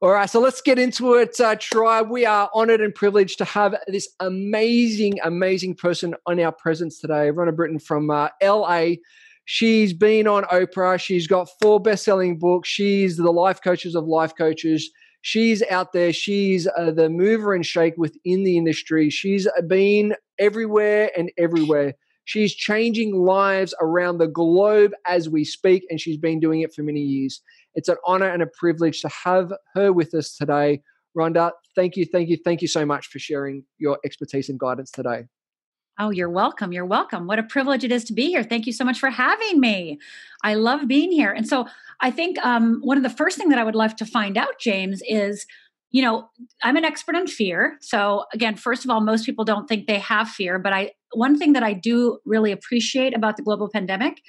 All 0.00 0.10
right, 0.10 0.30
so 0.30 0.38
let's 0.38 0.60
get 0.60 0.78
into 0.78 1.14
it, 1.14 1.40
uh, 1.40 1.56
tribe. 1.56 2.08
We 2.08 2.24
are 2.24 2.48
honored 2.54 2.80
and 2.80 2.94
privileged 2.94 3.38
to 3.38 3.44
have 3.44 3.74
this 3.88 4.08
amazing, 4.20 5.18
amazing 5.24 5.74
person 5.74 6.14
on 6.24 6.38
our 6.38 6.52
presence 6.52 7.00
today, 7.00 7.32
Rhonda 7.32 7.56
Britten 7.56 7.80
from 7.80 8.08
uh, 8.08 8.28
LA. 8.40 8.90
She's 9.44 9.92
been 9.92 10.28
on 10.28 10.44
Oprah. 10.44 11.00
She's 11.00 11.26
got 11.26 11.48
four 11.60 11.80
best-selling 11.80 12.38
books. 12.38 12.68
She's 12.68 13.16
the 13.16 13.32
life 13.32 13.60
coaches 13.60 13.96
of 13.96 14.04
life 14.04 14.36
coaches. 14.38 14.88
She's 15.22 15.64
out 15.68 15.92
there. 15.92 16.12
She's 16.12 16.68
uh, 16.76 16.92
the 16.92 17.10
mover 17.10 17.52
and 17.52 17.66
shake 17.66 17.94
within 17.96 18.44
the 18.44 18.56
industry. 18.56 19.10
She's 19.10 19.48
been 19.66 20.14
everywhere 20.38 21.10
and 21.18 21.32
everywhere. 21.36 21.94
She's 22.28 22.54
changing 22.54 23.14
lives 23.16 23.72
around 23.80 24.18
the 24.18 24.28
globe 24.28 24.92
as 25.06 25.30
we 25.30 25.46
speak, 25.46 25.86
and 25.88 25.98
she's 25.98 26.18
been 26.18 26.40
doing 26.40 26.60
it 26.60 26.74
for 26.74 26.82
many 26.82 27.00
years. 27.00 27.40
It's 27.74 27.88
an 27.88 27.96
honor 28.04 28.28
and 28.28 28.42
a 28.42 28.46
privilege 28.46 29.00
to 29.00 29.08
have 29.08 29.50
her 29.72 29.94
with 29.94 30.12
us 30.12 30.36
today. 30.36 30.82
Rhonda, 31.16 31.52
thank 31.74 31.96
you, 31.96 32.04
thank 32.04 32.28
you, 32.28 32.36
thank 32.36 32.60
you 32.60 32.68
so 32.68 32.84
much 32.84 33.06
for 33.06 33.18
sharing 33.18 33.64
your 33.78 33.98
expertise 34.04 34.50
and 34.50 34.60
guidance 34.60 34.90
today. 34.90 35.24
Oh, 35.98 36.10
you're 36.10 36.28
welcome. 36.28 36.70
You're 36.70 36.84
welcome. 36.84 37.26
What 37.26 37.38
a 37.38 37.44
privilege 37.44 37.82
it 37.82 37.92
is 37.92 38.04
to 38.04 38.12
be 38.12 38.26
here. 38.26 38.44
Thank 38.44 38.66
you 38.66 38.74
so 38.74 38.84
much 38.84 39.00
for 39.00 39.08
having 39.08 39.58
me. 39.58 39.98
I 40.44 40.52
love 40.52 40.86
being 40.86 41.10
here. 41.10 41.32
And 41.32 41.48
so 41.48 41.66
I 42.00 42.10
think 42.10 42.36
um, 42.44 42.82
one 42.82 42.98
of 42.98 43.04
the 43.04 43.08
first 43.08 43.38
thing 43.38 43.48
that 43.48 43.58
I 43.58 43.64
would 43.64 43.74
love 43.74 43.96
to 43.96 44.04
find 44.04 44.36
out, 44.36 44.58
James, 44.60 45.00
is 45.08 45.46
you 45.90 46.02
know 46.02 46.28
i'm 46.62 46.76
an 46.76 46.84
expert 46.84 47.14
on 47.14 47.26
fear. 47.26 47.76
So 47.80 48.24
again 48.32 48.56
first 48.56 48.84
of 48.84 48.90
all 48.90 49.00
most 49.00 49.24
people 49.26 49.44
don't 49.44 49.66
think 49.66 49.86
they 49.86 49.98
have 49.98 50.28
fear 50.28 50.58
but 50.58 50.72
i 50.72 50.92
one 51.12 51.38
thing 51.38 51.52
that 51.54 51.62
i 51.62 51.72
do 51.72 52.18
really 52.24 52.52
appreciate 52.52 53.16
about 53.16 53.36
the 53.36 53.42
global 53.42 53.68
pandemic 53.68 54.20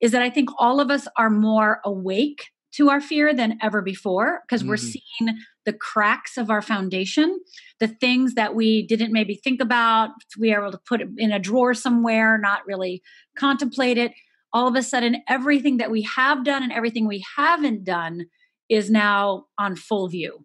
is 0.00 0.12
that 0.12 0.22
i 0.22 0.30
think 0.30 0.48
all 0.58 0.80
of 0.80 0.90
us 0.90 1.06
are 1.16 1.30
more 1.30 1.80
awake 1.84 2.46
to 2.72 2.90
our 2.90 3.00
fear 3.00 3.32
than 3.32 3.56
ever 3.62 3.82
before 3.82 4.40
because 4.46 4.62
mm-hmm. 4.62 4.70
we're 4.70 4.76
seeing 4.76 5.38
the 5.64 5.72
cracks 5.72 6.36
of 6.36 6.50
our 6.50 6.62
foundation 6.62 7.38
the 7.80 7.88
things 7.88 8.34
that 8.34 8.54
we 8.54 8.86
didn't 8.86 9.12
maybe 9.12 9.34
think 9.34 9.60
about 9.60 10.10
we 10.38 10.52
are 10.52 10.62
able 10.62 10.72
to 10.72 10.80
put 10.86 11.02
in 11.18 11.32
a 11.32 11.38
drawer 11.38 11.74
somewhere 11.74 12.38
not 12.38 12.66
really 12.66 13.02
contemplate 13.36 13.98
it. 13.98 14.12
All 14.52 14.68
of 14.68 14.76
a 14.76 14.82
sudden 14.82 15.22
everything 15.28 15.78
that 15.78 15.90
we 15.90 16.02
have 16.02 16.44
done 16.44 16.62
and 16.62 16.72
everything 16.72 17.06
we 17.06 17.24
haven't 17.36 17.84
done 17.84 18.26
is 18.68 18.90
now 18.90 19.46
on 19.58 19.76
full 19.76 20.08
view 20.08 20.44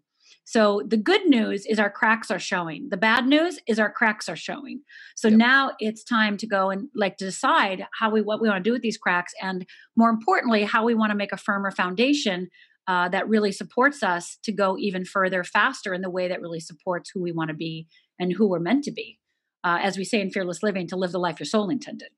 so 0.50 0.82
the 0.84 0.98
good 0.98 1.28
news 1.28 1.68
is 1.68 1.78
our 1.78 1.92
cracks 1.92 2.32
are 2.32 2.40
showing. 2.40 2.88
The 2.90 2.98
bad 2.98 3.28
news 3.28 3.60
is 3.68 3.78
our 3.78 3.92
cracks 3.92 4.28
are 4.28 4.36
showing. 4.36 4.82
So 5.16 5.28
yep. 5.28 5.38
now 5.38 5.72
it's 5.78 6.04
time 6.04 6.38
to 6.38 6.48
go 6.48 6.72
and 6.72 6.90
like 6.96 7.18
decide 7.18 7.86
how 8.00 8.10
we 8.10 8.24
what 8.24 8.42
we 8.42 8.50
want 8.50 8.64
to 8.64 8.68
do 8.68 8.74
with 8.74 8.82
these 8.82 8.98
cracks, 8.98 9.32
and 9.40 9.68
more 9.96 10.10
importantly, 10.10 10.64
how 10.64 10.84
we 10.84 10.96
want 10.96 11.12
to 11.12 11.16
make 11.16 11.32
a 11.32 11.38
firmer 11.38 11.70
foundation 11.70 12.48
uh, 12.88 13.08
that 13.10 13.30
really 13.30 13.52
supports 13.52 14.02
us 14.02 14.40
to 14.42 14.52
go 14.52 14.76
even 14.80 15.06
further, 15.06 15.44
faster 15.44 15.94
in 15.94 16.02
the 16.02 16.10
way 16.10 16.28
that 16.28 16.42
really 16.42 16.60
supports 16.60 17.12
who 17.14 17.22
we 17.22 17.32
want 17.32 17.50
to 17.50 17.56
be 17.56 17.86
and 18.20 18.34
who 18.34 18.50
we're 18.50 18.58
meant 18.58 18.84
to 18.86 18.92
be. 18.92 19.20
Uh, 19.64 19.78
as 19.84 20.00
we 20.00 20.04
say 20.04 20.20
in 20.20 20.32
Fearless 20.32 20.64
Living, 20.64 20.88
to 20.88 20.96
live 20.96 21.12
the 21.12 21.20
life 21.20 21.40
your 21.40 21.46
soul 21.46 21.70
intended. 21.70 22.10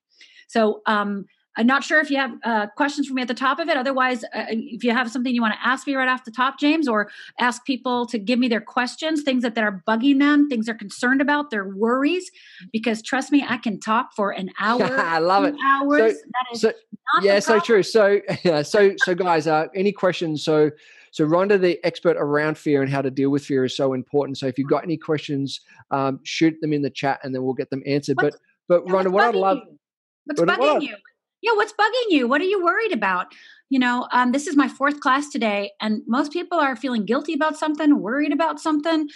So 0.48 0.80
um, 0.86 1.26
I'm 1.58 1.68
not 1.68 1.84
sure 1.84 2.00
if 2.00 2.10
you 2.10 2.18
have 2.18 2.32
uh, 2.44 2.68
questions 2.78 3.08
for 3.08 3.14
me 3.14 3.22
at 3.22 3.28
the 3.28 3.34
top 3.34 3.60
of 3.60 3.68
it. 3.68 3.76
Otherwise, 3.76 4.24
uh, 4.24 4.46
if 4.50 4.84
you 4.84 4.92
have 4.92 5.12
something 5.12 5.36
you 5.36 5.42
want 5.42 5.54
to 5.54 5.68
ask 5.68 5.86
me 5.86 5.96
right 5.96 6.08
off 6.08 6.24
the 6.24 6.32
top, 6.32 6.60
James, 6.60 6.88
or 6.88 7.10
ask 7.40 7.66
people 7.66 8.06
to 8.06 8.18
give 8.18 8.40
me 8.40 8.48
their 8.48 8.62
questions, 8.62 9.24
things 9.24 9.44
that, 9.44 9.56
that 9.56 9.64
are 9.64 9.84
bugging 9.88 10.20
them, 10.20 10.48
things 10.48 10.68
they're 10.68 10.76
concerned 10.76 11.20
about, 11.20 11.50
their 11.50 11.68
worries, 11.68 12.32
because 12.72 13.02
trust 13.02 13.32
me, 13.32 13.46
I 13.48 13.58
can 13.58 13.80
talk 13.80 14.14
for 14.16 14.32
an 14.32 14.50
hour. 14.60 14.98
I 14.98 15.20
love 15.20 15.44
it. 15.44 15.56
Hours. 15.66 16.16
So, 16.54 16.70
so 16.70 16.74
yeah, 17.22 17.40
so 17.40 17.60
true. 17.60 17.84
So, 17.84 18.22
yeah, 18.44 18.62
so, 18.62 18.94
so 18.98 19.14
guys, 19.14 19.46
uh, 19.46 19.68
any 19.76 19.92
questions? 19.92 20.44
So, 20.44 20.72
so 21.12 21.28
Rhonda, 21.28 21.60
the 21.60 21.78
expert 21.84 22.16
around 22.18 22.58
fear 22.58 22.82
and 22.82 22.90
how 22.90 23.02
to 23.02 23.12
deal 23.12 23.30
with 23.30 23.44
fear, 23.44 23.66
is 23.66 23.76
so 23.76 23.94
important. 23.94 24.38
So, 24.38 24.48
if 24.48 24.58
you've 24.58 24.70
got 24.70 24.84
any 24.84 24.96
questions, 24.96 25.60
um, 25.92 26.22
shoot 26.24 26.56
them 26.62 26.72
in 26.72 26.82
the 26.82 26.90
chat, 26.90 27.20
and 27.24 27.36
then 27.36 27.44
we'll 27.44 27.54
get 27.54 27.70
them 27.70 27.84
answered. 27.86 28.16
What's, 28.22 28.38
but, 28.70 28.86
but 28.86 28.88
yeah, 28.88 29.04
Rhonda, 29.04 29.12
what 29.12 29.24
I 29.24 29.32
love. 29.32 29.58
You? 29.58 29.78
What's 30.26 30.42
bugging 30.42 30.60
what 30.60 30.84
you? 30.84 30.96
Yeah 31.42 31.54
what's 31.54 31.74
bugging 31.74 32.10
you? 32.10 32.28
What 32.28 32.42
are 32.42 32.46
you 32.46 32.64
worried 32.64 32.94
about? 32.94 33.34
You 33.70 33.80
know 33.80 34.08
um, 34.12 34.32
this 34.32 34.48
is 34.48 34.56
my 34.56 34.68
fourth 34.68 35.00
class 35.00 35.30
today 35.30 35.72
and 35.80 36.02
most 36.08 36.32
people 36.32 36.60
are 36.60 36.76
feeling 36.76 37.06
guilty 37.06 37.34
about 37.34 37.58
something 37.58 38.00
worried 38.00 38.34
about 38.34 38.60
something 38.60 39.08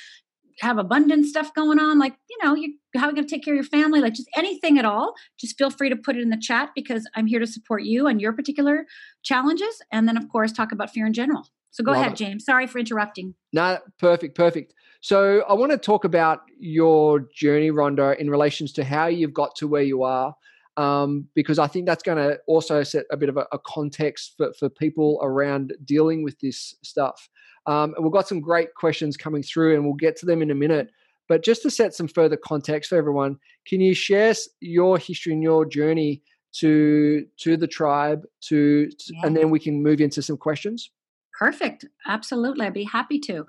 have 0.61 0.77
abundant 0.77 1.25
stuff 1.25 1.53
going 1.53 1.79
on 1.79 1.99
like 1.99 2.15
you 2.29 2.37
know 2.41 2.55
you 2.55 2.75
how 2.95 3.07
are 3.07 3.09
you 3.09 3.15
going 3.15 3.27
to 3.27 3.29
take 3.29 3.43
care 3.43 3.53
of 3.53 3.57
your 3.57 3.63
family 3.65 3.99
like 3.99 4.13
just 4.13 4.29
anything 4.37 4.79
at 4.79 4.85
all 4.85 5.13
just 5.37 5.57
feel 5.57 5.69
free 5.69 5.89
to 5.89 5.97
put 5.97 6.15
it 6.15 6.21
in 6.21 6.29
the 6.29 6.37
chat 6.37 6.69
because 6.73 7.05
i'm 7.15 7.27
here 7.27 7.39
to 7.39 7.47
support 7.47 7.83
you 7.83 8.07
and 8.07 8.21
your 8.21 8.31
particular 8.31 8.85
challenges 9.23 9.81
and 9.91 10.07
then 10.07 10.15
of 10.15 10.29
course 10.29 10.51
talk 10.51 10.71
about 10.71 10.89
fear 10.89 11.05
in 11.05 11.13
general. 11.13 11.47
So 11.71 11.83
go 11.83 11.91
Love 11.91 12.01
ahead 12.01 12.11
it. 12.13 12.17
james. 12.17 12.45
Sorry 12.45 12.67
for 12.67 12.79
interrupting. 12.79 13.35
No 13.51 13.79
perfect 13.99 14.35
perfect. 14.35 14.73
So 15.01 15.43
i 15.49 15.53
want 15.53 15.71
to 15.71 15.77
talk 15.77 16.05
about 16.05 16.41
your 16.57 17.27
journey 17.35 17.71
rhonda 17.71 18.17
in 18.17 18.29
relations 18.29 18.71
to 18.73 18.83
how 18.83 19.07
you've 19.07 19.33
got 19.33 19.55
to 19.57 19.67
where 19.67 19.83
you 19.83 20.03
are 20.03 20.33
um, 20.77 21.27
because 21.33 21.59
I 21.59 21.67
think 21.67 21.85
that's 21.85 22.03
going 22.03 22.17
to 22.17 22.39
also 22.47 22.83
set 22.83 23.05
a 23.11 23.17
bit 23.17 23.29
of 23.29 23.37
a, 23.37 23.47
a, 23.51 23.59
context 23.59 24.33
for, 24.37 24.53
for 24.53 24.69
people 24.69 25.19
around 25.21 25.73
dealing 25.85 26.23
with 26.23 26.37
this 26.39 26.75
stuff. 26.83 27.29
Um, 27.65 27.93
and 27.95 28.03
we've 28.03 28.13
got 28.13 28.27
some 28.27 28.41
great 28.41 28.73
questions 28.75 29.17
coming 29.17 29.41
through, 29.41 29.75
and 29.75 29.85
we'll 29.85 29.93
get 29.93 30.17
to 30.17 30.25
them 30.25 30.41
in 30.41 30.51
a 30.51 30.55
minute. 30.55 30.89
But 31.27 31.43
just 31.43 31.61
to 31.63 31.71
set 31.71 31.93
some 31.93 32.07
further 32.07 32.37
context 32.37 32.89
for 32.89 32.97
everyone, 32.97 33.37
can 33.65 33.81
you 33.81 33.93
share 33.93 34.33
your 34.59 34.97
history 34.97 35.33
and 35.33 35.41
your 35.41 35.65
journey 35.65 36.21
to 36.59 37.25
to 37.37 37.57
the 37.57 37.67
tribe, 37.67 38.23
to, 38.41 38.89
to 38.89 39.13
yeah. 39.13 39.21
and 39.25 39.35
then 39.35 39.49
we 39.49 39.59
can 39.59 39.81
move 39.81 40.01
into 40.01 40.21
some 40.21 40.37
questions? 40.37 40.91
Perfect. 41.37 41.85
Absolutely, 42.05 42.65
I'd 42.65 42.73
be 42.73 42.83
happy 42.83 43.19
to. 43.19 43.45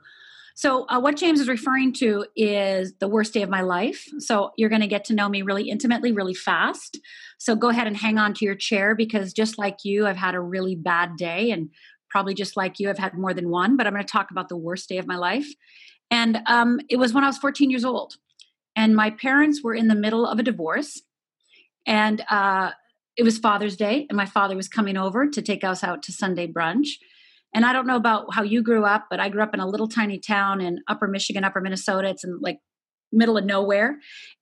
So, 0.56 0.86
uh, 0.88 0.98
what 0.98 1.18
James 1.18 1.38
is 1.38 1.48
referring 1.48 1.92
to 1.94 2.24
is 2.34 2.94
the 2.98 3.08
worst 3.08 3.34
day 3.34 3.42
of 3.42 3.50
my 3.50 3.60
life. 3.60 4.08
So, 4.20 4.52
you're 4.56 4.70
going 4.70 4.80
to 4.80 4.86
get 4.86 5.04
to 5.04 5.14
know 5.14 5.28
me 5.28 5.42
really 5.42 5.68
intimately, 5.68 6.12
really 6.12 6.32
fast. 6.32 6.98
So, 7.36 7.54
go 7.54 7.68
ahead 7.68 7.86
and 7.86 7.94
hang 7.94 8.16
on 8.16 8.32
to 8.34 8.44
your 8.46 8.54
chair 8.54 8.94
because 8.94 9.34
just 9.34 9.58
like 9.58 9.84
you, 9.84 10.06
I've 10.06 10.16
had 10.16 10.34
a 10.34 10.40
really 10.40 10.74
bad 10.74 11.16
day. 11.18 11.50
And 11.50 11.68
probably 12.08 12.32
just 12.32 12.56
like 12.56 12.80
you, 12.80 12.88
I've 12.88 12.96
had 12.96 13.12
more 13.12 13.34
than 13.34 13.50
one. 13.50 13.76
But 13.76 13.86
I'm 13.86 13.92
going 13.92 14.04
to 14.04 14.10
talk 14.10 14.30
about 14.30 14.48
the 14.48 14.56
worst 14.56 14.88
day 14.88 14.96
of 14.96 15.06
my 15.06 15.16
life. 15.16 15.46
And 16.10 16.38
um, 16.46 16.80
it 16.88 16.96
was 16.96 17.12
when 17.12 17.22
I 17.22 17.26
was 17.26 17.36
14 17.36 17.68
years 17.68 17.84
old. 17.84 18.14
And 18.74 18.96
my 18.96 19.10
parents 19.10 19.62
were 19.62 19.74
in 19.74 19.88
the 19.88 19.94
middle 19.94 20.26
of 20.26 20.38
a 20.38 20.42
divorce. 20.42 21.02
And 21.86 22.24
uh, 22.30 22.70
it 23.14 23.24
was 23.24 23.36
Father's 23.36 23.76
Day. 23.76 24.06
And 24.08 24.16
my 24.16 24.24
father 24.24 24.56
was 24.56 24.68
coming 24.68 24.96
over 24.96 25.28
to 25.28 25.42
take 25.42 25.64
us 25.64 25.84
out 25.84 26.02
to 26.04 26.12
Sunday 26.12 26.46
brunch 26.46 26.92
and 27.56 27.64
I 27.64 27.72
don't 27.72 27.86
know 27.86 27.96
about 27.96 28.34
how 28.34 28.42
you 28.42 28.62
grew 28.62 28.84
up, 28.84 29.06
but 29.08 29.18
I 29.18 29.30
grew 29.30 29.42
up 29.42 29.54
in 29.54 29.60
a 29.60 29.66
little 29.66 29.88
tiny 29.88 30.18
town 30.18 30.60
in 30.60 30.80
upper 30.88 31.08
Michigan, 31.08 31.42
upper 31.42 31.62
Minnesota. 31.62 32.10
It's 32.10 32.22
in 32.22 32.38
like 32.42 32.58
middle 33.12 33.38
of 33.38 33.46
nowhere. 33.46 33.96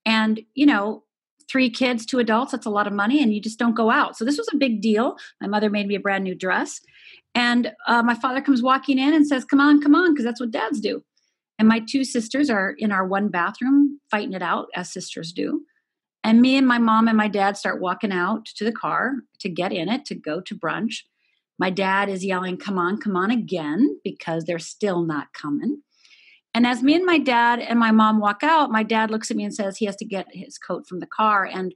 And, 0.05 0.41
you 0.53 0.65
know, 0.65 1.05
three 1.49 1.69
kids, 1.69 2.05
two 2.05 2.19
adults, 2.19 2.51
that's 2.51 2.65
a 2.65 2.69
lot 2.69 2.87
of 2.87 2.91
money, 2.93 3.23
and 3.23 3.33
you 3.33 3.39
just 3.39 3.57
don't 3.57 3.73
go 3.73 3.89
out. 3.89 4.17
So 4.17 4.25
this 4.25 4.37
was 4.37 4.49
a 4.51 4.57
big 4.57 4.81
deal. 4.81 5.15
My 5.39 5.47
mother 5.47 5.69
made 5.69 5.87
me 5.87 5.95
a 5.95 5.99
brand 6.01 6.25
new 6.25 6.35
dress. 6.35 6.81
And 7.33 7.71
uh, 7.87 8.03
my 8.03 8.15
father 8.15 8.41
comes 8.41 8.61
walking 8.61 8.99
in 8.99 9.13
and 9.13 9.25
says, 9.25 9.45
Come 9.45 9.61
on, 9.61 9.81
come 9.81 9.95
on, 9.95 10.13
because 10.13 10.25
that's 10.25 10.41
what 10.41 10.51
dads 10.51 10.81
do. 10.81 11.01
And 11.57 11.69
my 11.69 11.79
two 11.89 12.03
sisters 12.03 12.49
are 12.49 12.75
in 12.77 12.91
our 12.91 13.07
one 13.07 13.29
bathroom 13.29 14.01
fighting 14.11 14.33
it 14.33 14.41
out, 14.41 14.67
as 14.75 14.91
sisters 14.91 15.31
do. 15.31 15.61
And 16.21 16.41
me 16.41 16.57
and 16.57 16.67
my 16.67 16.79
mom 16.79 17.07
and 17.07 17.15
my 17.15 17.29
dad 17.29 17.55
start 17.55 17.79
walking 17.79 18.11
out 18.11 18.45
to 18.57 18.65
the 18.65 18.73
car 18.73 19.13
to 19.39 19.47
get 19.47 19.71
in 19.71 19.87
it 19.87 20.03
to 20.07 20.15
go 20.15 20.41
to 20.41 20.53
brunch. 20.53 21.03
My 21.57 21.69
dad 21.69 22.09
is 22.09 22.25
yelling, 22.25 22.57
Come 22.57 22.77
on, 22.77 22.99
come 22.99 23.15
on 23.15 23.31
again, 23.31 23.99
because 24.03 24.43
they're 24.43 24.59
still 24.59 25.03
not 25.03 25.33
coming. 25.33 25.81
And 26.53 26.65
as 26.65 26.81
me 26.81 26.95
and 26.95 27.05
my 27.05 27.17
dad 27.17 27.59
and 27.59 27.77
my 27.77 27.91
mom 27.91 28.19
walk 28.19 28.41
out, 28.41 28.71
my 28.71 28.83
dad 28.83 29.11
looks 29.11 29.29
at 29.29 29.35
me 29.35 29.43
and 29.43 29.53
says 29.53 29.77
he 29.77 29.85
has 29.85 29.97
to 29.97 30.05
get 30.05 30.27
his 30.31 30.57
coat 30.57 30.87
from 30.87 31.01
the 31.01 31.07
car. 31.07 31.43
And 31.43 31.75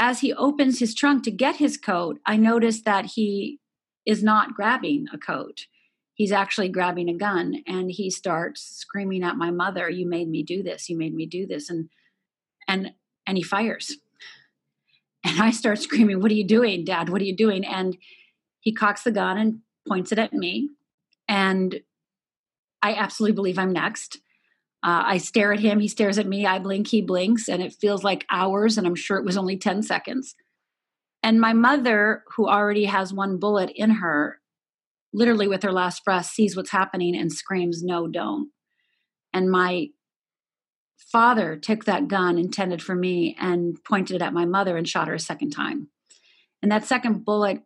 as 0.00 0.18
he 0.18 0.32
opens 0.32 0.80
his 0.80 0.96
trunk 0.96 1.22
to 1.24 1.30
get 1.30 1.56
his 1.56 1.76
coat, 1.76 2.18
I 2.26 2.36
notice 2.36 2.82
that 2.82 3.06
he 3.14 3.60
is 4.04 4.20
not 4.20 4.54
grabbing 4.54 5.06
a 5.12 5.18
coat. 5.18 5.66
He's 6.14 6.32
actually 6.32 6.70
grabbing 6.70 7.08
a 7.08 7.16
gun 7.16 7.62
and 7.66 7.88
he 7.90 8.10
starts 8.10 8.62
screaming 8.62 9.22
at 9.22 9.36
my 9.36 9.52
mother, 9.52 9.88
You 9.88 10.08
made 10.08 10.28
me 10.28 10.42
do 10.42 10.64
this, 10.64 10.88
you 10.88 10.98
made 10.98 11.14
me 11.14 11.26
do 11.26 11.46
this. 11.46 11.70
And 11.70 11.88
and 12.66 12.92
and 13.26 13.36
he 13.36 13.42
fires. 13.42 13.96
And 15.24 15.40
I 15.40 15.52
start 15.52 15.78
screaming, 15.78 16.20
What 16.20 16.32
are 16.32 16.34
you 16.34 16.46
doing, 16.46 16.84
Dad? 16.84 17.08
What 17.08 17.22
are 17.22 17.24
you 17.24 17.36
doing? 17.36 17.64
And 17.64 17.96
he 18.62 18.72
cocks 18.72 19.02
the 19.02 19.10
gun 19.10 19.36
and 19.36 19.58
points 19.86 20.12
it 20.12 20.18
at 20.18 20.32
me. 20.32 20.70
And 21.28 21.80
I 22.80 22.94
absolutely 22.94 23.34
believe 23.34 23.58
I'm 23.58 23.72
next. 23.72 24.16
Uh, 24.84 25.02
I 25.06 25.18
stare 25.18 25.52
at 25.52 25.60
him, 25.60 25.78
he 25.78 25.88
stares 25.88 26.18
at 26.18 26.26
me, 26.26 26.46
I 26.46 26.58
blink, 26.58 26.88
he 26.88 27.02
blinks, 27.02 27.48
and 27.48 27.62
it 27.62 27.74
feels 27.80 28.02
like 28.02 28.26
hours, 28.30 28.78
and 28.78 28.86
I'm 28.86 28.96
sure 28.96 29.16
it 29.16 29.24
was 29.24 29.36
only 29.36 29.56
10 29.56 29.82
seconds. 29.82 30.34
And 31.22 31.40
my 31.40 31.52
mother, 31.52 32.24
who 32.34 32.48
already 32.48 32.86
has 32.86 33.12
one 33.12 33.38
bullet 33.38 33.70
in 33.74 33.90
her, 33.90 34.40
literally 35.12 35.46
with 35.46 35.62
her 35.62 35.72
last 35.72 36.04
breath, 36.04 36.26
sees 36.26 36.56
what's 36.56 36.70
happening 36.70 37.16
and 37.16 37.32
screams, 37.32 37.82
No, 37.84 38.08
don't. 38.08 38.50
And 39.32 39.50
my 39.50 39.88
father 41.12 41.56
took 41.56 41.84
that 41.84 42.08
gun 42.08 42.38
intended 42.38 42.82
for 42.82 42.94
me 42.94 43.36
and 43.38 43.76
pointed 43.84 44.16
it 44.16 44.22
at 44.22 44.32
my 44.32 44.46
mother 44.46 44.76
and 44.76 44.88
shot 44.88 45.08
her 45.08 45.14
a 45.14 45.20
second 45.20 45.50
time. 45.50 45.88
And 46.60 46.72
that 46.72 46.84
second 46.84 47.24
bullet 47.24 47.62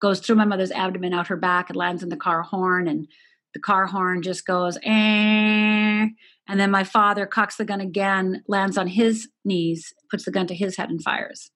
goes 0.00 0.20
through 0.20 0.36
my 0.36 0.44
mother's 0.44 0.70
abdomen, 0.70 1.14
out 1.14 1.28
her 1.28 1.36
back, 1.36 1.68
and 1.68 1.76
lands 1.76 2.02
in 2.02 2.08
the 2.08 2.16
car 2.16 2.42
horn. 2.42 2.86
And 2.88 3.08
the 3.54 3.60
car 3.60 3.86
horn 3.86 4.22
just 4.22 4.46
goes, 4.46 4.76
eh. 4.82 6.06
And 6.48 6.60
then 6.60 6.70
my 6.70 6.84
father 6.84 7.26
cocks 7.26 7.56
the 7.56 7.64
gun 7.64 7.80
again, 7.80 8.42
lands 8.46 8.78
on 8.78 8.86
his 8.86 9.28
knees, 9.44 9.94
puts 10.10 10.24
the 10.24 10.30
gun 10.30 10.46
to 10.46 10.54
his 10.54 10.76
head, 10.76 10.90
and 10.90 11.02
fires. 11.02 11.50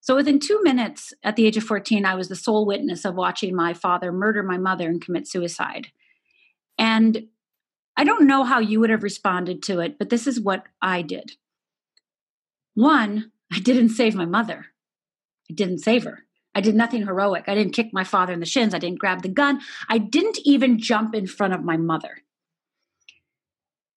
So 0.00 0.14
within 0.14 0.38
two 0.38 0.60
minutes, 0.62 1.14
at 1.22 1.34
the 1.34 1.46
age 1.46 1.56
of 1.56 1.64
14, 1.64 2.04
I 2.04 2.14
was 2.14 2.28
the 2.28 2.36
sole 2.36 2.66
witness 2.66 3.06
of 3.06 3.14
watching 3.14 3.56
my 3.56 3.72
father 3.72 4.12
murder 4.12 4.42
my 4.42 4.58
mother 4.58 4.86
and 4.86 5.00
commit 5.00 5.26
suicide. 5.26 5.88
And 6.78 7.28
I 7.96 8.04
don't 8.04 8.26
know 8.26 8.44
how 8.44 8.58
you 8.58 8.80
would 8.80 8.90
have 8.90 9.02
responded 9.02 9.62
to 9.64 9.80
it, 9.80 9.98
but 9.98 10.10
this 10.10 10.26
is 10.26 10.40
what 10.40 10.64
I 10.82 11.02
did. 11.02 11.32
One, 12.74 13.32
I 13.52 13.60
didn't 13.60 13.90
save 13.90 14.14
my 14.14 14.26
mother. 14.26 14.66
I 15.50 15.54
didn't 15.54 15.78
save 15.78 16.04
her. 16.04 16.24
I 16.54 16.60
did 16.60 16.74
nothing 16.74 17.04
heroic. 17.04 17.44
I 17.48 17.54
didn't 17.54 17.72
kick 17.72 17.92
my 17.92 18.04
father 18.04 18.32
in 18.32 18.40
the 18.40 18.46
shins. 18.46 18.74
I 18.74 18.78
didn't 18.78 19.00
grab 19.00 19.22
the 19.22 19.28
gun. 19.28 19.60
I 19.88 19.98
didn't 19.98 20.38
even 20.44 20.78
jump 20.78 21.14
in 21.14 21.26
front 21.26 21.54
of 21.54 21.64
my 21.64 21.76
mother. 21.76 22.18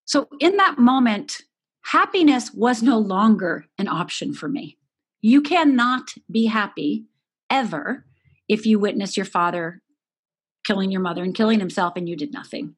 So, 0.06 0.27
in 0.39 0.57
that 0.57 0.80
moment, 0.80 1.42
happiness 1.83 2.54
was 2.54 2.81
no 2.81 2.98
longer 2.98 3.65
an 3.77 3.88
option 3.88 4.33
for 4.33 4.48
me. 4.48 4.77
You 5.21 5.42
cannot 5.42 6.13
be 6.31 6.45
happy 6.45 7.06
ever 7.50 8.06
if 8.48 8.65
you 8.65 8.80
witness 8.80 9.18
your 9.18 9.25
father 9.25 9.81
killing 10.63 10.92
your 10.92 11.01
mother 11.01 11.24
and 11.24 11.36
killing 11.36 11.60
himself 11.60 11.94
and 11.95 12.07
you 12.07 12.15
did 12.15 12.33
nothing. 12.33 12.75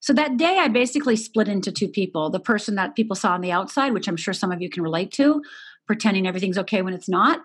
So 0.00 0.14
that 0.14 0.38
day, 0.38 0.58
I 0.58 0.68
basically 0.68 1.16
split 1.16 1.48
into 1.48 1.70
two 1.70 1.88
people 1.88 2.30
the 2.30 2.40
person 2.40 2.74
that 2.76 2.96
people 2.96 3.16
saw 3.16 3.32
on 3.32 3.42
the 3.42 3.52
outside, 3.52 3.92
which 3.92 4.08
I'm 4.08 4.16
sure 4.16 4.32
some 4.32 4.52
of 4.52 4.62
you 4.62 4.70
can 4.70 4.82
relate 4.82 5.12
to, 5.12 5.42
pretending 5.86 6.26
everything's 6.26 6.58
okay 6.58 6.80
when 6.82 6.94
it's 6.94 7.08
not. 7.08 7.42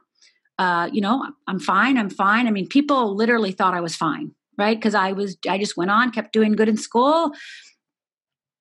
Uh, 0.57 0.89
you 0.91 1.01
know, 1.01 1.25
I'm 1.47 1.59
fine, 1.59 1.97
I'm 1.97 2.09
fine. 2.09 2.47
I 2.47 2.51
mean, 2.51 2.67
people 2.67 3.15
literally 3.15 3.51
thought 3.51 3.73
I 3.73 3.81
was 3.81 3.95
fine, 3.95 4.31
right? 4.57 4.77
Because 4.77 4.95
I 4.95 5.11
was, 5.11 5.37
I 5.49 5.57
just 5.57 5.75
went 5.75 5.91
on, 5.91 6.11
kept 6.11 6.31
doing 6.31 6.53
good 6.53 6.69
in 6.69 6.77
school, 6.77 7.31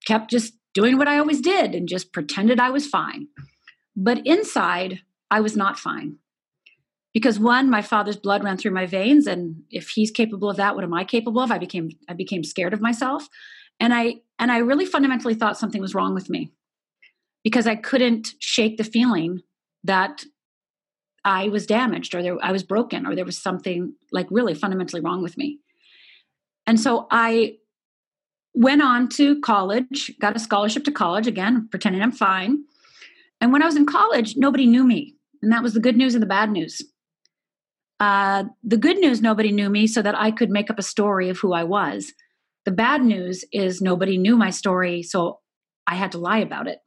kept 0.06 0.30
just 0.30 0.54
doing 0.74 0.98
what 0.98 1.06
I 1.06 1.18
always 1.18 1.40
did 1.40 1.74
and 1.74 1.88
just 1.88 2.12
pretended 2.12 2.58
I 2.58 2.70
was 2.70 2.86
fine. 2.86 3.28
But 3.96 4.26
inside, 4.26 5.00
I 5.30 5.40
was 5.40 5.56
not 5.56 5.78
fine. 5.78 6.16
Because 7.12 7.38
one, 7.38 7.70
my 7.70 7.80
father's 7.80 8.16
blood 8.16 8.42
ran 8.42 8.56
through 8.56 8.72
my 8.72 8.86
veins, 8.86 9.28
and 9.28 9.62
if 9.70 9.90
he's 9.90 10.10
capable 10.10 10.50
of 10.50 10.56
that, 10.56 10.74
what 10.74 10.82
am 10.82 10.92
I 10.92 11.04
capable 11.04 11.40
of? 11.42 11.52
I 11.52 11.58
became 11.58 11.90
I 12.08 12.12
became 12.12 12.42
scared 12.42 12.74
of 12.74 12.80
myself 12.80 13.28
and 13.80 13.92
i 13.92 14.14
and 14.38 14.50
i 14.52 14.58
really 14.58 14.86
fundamentally 14.86 15.34
thought 15.34 15.58
something 15.58 15.80
was 15.80 15.94
wrong 15.94 16.14
with 16.14 16.30
me 16.30 16.52
because 17.42 17.66
i 17.66 17.74
couldn't 17.74 18.34
shake 18.38 18.76
the 18.76 18.84
feeling 18.84 19.40
that 19.82 20.24
i 21.24 21.48
was 21.48 21.66
damaged 21.66 22.14
or 22.14 22.22
there, 22.22 22.36
i 22.42 22.52
was 22.52 22.62
broken 22.62 23.06
or 23.06 23.14
there 23.14 23.24
was 23.24 23.38
something 23.38 23.94
like 24.12 24.26
really 24.30 24.54
fundamentally 24.54 25.00
wrong 25.00 25.22
with 25.22 25.36
me. 25.36 25.58
And 26.66 26.80
so 26.80 27.06
i 27.10 27.56
went 28.54 28.82
on 28.82 29.08
to 29.10 29.40
college 29.40 30.12
got 30.20 30.36
a 30.36 30.38
scholarship 30.38 30.84
to 30.84 30.92
college 30.92 31.26
again 31.26 31.68
pretending 31.70 32.02
i'm 32.02 32.12
fine. 32.12 32.64
And 33.40 33.52
when 33.52 33.62
i 33.62 33.66
was 33.66 33.76
in 33.76 33.86
college 33.86 34.36
nobody 34.36 34.66
knew 34.66 34.84
me 34.84 35.14
and 35.42 35.52
that 35.52 35.62
was 35.62 35.74
the 35.74 35.80
good 35.80 35.96
news 35.96 36.14
and 36.14 36.22
the 36.22 36.26
bad 36.26 36.50
news. 36.50 36.80
Uh, 38.00 38.44
the 38.62 38.76
good 38.76 38.98
news 38.98 39.20
nobody 39.20 39.52
knew 39.52 39.70
me 39.70 39.86
so 39.86 40.02
that 40.02 40.18
i 40.18 40.30
could 40.30 40.50
make 40.50 40.70
up 40.70 40.78
a 40.78 40.82
story 40.82 41.28
of 41.28 41.38
who 41.38 41.52
i 41.52 41.64
was. 41.64 42.12
The 42.64 42.72
bad 42.72 43.02
news 43.02 43.44
is 43.52 43.82
nobody 43.82 44.16
knew 44.16 44.36
my 44.36 44.50
story, 44.50 45.02
so 45.02 45.40
I 45.86 45.96
had 45.96 46.12
to 46.12 46.18
lie 46.18 46.38
about 46.38 46.66
it. 46.66 46.78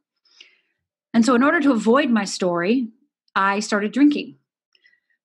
And 1.14 1.24
so, 1.24 1.34
in 1.34 1.42
order 1.42 1.60
to 1.60 1.72
avoid 1.72 2.10
my 2.10 2.24
story, 2.24 2.88
I 3.38 3.60
started 3.60 3.92
drinking. 3.92 4.34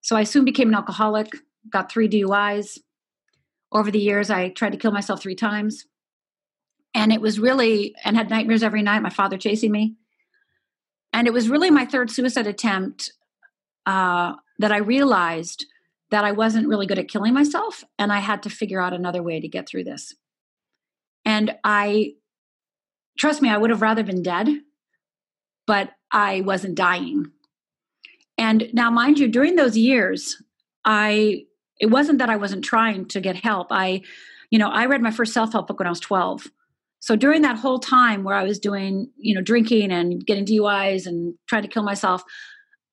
So, 0.01 0.15
I 0.15 0.23
soon 0.23 0.45
became 0.45 0.69
an 0.69 0.75
alcoholic, 0.75 1.29
got 1.69 1.91
three 1.91 2.07
DUIs. 2.07 2.79
Over 3.71 3.89
the 3.89 3.99
years, 3.99 4.29
I 4.29 4.49
tried 4.49 4.73
to 4.73 4.77
kill 4.77 4.91
myself 4.91 5.21
three 5.21 5.35
times. 5.35 5.85
And 6.93 7.11
it 7.11 7.21
was 7.21 7.39
really, 7.39 7.95
and 8.05 8.15
had 8.15 8.29
nightmares 8.29 8.61
every 8.61 8.83
night, 8.83 9.01
my 9.01 9.09
father 9.09 9.37
chasing 9.37 9.71
me. 9.71 9.95
And 11.11 11.25
it 11.27 11.33
was 11.33 11.49
really 11.49 11.71
my 11.71 11.85
third 11.85 12.11
suicide 12.11 12.45
attempt 12.45 13.13
uh, 13.87 14.33
that 14.59 14.71
I 14.71 14.77
realized 14.77 15.65
that 16.11 16.23
I 16.23 16.31
wasn't 16.31 16.67
really 16.67 16.85
good 16.85 16.99
at 16.99 17.07
killing 17.07 17.33
myself 17.33 17.83
and 17.97 18.13
I 18.13 18.19
had 18.19 18.43
to 18.43 18.49
figure 18.49 18.79
out 18.79 18.93
another 18.93 19.23
way 19.23 19.39
to 19.39 19.47
get 19.47 19.67
through 19.67 19.85
this. 19.85 20.13
And 21.25 21.55
I, 21.63 22.13
trust 23.17 23.41
me, 23.41 23.49
I 23.49 23.57
would 23.57 23.71
have 23.71 23.81
rather 23.81 24.03
been 24.03 24.21
dead, 24.21 24.47
but 25.65 25.91
I 26.11 26.41
wasn't 26.41 26.75
dying. 26.75 27.31
And 28.37 28.69
now, 28.73 28.89
mind 28.89 29.19
you, 29.19 29.27
during 29.27 29.55
those 29.55 29.77
years, 29.77 30.41
I, 30.85 31.45
it 31.79 31.87
wasn't 31.87 32.19
that 32.19 32.29
I 32.29 32.35
wasn't 32.35 32.63
trying 32.63 33.07
to 33.09 33.21
get 33.21 33.35
help. 33.35 33.67
I, 33.71 34.01
you 34.49 34.59
know, 34.59 34.69
I 34.69 34.85
read 34.85 35.01
my 35.01 35.11
first 35.11 35.33
self 35.33 35.51
help 35.51 35.67
book 35.67 35.79
when 35.79 35.87
I 35.87 35.91
was 35.91 35.99
12. 35.99 36.47
So 36.99 37.15
during 37.15 37.41
that 37.41 37.57
whole 37.57 37.79
time 37.79 38.23
where 38.23 38.35
I 38.35 38.43
was 38.43 38.59
doing, 38.59 39.09
you 39.17 39.35
know, 39.35 39.41
drinking 39.41 39.91
and 39.91 40.25
getting 40.25 40.45
DUIs 40.45 41.05
and 41.05 41.33
trying 41.47 41.63
to 41.63 41.67
kill 41.67 41.83
myself, 41.83 42.23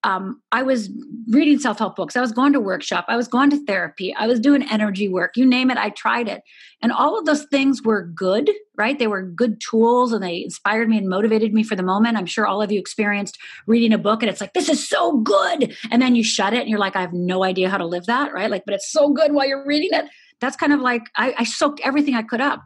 um, 0.02 0.41
I 0.50 0.62
was 0.62 0.91
reading 1.29 1.58
self 1.58 1.79
help 1.79 1.97
books. 1.97 2.17
I 2.17 2.20
was 2.20 2.32
going 2.32 2.52
to 2.55 2.61
workshop. 2.61 3.05
I 3.08 3.17
was 3.17 3.29
going 3.29 3.50
to 3.50 3.64
therapy. 3.67 4.14
I 4.14 4.26
was 4.26 4.41
doing 4.41 4.62
energy 4.70 5.08
work. 5.08 5.37
You 5.37 5.44
name 5.44 5.70
it, 5.70 5.76
I 5.76 5.91
tried 5.91 6.29
it. 6.29 6.43
And 6.82 6.91
all 6.91 7.19
of 7.19 7.26
those 7.26 7.44
things 7.44 7.82
were 7.82 8.02
good, 8.02 8.50
right? 8.76 8.99
They 8.99 9.06
were 9.06 9.23
good 9.23 9.61
tools 9.61 10.12
and 10.12 10.23
they 10.23 10.43
inspired 10.43 10.88
me 10.88 10.97
and 10.97 11.08
motivated 11.08 11.52
me 11.52 11.62
for 11.62 11.76
the 11.76 11.82
moment. 11.82 12.17
I'm 12.17 12.26
sure 12.26 12.47
all 12.47 12.62
of 12.62 12.73
you 12.73 12.79
experienced 12.81 13.38
reading 13.67 13.93
a 13.93 13.99
book 13.99 14.23
and 14.23 14.31
it's 14.31 14.41
like, 14.41 14.55
this 14.55 14.70
is 14.70 14.88
so 14.88 15.19
good. 15.19 15.76
And 15.91 16.00
then 16.00 16.14
you 16.14 16.25
shut 16.25 16.55
it 16.55 16.61
and 16.61 16.69
you're 16.70 16.79
like, 16.79 16.97
I 16.97 17.02
have 17.02 17.12
no 17.12 17.44
idea 17.44 17.69
how 17.69 17.76
to 17.76 17.87
live 17.87 18.06
that, 18.06 18.32
right? 18.32 18.50
Like, 18.50 18.64
but 18.64 18.75
it's 18.75 18.91
so 18.91 19.11
good 19.11 19.32
while 19.32 19.47
you're 19.47 19.67
reading 19.67 19.91
it. 19.93 20.06
That's 20.41 20.56
kind 20.56 20.73
of 20.73 20.81
like, 20.81 21.02
I, 21.17 21.35
I 21.38 21.44
soaked 21.44 21.81
everything 21.85 22.14
I 22.14 22.23
could 22.23 22.41
up. 22.41 22.62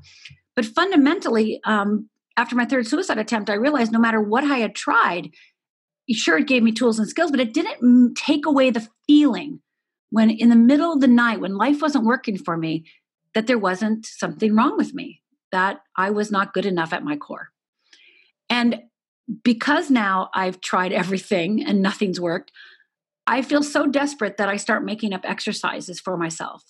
But 0.54 0.66
fundamentally, 0.66 1.60
um, 1.64 2.08
after 2.36 2.54
my 2.56 2.64
third 2.64 2.86
suicide 2.86 3.18
attempt, 3.18 3.50
I 3.50 3.54
realized 3.54 3.92
no 3.92 3.98
matter 3.98 4.20
what 4.20 4.44
I 4.44 4.58
had 4.58 4.74
tried, 4.74 5.30
sure 6.12 6.38
it 6.38 6.46
gave 6.46 6.62
me 6.62 6.72
tools 6.72 6.98
and 6.98 7.08
skills 7.08 7.30
but 7.30 7.40
it 7.40 7.54
didn't 7.54 8.14
take 8.14 8.46
away 8.46 8.70
the 8.70 8.86
feeling 9.06 9.60
when 10.10 10.30
in 10.30 10.48
the 10.48 10.56
middle 10.56 10.92
of 10.92 11.00
the 11.00 11.08
night 11.08 11.40
when 11.40 11.56
life 11.56 11.80
wasn't 11.80 12.04
working 12.04 12.36
for 12.36 12.56
me 12.56 12.84
that 13.34 13.46
there 13.46 13.58
wasn't 13.58 14.06
something 14.06 14.54
wrong 14.54 14.76
with 14.76 14.94
me 14.94 15.22
that 15.52 15.80
i 15.96 16.10
was 16.10 16.30
not 16.30 16.52
good 16.52 16.66
enough 16.66 16.92
at 16.92 17.04
my 17.04 17.16
core. 17.16 17.50
And 18.50 18.82
because 19.42 19.90
now 19.90 20.30
i've 20.34 20.60
tried 20.60 20.92
everything 21.02 21.64
and 21.64 21.80
nothing's 21.80 22.20
worked 22.20 22.52
i 23.26 23.40
feel 23.40 23.62
so 23.62 23.86
desperate 23.86 24.36
that 24.36 24.48
i 24.48 24.56
start 24.56 24.84
making 24.84 25.12
up 25.12 25.22
exercises 25.24 26.00
for 26.00 26.16
myself. 26.16 26.62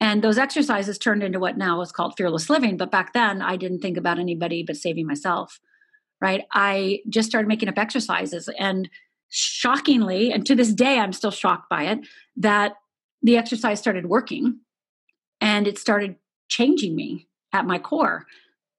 And 0.00 0.22
those 0.22 0.36
exercises 0.36 0.98
turned 0.98 1.22
into 1.22 1.40
what 1.40 1.56
now 1.56 1.80
is 1.80 1.92
called 1.92 2.14
fearless 2.16 2.48
living 2.48 2.76
but 2.76 2.90
back 2.90 3.12
then 3.12 3.42
i 3.42 3.56
didn't 3.56 3.80
think 3.80 3.96
about 3.96 4.18
anybody 4.18 4.64
but 4.66 4.76
saving 4.76 5.06
myself 5.06 5.60
right? 6.20 6.44
I 6.52 7.00
just 7.08 7.28
started 7.28 7.48
making 7.48 7.68
up 7.68 7.78
exercises 7.78 8.48
and 8.58 8.88
shockingly, 9.28 10.32
and 10.32 10.46
to 10.46 10.54
this 10.54 10.72
day, 10.72 10.98
I'm 10.98 11.12
still 11.12 11.30
shocked 11.30 11.68
by 11.68 11.84
it, 11.84 12.00
that 12.36 12.74
the 13.22 13.36
exercise 13.36 13.78
started 13.80 14.06
working 14.06 14.60
and 15.40 15.66
it 15.66 15.78
started 15.78 16.16
changing 16.48 16.94
me 16.94 17.26
at 17.52 17.66
my 17.66 17.78
core. 17.78 18.26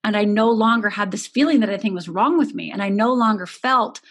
And 0.04 0.16
I 0.16 0.24
no 0.24 0.52
longer 0.52 0.90
had 0.90 1.12
this 1.12 1.26
feeling 1.26 1.60
that 1.62 1.70
anything 1.70 1.96
was 1.96 2.08
wrong 2.08 2.38
with 2.38 2.54
me. 2.54 2.72
And 2.72 2.82
I 2.82 2.90
no 2.90 3.12
longer 3.14 3.48
felt 3.48 4.02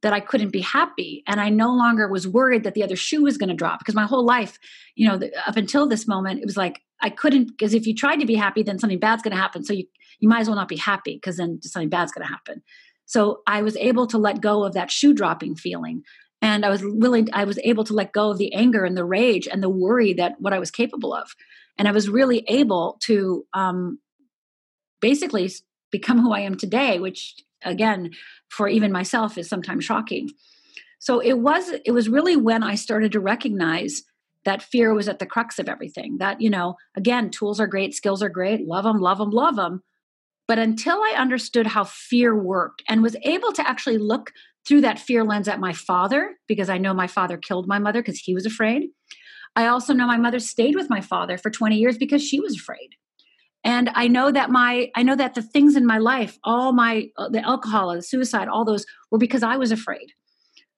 that 0.00 0.12
I 0.12 0.20
couldn't 0.20 0.50
be 0.50 0.60
happy. 0.60 1.22
And 1.26 1.40
I 1.40 1.50
no 1.50 1.72
longer 1.72 2.08
was 2.08 2.26
worried 2.26 2.64
that 2.64 2.74
the 2.74 2.82
other 2.82 2.96
shoe 2.96 3.22
was 3.22 3.38
going 3.38 3.50
to 3.50 3.54
drop 3.54 3.78
because 3.78 3.94
my 3.94 4.06
whole 4.06 4.24
life, 4.24 4.58
you 4.96 5.06
know, 5.06 5.20
up 5.46 5.56
until 5.56 5.86
this 5.86 6.08
moment, 6.08 6.40
it 6.40 6.46
was 6.46 6.56
like 6.56 6.80
I 7.02 7.10
couldn't, 7.10 7.48
because 7.48 7.74
if 7.74 7.86
you 7.86 7.94
tried 7.94 8.16
to 8.16 8.26
be 8.26 8.34
happy, 8.34 8.62
then 8.62 8.78
something 8.78 8.98
bad's 8.98 9.22
going 9.22 9.34
to 9.36 9.40
happen. 9.40 9.64
So 9.64 9.72
you, 9.72 9.84
you 10.20 10.28
might 10.28 10.40
as 10.40 10.48
well 10.48 10.56
not 10.56 10.68
be 10.68 10.76
happy 10.76 11.16
because 11.16 11.36
then 11.36 11.60
something 11.62 11.88
bad's 11.88 12.12
going 12.12 12.26
to 12.26 12.32
happen. 12.32 12.62
So 13.06 13.42
I 13.46 13.62
was 13.62 13.76
able 13.76 14.06
to 14.06 14.18
let 14.18 14.40
go 14.40 14.64
of 14.64 14.74
that 14.74 14.90
shoe 14.90 15.12
dropping 15.12 15.56
feeling. 15.56 16.02
And 16.40 16.64
I 16.64 16.70
was 16.70 16.82
willing, 16.82 17.28
I 17.32 17.44
was 17.44 17.58
able 17.62 17.84
to 17.84 17.92
let 17.92 18.12
go 18.12 18.30
of 18.30 18.38
the 18.38 18.54
anger 18.54 18.84
and 18.84 18.96
the 18.96 19.04
rage 19.04 19.46
and 19.46 19.62
the 19.62 19.68
worry 19.68 20.12
that 20.14 20.34
what 20.38 20.52
I 20.52 20.58
was 20.58 20.70
capable 20.70 21.12
of. 21.12 21.34
And 21.76 21.88
I 21.88 21.92
was 21.92 22.08
really 22.08 22.44
able 22.48 22.98
to 23.02 23.44
um, 23.52 23.98
basically 25.00 25.50
become 25.90 26.20
who 26.20 26.32
I 26.32 26.40
am 26.40 26.56
today, 26.56 26.98
which 26.98 27.34
again, 27.64 28.10
for 28.48 28.68
even 28.68 28.92
myself 28.92 29.38
is 29.38 29.48
sometimes 29.48 29.84
shocking. 29.84 30.30
So 30.98 31.20
it 31.20 31.38
was 31.38 31.68
it 31.84 31.90
was 31.92 32.08
really 32.08 32.36
when 32.36 32.62
I 32.62 32.76
started 32.76 33.12
to 33.12 33.20
recognize 33.20 34.02
that 34.44 34.62
fear 34.62 34.92
was 34.94 35.08
at 35.08 35.18
the 35.18 35.26
crux 35.26 35.58
of 35.58 35.68
everything. 35.68 36.18
That, 36.18 36.40
you 36.40 36.50
know, 36.50 36.76
again, 36.96 37.30
tools 37.30 37.60
are 37.60 37.66
great, 37.66 37.94
skills 37.94 38.22
are 38.22 38.28
great, 38.28 38.66
love 38.66 38.84
them, 38.84 38.98
love 38.98 39.18
them, 39.18 39.30
love 39.30 39.56
them. 39.56 39.82
But 40.48 40.58
until 40.58 40.98
I 40.98 41.14
understood 41.16 41.66
how 41.66 41.84
fear 41.84 42.36
worked 42.36 42.82
and 42.88 43.02
was 43.02 43.16
able 43.22 43.52
to 43.52 43.66
actually 43.68 43.98
look 43.98 44.32
through 44.66 44.82
that 44.82 44.98
fear 44.98 45.24
lens 45.24 45.48
at 45.48 45.60
my 45.60 45.72
father, 45.72 46.36
because 46.46 46.68
I 46.68 46.78
know 46.78 46.94
my 46.94 47.06
father 47.06 47.36
killed 47.36 47.66
my 47.66 47.78
mother 47.78 48.00
because 48.00 48.18
he 48.18 48.34
was 48.34 48.46
afraid. 48.46 48.88
I 49.54 49.66
also 49.66 49.92
know 49.92 50.06
my 50.06 50.16
mother 50.16 50.38
stayed 50.38 50.74
with 50.74 50.90
my 50.90 51.00
father 51.00 51.36
for 51.36 51.50
20 51.50 51.76
years 51.76 51.98
because 51.98 52.22
she 52.22 52.40
was 52.40 52.56
afraid. 52.56 52.90
And 53.64 53.90
I 53.94 54.08
know 54.08 54.32
that 54.32 54.50
my 54.50 54.90
I 54.96 55.02
know 55.02 55.14
that 55.14 55.34
the 55.34 55.42
things 55.42 55.76
in 55.76 55.86
my 55.86 55.98
life, 55.98 56.36
all 56.42 56.72
my 56.72 57.08
uh, 57.16 57.28
the 57.28 57.40
alcohol, 57.46 57.94
the 57.94 58.02
suicide, 58.02 58.48
all 58.48 58.64
those 58.64 58.84
were 59.10 59.18
because 59.18 59.42
I 59.42 59.56
was 59.56 59.70
afraid. 59.70 60.08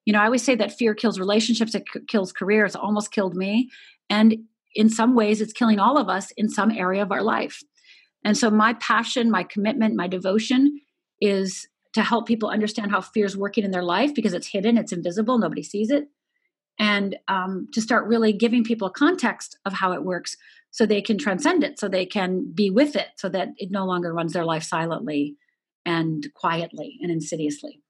You 0.05 0.13
know, 0.13 0.21
I 0.21 0.27
always 0.27 0.43
say 0.43 0.55
that 0.57 0.77
fear 0.77 0.95
kills 0.95 1.19
relationships, 1.19 1.75
it 1.75 1.85
c- 1.93 2.01
kills 2.07 2.33
careers, 2.33 2.77
almost 2.77 3.11
killed 3.11 3.35
me. 3.35 3.71
And 4.11 4.37
in 4.75 4.91
some 4.91 5.15
ways, 5.15 5.41
it's 5.41 5.53
killing 5.53 5.79
all 5.79 5.97
of 5.97 6.09
us 6.09 6.31
in 6.33 6.49
some 6.49 6.71
area 6.71 7.03
of 7.03 7.13
our 7.13 7.23
life. 7.23 7.63
And 8.25 8.37
so 8.37 8.51
my 8.51 8.75
passion, 8.75 9.31
my 9.31 9.45
commitment, 9.45 9.95
my 9.95 10.09
devotion 10.09 10.81
is 11.21 11.67
to 11.93 12.03
help 12.03 12.27
people 12.27 12.49
understand 12.49 12.91
how 12.91 13.01
fear 13.01 13.25
is 13.25 13.37
working 13.37 13.65
in 13.65 13.71
their 13.71 13.83
life 13.83 14.15
because 14.15 14.35
it's 14.35 14.49
hidden, 14.49 14.77
it's 14.77 14.93
invisible, 14.93 15.39
nobody 15.39 15.63
sees 15.63 15.91
it. 15.91 16.09
And 16.79 17.17
um, 17.29 17.69
to 17.73 17.81
start 17.81 18.09
really 18.09 18.33
giving 18.33 18.65
people 18.65 18.89
a 18.89 18.93
context 18.93 19.59
of 19.65 19.73
how 19.73 19.93
it 19.93 20.05
works 20.05 20.37
so 20.73 20.85
they 20.85 21.01
can 21.01 21.19
transcend 21.19 21.63
it, 21.63 21.79
so 21.79 21.89
they 21.89 22.05
can 22.05 22.51
be 22.53 22.69
with 22.69 22.97
it, 22.97 23.09
so 23.17 23.29
that 23.29 23.51
it 23.59 23.71
no 23.71 23.85
longer 23.87 24.13
runs 24.13 24.33
their 24.33 24.45
life 24.45 24.65
silently 24.65 25.37
and 25.87 26.27
quietly 26.35 26.99
and 27.01 27.13
insidiously. 27.13 27.81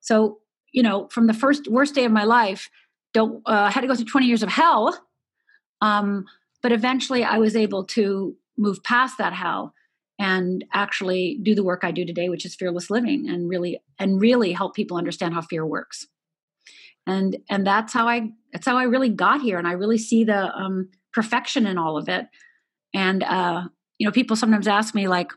So, 0.00 0.38
you 0.72 0.82
know, 0.82 1.08
from 1.08 1.26
the 1.26 1.34
first 1.34 1.68
worst 1.68 1.94
day 1.94 2.04
of 2.04 2.12
my 2.12 2.24
life, 2.24 2.70
don't 3.12 3.42
uh, 3.46 3.70
had 3.70 3.82
to 3.82 3.86
go 3.86 3.94
through 3.94 4.06
20 4.06 4.26
years 4.26 4.42
of 4.42 4.48
hell. 4.48 4.98
Um, 5.80 6.24
but 6.62 6.72
eventually 6.72 7.24
I 7.24 7.38
was 7.38 7.56
able 7.56 7.84
to 7.86 8.36
move 8.56 8.82
past 8.82 9.18
that 9.18 9.32
hell 9.32 9.74
and 10.18 10.64
actually 10.72 11.38
do 11.42 11.54
the 11.54 11.64
work 11.64 11.80
I 11.82 11.90
do 11.90 12.04
today, 12.04 12.28
which 12.28 12.44
is 12.44 12.54
fearless 12.54 12.90
living 12.90 13.28
and 13.28 13.48
really 13.48 13.80
and 13.98 14.20
really 14.20 14.52
help 14.52 14.74
people 14.74 14.96
understand 14.96 15.34
how 15.34 15.40
fear 15.42 15.66
works. 15.66 16.06
And 17.06 17.38
and 17.50 17.66
that's 17.66 17.92
how 17.92 18.08
I 18.08 18.30
that's 18.52 18.66
how 18.66 18.76
I 18.76 18.84
really 18.84 19.08
got 19.08 19.40
here. 19.40 19.58
And 19.58 19.66
I 19.66 19.72
really 19.72 19.98
see 19.98 20.24
the 20.24 20.54
um, 20.54 20.90
perfection 21.12 21.66
in 21.66 21.78
all 21.78 21.96
of 21.96 22.08
it. 22.08 22.26
And 22.94 23.22
uh, 23.24 23.64
you 23.98 24.06
know, 24.06 24.12
people 24.12 24.36
sometimes 24.36 24.68
ask 24.68 24.94
me 24.94 25.08
like, 25.08 25.32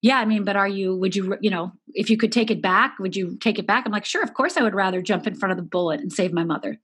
yeah, 0.00 0.18
I 0.18 0.24
mean, 0.24 0.44
but 0.44 0.56
are 0.56 0.68
you, 0.68 0.96
would 0.96 1.16
you, 1.16 1.36
you 1.40 1.50
know, 1.50 1.72
if 1.88 2.08
you 2.08 2.16
could 2.16 2.32
take 2.32 2.50
it 2.50 2.62
back, 2.62 2.98
would 2.98 3.16
you 3.16 3.36
take 3.40 3.58
it 3.58 3.66
back? 3.66 3.84
I'm 3.84 3.92
like, 3.92 4.04
sure, 4.04 4.22
of 4.22 4.34
course 4.34 4.56
I 4.56 4.62
would 4.62 4.74
rather 4.74 5.02
jump 5.02 5.26
in 5.26 5.34
front 5.34 5.50
of 5.50 5.56
the 5.56 5.62
bullet 5.62 6.00
and 6.00 6.12
save 6.12 6.32
my 6.32 6.44
mother. 6.44 6.78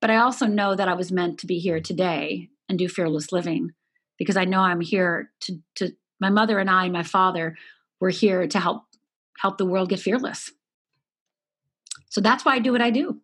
But 0.00 0.10
I 0.10 0.16
also 0.16 0.46
know 0.46 0.74
that 0.74 0.88
I 0.88 0.94
was 0.94 1.10
meant 1.10 1.38
to 1.40 1.46
be 1.46 1.58
here 1.58 1.80
today 1.80 2.50
and 2.68 2.78
do 2.78 2.88
fearless 2.88 3.32
living 3.32 3.72
because 4.18 4.36
I 4.36 4.44
know 4.44 4.60
I'm 4.60 4.80
here 4.80 5.30
to, 5.40 5.58
to 5.76 5.92
my 6.20 6.30
mother 6.30 6.58
and 6.58 6.68
I, 6.68 6.88
my 6.88 7.02
father, 7.02 7.56
were 8.00 8.10
here 8.10 8.46
to 8.46 8.60
help 8.60 8.82
help 9.38 9.58
the 9.58 9.66
world 9.66 9.90
get 9.90 10.00
fearless. 10.00 10.50
So 12.08 12.20
that's 12.20 12.44
why 12.44 12.54
I 12.54 12.58
do 12.58 12.72
what 12.72 12.80
I 12.80 12.90
do. 12.90 13.20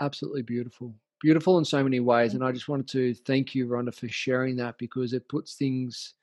Absolutely 0.00 0.42
beautiful. 0.42 0.94
Beautiful 1.20 1.58
in 1.58 1.64
so 1.64 1.82
many 1.82 2.00
ways. 2.00 2.34
And 2.34 2.44
I 2.44 2.52
just 2.52 2.68
wanted 2.68 2.88
to 2.88 3.14
thank 3.14 3.54
you, 3.54 3.66
Rhonda, 3.66 3.94
for 3.94 4.08
sharing 4.08 4.56
that 4.56 4.78
because 4.78 5.12
it 5.12 5.28
puts 5.28 5.54
things 5.54 6.14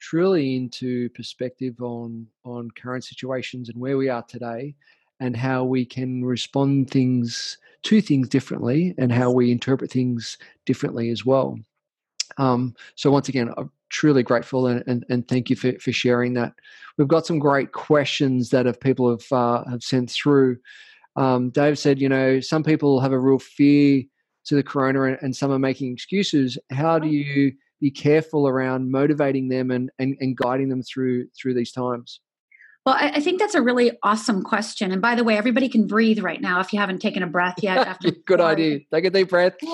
truly 0.00 0.56
into 0.56 1.08
perspective 1.10 1.80
on 1.80 2.26
on 2.44 2.70
current 2.72 3.04
situations 3.04 3.68
and 3.68 3.80
where 3.80 3.96
we 3.96 4.08
are 4.08 4.22
today 4.22 4.74
and 5.20 5.36
how 5.36 5.64
we 5.64 5.84
can 5.84 6.24
respond 6.24 6.90
things 6.90 7.58
to 7.82 8.00
things 8.00 8.28
differently 8.28 8.94
and 8.98 9.12
how 9.12 9.30
we 9.30 9.50
interpret 9.50 9.90
things 9.90 10.36
differently 10.66 11.10
as 11.10 11.24
well. 11.24 11.58
Um, 12.38 12.74
so 12.96 13.10
once 13.10 13.28
again 13.28 13.50
i'm 13.56 13.70
truly 13.88 14.22
grateful 14.22 14.66
and, 14.66 14.82
and, 14.86 15.06
and 15.08 15.26
thank 15.28 15.48
you 15.48 15.56
for, 15.56 15.72
for 15.78 15.92
sharing 15.92 16.34
that. 16.34 16.52
We've 16.98 17.08
got 17.08 17.26
some 17.26 17.38
great 17.38 17.72
questions 17.72 18.50
that 18.50 18.66
have 18.66 18.80
people 18.80 19.10
have 19.10 19.32
uh, 19.32 19.64
have 19.70 19.82
sent 19.82 20.10
through. 20.10 20.58
Um, 21.14 21.50
dave 21.50 21.78
said 21.78 22.00
you 22.00 22.08
know 22.08 22.40
some 22.40 22.62
people 22.62 23.00
have 23.00 23.12
a 23.12 23.18
real 23.18 23.38
fear 23.38 24.02
to 24.46 24.54
the 24.54 24.62
corona 24.62 25.02
and, 25.04 25.18
and 25.22 25.36
some 25.36 25.50
are 25.50 25.58
making 25.58 25.92
excuses. 25.92 26.58
How 26.70 26.98
do 26.98 27.08
you 27.08 27.52
be 27.80 27.90
careful 27.90 28.48
around 28.48 28.90
motivating 28.90 29.48
them 29.48 29.70
and, 29.70 29.90
and, 29.98 30.16
and 30.20 30.36
guiding 30.36 30.68
them 30.68 30.82
through 30.82 31.28
through 31.40 31.54
these 31.54 31.72
times? 31.72 32.20
Well, 32.84 32.94
I, 32.94 33.10
I, 33.16 33.20
think 33.20 33.40
that's 33.40 33.56
a 33.56 33.62
really 33.62 33.92
awesome 34.04 34.42
question. 34.42 34.92
And 34.92 35.02
by 35.02 35.16
the 35.16 35.24
way, 35.24 35.36
everybody 35.36 35.68
can 35.68 35.88
breathe 35.88 36.20
right 36.20 36.40
now 36.40 36.60
if 36.60 36.72
you 36.72 36.78
haven't 36.78 37.00
taken 37.00 37.22
a 37.22 37.26
breath 37.26 37.56
yet. 37.60 37.78
After 37.86 38.12
Good 38.12 38.40
idea. 38.40 38.80
Take 38.92 39.06
a 39.06 39.10
deep 39.10 39.28
breath. 39.28 39.54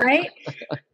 right? 0.00 0.30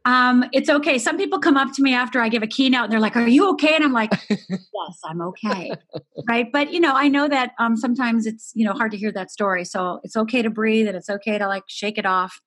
Um, 0.04 0.44
it's 0.52 0.68
okay. 0.68 0.98
Some 0.98 1.16
people 1.16 1.38
come 1.38 1.56
up 1.56 1.72
to 1.74 1.82
me 1.82 1.94
after 1.94 2.20
I 2.20 2.28
give 2.28 2.42
a 2.42 2.46
keynote 2.46 2.84
and 2.84 2.92
they're 2.92 3.00
like, 3.00 3.16
Are 3.16 3.26
you 3.26 3.50
okay? 3.50 3.74
And 3.74 3.84
I'm 3.84 3.92
like, 3.92 4.10
Yes, 4.28 5.00
I'm 5.04 5.20
okay. 5.20 5.72
right. 6.28 6.50
But 6.52 6.72
you 6.72 6.80
know, 6.80 6.94
I 6.94 7.08
know 7.08 7.28
that 7.28 7.52
um, 7.58 7.76
sometimes 7.76 8.26
it's 8.26 8.52
you 8.54 8.64
know 8.64 8.72
hard 8.72 8.90
to 8.92 8.96
hear 8.96 9.12
that 9.12 9.30
story. 9.30 9.64
So 9.64 10.00
it's 10.02 10.16
okay 10.16 10.42
to 10.42 10.50
breathe 10.50 10.88
and 10.88 10.96
it's 10.96 11.10
okay 11.10 11.38
to 11.38 11.46
like 11.46 11.64
shake 11.66 11.98
it 11.98 12.06
off. 12.06 12.40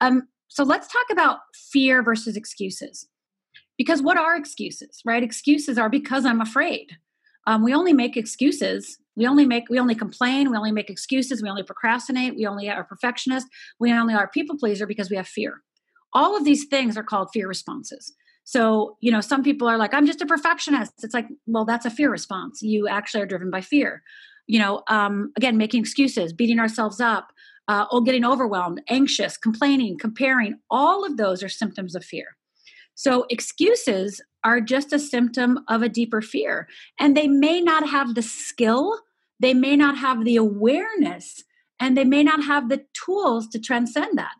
Um, 0.00 0.28
so 0.50 0.64
let's 0.64 0.88
talk 0.88 1.06
about 1.12 1.38
fear 1.54 2.02
versus 2.02 2.36
excuses. 2.36 3.06
Because 3.78 4.02
what 4.02 4.18
are 4.18 4.36
excuses, 4.36 5.00
right? 5.06 5.22
Excuses 5.22 5.78
are 5.78 5.88
because 5.88 6.26
I'm 6.26 6.40
afraid. 6.40 6.98
Um, 7.46 7.62
we 7.62 7.72
only 7.72 7.92
make 7.92 8.16
excuses. 8.16 8.98
We 9.16 9.26
only 9.26 9.46
make, 9.46 9.70
we 9.70 9.78
only 9.78 9.94
complain. 9.94 10.50
We 10.50 10.56
only 10.56 10.72
make 10.72 10.90
excuses. 10.90 11.40
We 11.40 11.48
only 11.48 11.62
procrastinate. 11.62 12.36
We 12.36 12.46
only 12.46 12.68
are 12.68 12.84
perfectionist. 12.84 13.46
We 13.78 13.92
only 13.92 14.12
are 14.12 14.28
people 14.28 14.58
pleaser 14.58 14.86
because 14.86 15.08
we 15.08 15.16
have 15.16 15.28
fear. 15.28 15.62
All 16.12 16.36
of 16.36 16.44
these 16.44 16.66
things 16.66 16.96
are 16.96 17.04
called 17.04 17.30
fear 17.32 17.46
responses. 17.46 18.12
So, 18.42 18.96
you 19.00 19.12
know, 19.12 19.20
some 19.20 19.44
people 19.44 19.68
are 19.68 19.78
like, 19.78 19.94
I'm 19.94 20.06
just 20.06 20.20
a 20.20 20.26
perfectionist. 20.26 20.92
It's 21.04 21.14
like, 21.14 21.28
well, 21.46 21.64
that's 21.64 21.86
a 21.86 21.90
fear 21.90 22.10
response. 22.10 22.60
You 22.60 22.88
actually 22.88 23.22
are 23.22 23.26
driven 23.26 23.50
by 23.50 23.60
fear. 23.60 24.02
You 24.48 24.58
know, 24.58 24.82
um, 24.88 25.32
again, 25.36 25.56
making 25.56 25.80
excuses, 25.80 26.32
beating 26.32 26.58
ourselves 26.58 27.00
up, 27.00 27.28
uh, 27.70 27.86
or 27.92 28.02
getting 28.02 28.24
overwhelmed, 28.24 28.82
anxious, 28.88 29.36
complaining, 29.36 29.96
comparing, 29.96 30.58
all 30.72 31.06
of 31.06 31.16
those 31.16 31.40
are 31.40 31.48
symptoms 31.48 31.94
of 31.94 32.04
fear. 32.04 32.36
So, 32.96 33.26
excuses 33.30 34.20
are 34.42 34.60
just 34.60 34.92
a 34.92 34.98
symptom 34.98 35.60
of 35.68 35.80
a 35.80 35.88
deeper 35.88 36.20
fear. 36.20 36.66
And 36.98 37.16
they 37.16 37.28
may 37.28 37.60
not 37.60 37.88
have 37.88 38.16
the 38.16 38.22
skill, 38.22 38.98
they 39.38 39.54
may 39.54 39.76
not 39.76 39.96
have 39.96 40.24
the 40.24 40.34
awareness, 40.34 41.44
and 41.78 41.96
they 41.96 42.04
may 42.04 42.24
not 42.24 42.42
have 42.42 42.68
the 42.68 42.84
tools 42.92 43.46
to 43.50 43.60
transcend 43.60 44.18
that. 44.18 44.34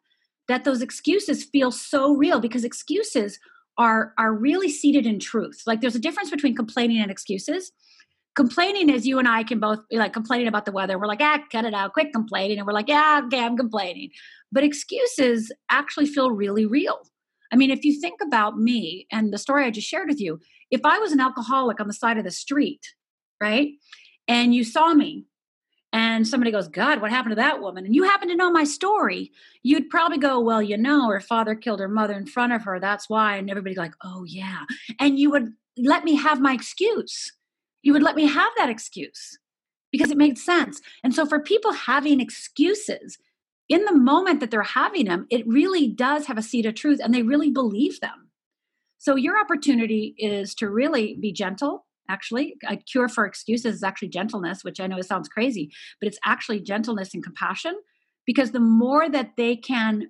That 0.48 0.64
those 0.64 0.82
excuses 0.82 1.44
feel 1.44 1.70
so 1.70 2.12
real 2.16 2.40
because 2.40 2.64
excuses 2.64 3.38
are, 3.78 4.12
are 4.18 4.34
really 4.34 4.68
seated 4.68 5.06
in 5.06 5.20
truth. 5.20 5.62
Like 5.68 5.80
there's 5.80 5.94
a 5.94 6.00
difference 6.00 6.30
between 6.30 6.56
complaining 6.56 7.00
and 7.00 7.12
excuses 7.12 7.70
complaining 8.40 8.88
is 8.88 9.06
you 9.06 9.18
and 9.18 9.28
I 9.28 9.42
can 9.42 9.60
both 9.60 9.86
be 9.90 9.98
like 9.98 10.14
complaining 10.14 10.48
about 10.48 10.64
the 10.64 10.72
weather. 10.72 10.98
We're 10.98 11.06
like, 11.06 11.20
ah, 11.20 11.40
cut 11.52 11.66
it 11.66 11.74
out, 11.74 11.92
quit 11.92 12.10
complaining. 12.10 12.56
And 12.56 12.66
we're 12.66 12.72
like, 12.72 12.88
yeah, 12.88 13.20
okay, 13.26 13.44
I'm 13.44 13.54
complaining. 13.54 14.08
But 14.50 14.64
excuses 14.64 15.52
actually 15.70 16.06
feel 16.06 16.30
really 16.30 16.64
real. 16.64 17.00
I 17.52 17.56
mean, 17.56 17.70
if 17.70 17.84
you 17.84 18.00
think 18.00 18.20
about 18.26 18.56
me 18.56 19.06
and 19.12 19.30
the 19.30 19.36
story 19.36 19.66
I 19.66 19.70
just 19.70 19.86
shared 19.86 20.08
with 20.08 20.22
you, 20.22 20.40
if 20.70 20.80
I 20.86 20.98
was 20.98 21.12
an 21.12 21.20
alcoholic 21.20 21.80
on 21.80 21.86
the 21.86 21.92
side 21.92 22.16
of 22.16 22.24
the 22.24 22.30
street, 22.30 22.80
right, 23.42 23.72
and 24.26 24.54
you 24.54 24.64
saw 24.64 24.94
me 24.94 25.26
and 25.92 26.26
somebody 26.26 26.50
goes, 26.50 26.68
God, 26.68 27.02
what 27.02 27.10
happened 27.10 27.32
to 27.32 27.42
that 27.42 27.60
woman? 27.60 27.84
And 27.84 27.94
you 27.94 28.04
happen 28.04 28.28
to 28.28 28.36
know 28.36 28.50
my 28.50 28.64
story, 28.64 29.32
you'd 29.62 29.90
probably 29.90 30.16
go, 30.16 30.40
Well, 30.40 30.62
you 30.62 30.78
know, 30.78 31.10
her 31.10 31.20
father 31.20 31.54
killed 31.54 31.80
her 31.80 31.88
mother 31.88 32.14
in 32.14 32.24
front 32.24 32.54
of 32.54 32.62
her. 32.62 32.80
That's 32.80 33.10
why. 33.10 33.36
And 33.36 33.50
everybody 33.50 33.74
like, 33.74 33.92
Oh, 34.02 34.24
yeah. 34.24 34.64
And 34.98 35.18
you 35.18 35.30
would 35.30 35.52
let 35.76 36.04
me 36.04 36.14
have 36.16 36.40
my 36.40 36.54
excuse 36.54 37.32
you 37.82 37.92
would 37.92 38.02
let 38.02 38.16
me 38.16 38.26
have 38.26 38.52
that 38.56 38.70
excuse 38.70 39.38
because 39.92 40.10
it 40.10 40.16
made 40.16 40.38
sense. 40.38 40.80
And 41.02 41.14
so 41.14 41.26
for 41.26 41.40
people 41.40 41.72
having 41.72 42.20
excuses, 42.20 43.18
in 43.68 43.84
the 43.84 43.94
moment 43.94 44.40
that 44.40 44.50
they're 44.50 44.62
having 44.62 45.06
them, 45.06 45.26
it 45.30 45.46
really 45.46 45.88
does 45.88 46.26
have 46.26 46.36
a 46.36 46.42
seed 46.42 46.66
of 46.66 46.74
truth 46.74 47.00
and 47.02 47.14
they 47.14 47.22
really 47.22 47.50
believe 47.50 48.00
them. 48.00 48.30
So 48.98 49.16
your 49.16 49.38
opportunity 49.38 50.14
is 50.18 50.54
to 50.56 50.68
really 50.68 51.16
be 51.20 51.32
gentle. 51.32 51.86
Actually, 52.08 52.56
a 52.68 52.76
cure 52.76 53.08
for 53.08 53.24
excuses 53.24 53.76
is 53.76 53.82
actually 53.84 54.08
gentleness, 54.08 54.64
which 54.64 54.80
I 54.80 54.88
know 54.88 54.98
it 54.98 55.06
sounds 55.06 55.28
crazy, 55.28 55.70
but 56.00 56.08
it's 56.08 56.18
actually 56.24 56.60
gentleness 56.60 57.14
and 57.14 57.22
compassion 57.22 57.76
because 58.26 58.50
the 58.50 58.60
more 58.60 59.08
that 59.08 59.36
they 59.36 59.54
can 59.56 60.08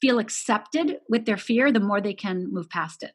feel 0.00 0.18
accepted 0.18 0.98
with 1.08 1.24
their 1.24 1.38
fear, 1.38 1.72
the 1.72 1.80
more 1.80 2.00
they 2.00 2.12
can 2.12 2.52
move 2.52 2.68
past 2.68 3.02
it. 3.02 3.12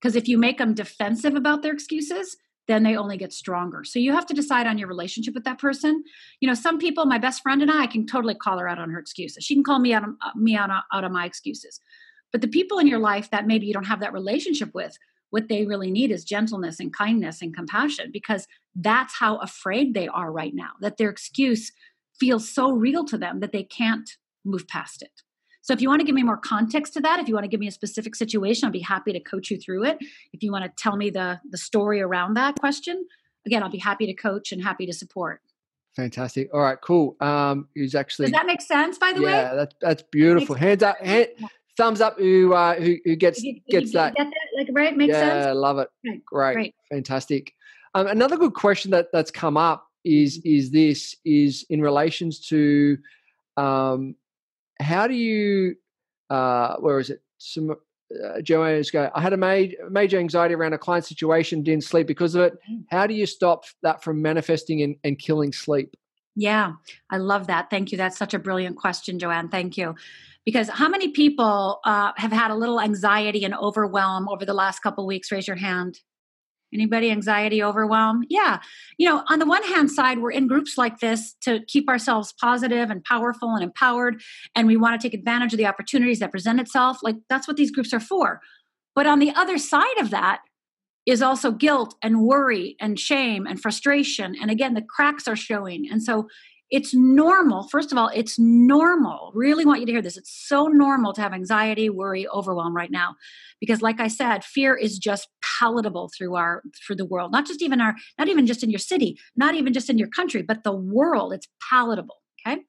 Because 0.00 0.16
if 0.16 0.26
you 0.26 0.38
make 0.38 0.56
them 0.56 0.72
defensive 0.72 1.34
about 1.34 1.62
their 1.62 1.74
excuses, 1.74 2.38
then 2.68 2.82
they 2.82 2.96
only 2.96 3.16
get 3.16 3.32
stronger. 3.32 3.82
So 3.84 3.98
you 3.98 4.12
have 4.12 4.26
to 4.26 4.34
decide 4.34 4.66
on 4.66 4.78
your 4.78 4.88
relationship 4.88 5.34
with 5.34 5.44
that 5.44 5.58
person. 5.58 6.04
You 6.40 6.48
know, 6.48 6.54
some 6.54 6.78
people, 6.78 7.04
my 7.04 7.18
best 7.18 7.42
friend 7.42 7.62
and 7.62 7.70
I, 7.70 7.82
I 7.82 7.86
can 7.86 8.06
totally 8.06 8.34
call 8.34 8.58
her 8.58 8.68
out 8.68 8.78
on 8.78 8.90
her 8.90 8.98
excuses. 8.98 9.44
She 9.44 9.54
can 9.54 9.64
call 9.64 9.78
me 9.78 9.92
out 9.92 10.04
of, 10.04 10.10
uh, 10.24 10.30
me 10.36 10.56
out, 10.56 10.70
out 10.92 11.04
of 11.04 11.10
my 11.10 11.24
excuses. 11.24 11.80
But 12.32 12.42
the 12.42 12.48
people 12.48 12.78
in 12.78 12.86
your 12.86 13.00
life 13.00 13.30
that 13.30 13.46
maybe 13.46 13.66
you 13.66 13.72
don't 13.72 13.84
have 13.84 14.00
that 14.00 14.12
relationship 14.12 14.70
with, 14.72 14.96
what 15.30 15.48
they 15.48 15.64
really 15.64 15.90
need 15.90 16.10
is 16.10 16.24
gentleness 16.24 16.80
and 16.80 16.92
kindness 16.92 17.40
and 17.40 17.54
compassion 17.54 18.10
because 18.12 18.46
that's 18.74 19.14
how 19.14 19.38
afraid 19.38 19.94
they 19.94 20.08
are 20.08 20.30
right 20.30 20.54
now, 20.54 20.70
that 20.80 20.96
their 20.96 21.08
excuse 21.08 21.72
feels 22.18 22.48
so 22.48 22.70
real 22.70 23.04
to 23.04 23.16
them 23.16 23.40
that 23.40 23.52
they 23.52 23.62
can't 23.62 24.10
move 24.44 24.68
past 24.68 25.02
it. 25.02 25.22
So 25.62 25.72
if 25.72 25.80
you 25.80 25.88
want 25.88 26.00
to 26.00 26.06
give 26.06 26.14
me 26.14 26.22
more 26.22 26.38
context 26.38 26.94
to 26.94 27.00
that, 27.00 27.20
if 27.20 27.28
you 27.28 27.34
want 27.34 27.44
to 27.44 27.48
give 27.48 27.60
me 27.60 27.68
a 27.68 27.72
specific 27.72 28.14
situation, 28.14 28.66
I'll 28.66 28.72
be 28.72 28.80
happy 28.80 29.12
to 29.12 29.20
coach 29.20 29.50
you 29.50 29.58
through 29.58 29.84
it. 29.84 29.98
If 30.32 30.42
you 30.42 30.52
want 30.52 30.64
to 30.64 30.70
tell 30.76 30.96
me 30.96 31.10
the 31.10 31.40
the 31.50 31.58
story 31.58 32.00
around 32.00 32.34
that 32.34 32.58
question, 32.58 33.06
again, 33.46 33.62
I'll 33.62 33.70
be 33.70 33.78
happy 33.78 34.06
to 34.06 34.14
coach 34.14 34.52
and 34.52 34.62
happy 34.62 34.86
to 34.86 34.92
support. 34.92 35.40
Fantastic. 35.96 36.48
All 36.54 36.60
right, 36.60 36.78
cool. 36.80 37.16
Um, 37.20 37.68
who's 37.74 37.94
actually 37.94 38.26
does 38.26 38.32
that 38.32 38.46
make 38.46 38.62
sense? 38.62 38.96
By 38.96 39.12
the 39.12 39.20
yeah, 39.20 39.26
way, 39.26 39.32
yeah, 39.32 39.54
that's 39.54 39.74
that's 39.80 40.02
beautiful. 40.10 40.54
Hands 40.54 40.82
up, 40.82 40.98
hand, 40.98 41.28
thumbs 41.76 42.00
up. 42.00 42.16
Who 42.18 42.54
uh, 42.54 42.76
who, 42.76 42.96
who 43.04 43.16
gets 43.16 43.42
you, 43.42 43.60
gets 43.68 43.92
that. 43.92 44.14
That? 44.16 44.30
Like 44.56 44.68
right, 44.72 44.96
makes 44.96 45.12
yeah, 45.12 45.20
sense. 45.20 45.46
Yeah, 45.46 45.52
love 45.52 45.78
it. 45.78 45.88
Great. 46.24 46.54
Great, 46.54 46.74
fantastic. 46.90 47.52
Um, 47.94 48.06
another 48.06 48.36
good 48.36 48.54
question 48.54 48.92
that 48.92 49.08
that's 49.12 49.30
come 49.30 49.56
up 49.56 49.88
is 50.04 50.40
is 50.44 50.70
this 50.70 51.16
is 51.24 51.66
in 51.70 51.82
relations 51.82 52.46
to 52.48 52.96
um, 53.56 54.14
how 54.80 55.06
do 55.06 55.14
you 55.14 55.76
uh, 56.30 56.76
where 56.76 56.98
is 56.98 57.10
it? 57.10 57.22
Some 57.38 57.70
uh, 57.70 58.40
Joanne's 58.40 58.90
go, 58.90 59.10
I 59.14 59.20
had 59.20 59.32
a 59.32 59.36
major, 59.36 59.76
major 59.88 60.18
anxiety 60.18 60.54
around 60.54 60.72
a 60.72 60.78
client 60.78 61.04
situation, 61.04 61.62
didn't 61.62 61.84
sleep 61.84 62.06
because 62.06 62.34
of 62.34 62.42
it. 62.42 62.58
Mm. 62.70 62.84
How 62.90 63.06
do 63.06 63.14
you 63.14 63.26
stop 63.26 63.64
that 63.82 64.02
from 64.02 64.20
manifesting 64.20 64.82
and, 64.82 64.96
and 65.04 65.18
killing 65.18 65.52
sleep? 65.52 65.94
Yeah, 66.36 66.72
I 67.10 67.18
love 67.18 67.46
that. 67.48 67.70
Thank 67.70 67.92
you. 67.92 67.98
That's 67.98 68.16
such 68.16 68.34
a 68.34 68.38
brilliant 68.38 68.76
question, 68.76 69.18
Joanne. 69.18 69.48
Thank 69.48 69.76
you. 69.76 69.94
Because 70.44 70.68
how 70.68 70.88
many 70.88 71.08
people 71.08 71.80
uh, 71.84 72.12
have 72.16 72.32
had 72.32 72.50
a 72.50 72.54
little 72.54 72.80
anxiety 72.80 73.44
and 73.44 73.54
overwhelm 73.54 74.28
over 74.28 74.44
the 74.44 74.54
last 74.54 74.80
couple 74.80 75.06
weeks? 75.06 75.30
Raise 75.30 75.46
your 75.46 75.56
hand. 75.56 76.00
Anybody 76.72 77.10
anxiety, 77.10 77.62
overwhelm? 77.62 78.24
Yeah. 78.28 78.60
You 78.98 79.08
know, 79.08 79.24
on 79.28 79.38
the 79.38 79.46
one 79.46 79.62
hand 79.64 79.90
side, 79.90 80.18
we're 80.18 80.30
in 80.30 80.46
groups 80.46 80.78
like 80.78 81.00
this 81.00 81.34
to 81.42 81.60
keep 81.66 81.88
ourselves 81.88 82.32
positive 82.40 82.90
and 82.90 83.02
powerful 83.04 83.54
and 83.54 83.64
empowered, 83.64 84.22
and 84.54 84.66
we 84.66 84.76
want 84.76 85.00
to 85.00 85.04
take 85.04 85.18
advantage 85.18 85.52
of 85.52 85.58
the 85.58 85.66
opportunities 85.66 86.20
that 86.20 86.30
present 86.30 86.60
itself. 86.60 86.98
Like 87.02 87.16
that's 87.28 87.48
what 87.48 87.56
these 87.56 87.70
groups 87.70 87.92
are 87.92 88.00
for. 88.00 88.40
But 88.94 89.06
on 89.06 89.18
the 89.18 89.32
other 89.34 89.58
side 89.58 89.98
of 89.98 90.10
that 90.10 90.40
is 91.06 91.22
also 91.22 91.50
guilt 91.50 91.94
and 92.02 92.22
worry 92.22 92.76
and 92.80 92.98
shame 92.98 93.46
and 93.46 93.60
frustration. 93.60 94.36
And 94.40 94.50
again, 94.50 94.74
the 94.74 94.82
cracks 94.82 95.26
are 95.26 95.36
showing. 95.36 95.88
And 95.90 96.02
so 96.02 96.28
it's 96.70 96.94
normal. 96.94 97.68
First 97.68 97.90
of 97.90 97.98
all, 97.98 98.10
it's 98.14 98.38
normal. 98.38 99.32
Really 99.34 99.64
want 99.64 99.80
you 99.80 99.86
to 99.86 99.92
hear 99.92 100.02
this. 100.02 100.16
It's 100.16 100.32
so 100.32 100.66
normal 100.66 101.12
to 101.14 101.20
have 101.20 101.32
anxiety, 101.32 101.90
worry, 101.90 102.28
overwhelm 102.28 102.74
right 102.74 102.90
now. 102.90 103.16
Because 103.58 103.82
like 103.82 104.00
I 104.00 104.08
said, 104.08 104.44
fear 104.44 104.76
is 104.76 104.98
just 104.98 105.28
palatable 105.42 106.10
through 106.16 106.36
our 106.36 106.62
through 106.86 106.96
the 106.96 107.04
world. 107.04 107.32
Not 107.32 107.46
just 107.46 107.60
even 107.60 107.80
our 107.80 107.94
not 108.18 108.28
even 108.28 108.46
just 108.46 108.62
in 108.62 108.70
your 108.70 108.78
city, 108.78 109.18
not 109.36 109.54
even 109.54 109.72
just 109.72 109.90
in 109.90 109.98
your 109.98 110.08
country, 110.08 110.42
but 110.42 110.62
the 110.62 110.72
world. 110.72 111.32
It's 111.32 111.48
palatable, 111.68 112.16
okay? 112.46 112.62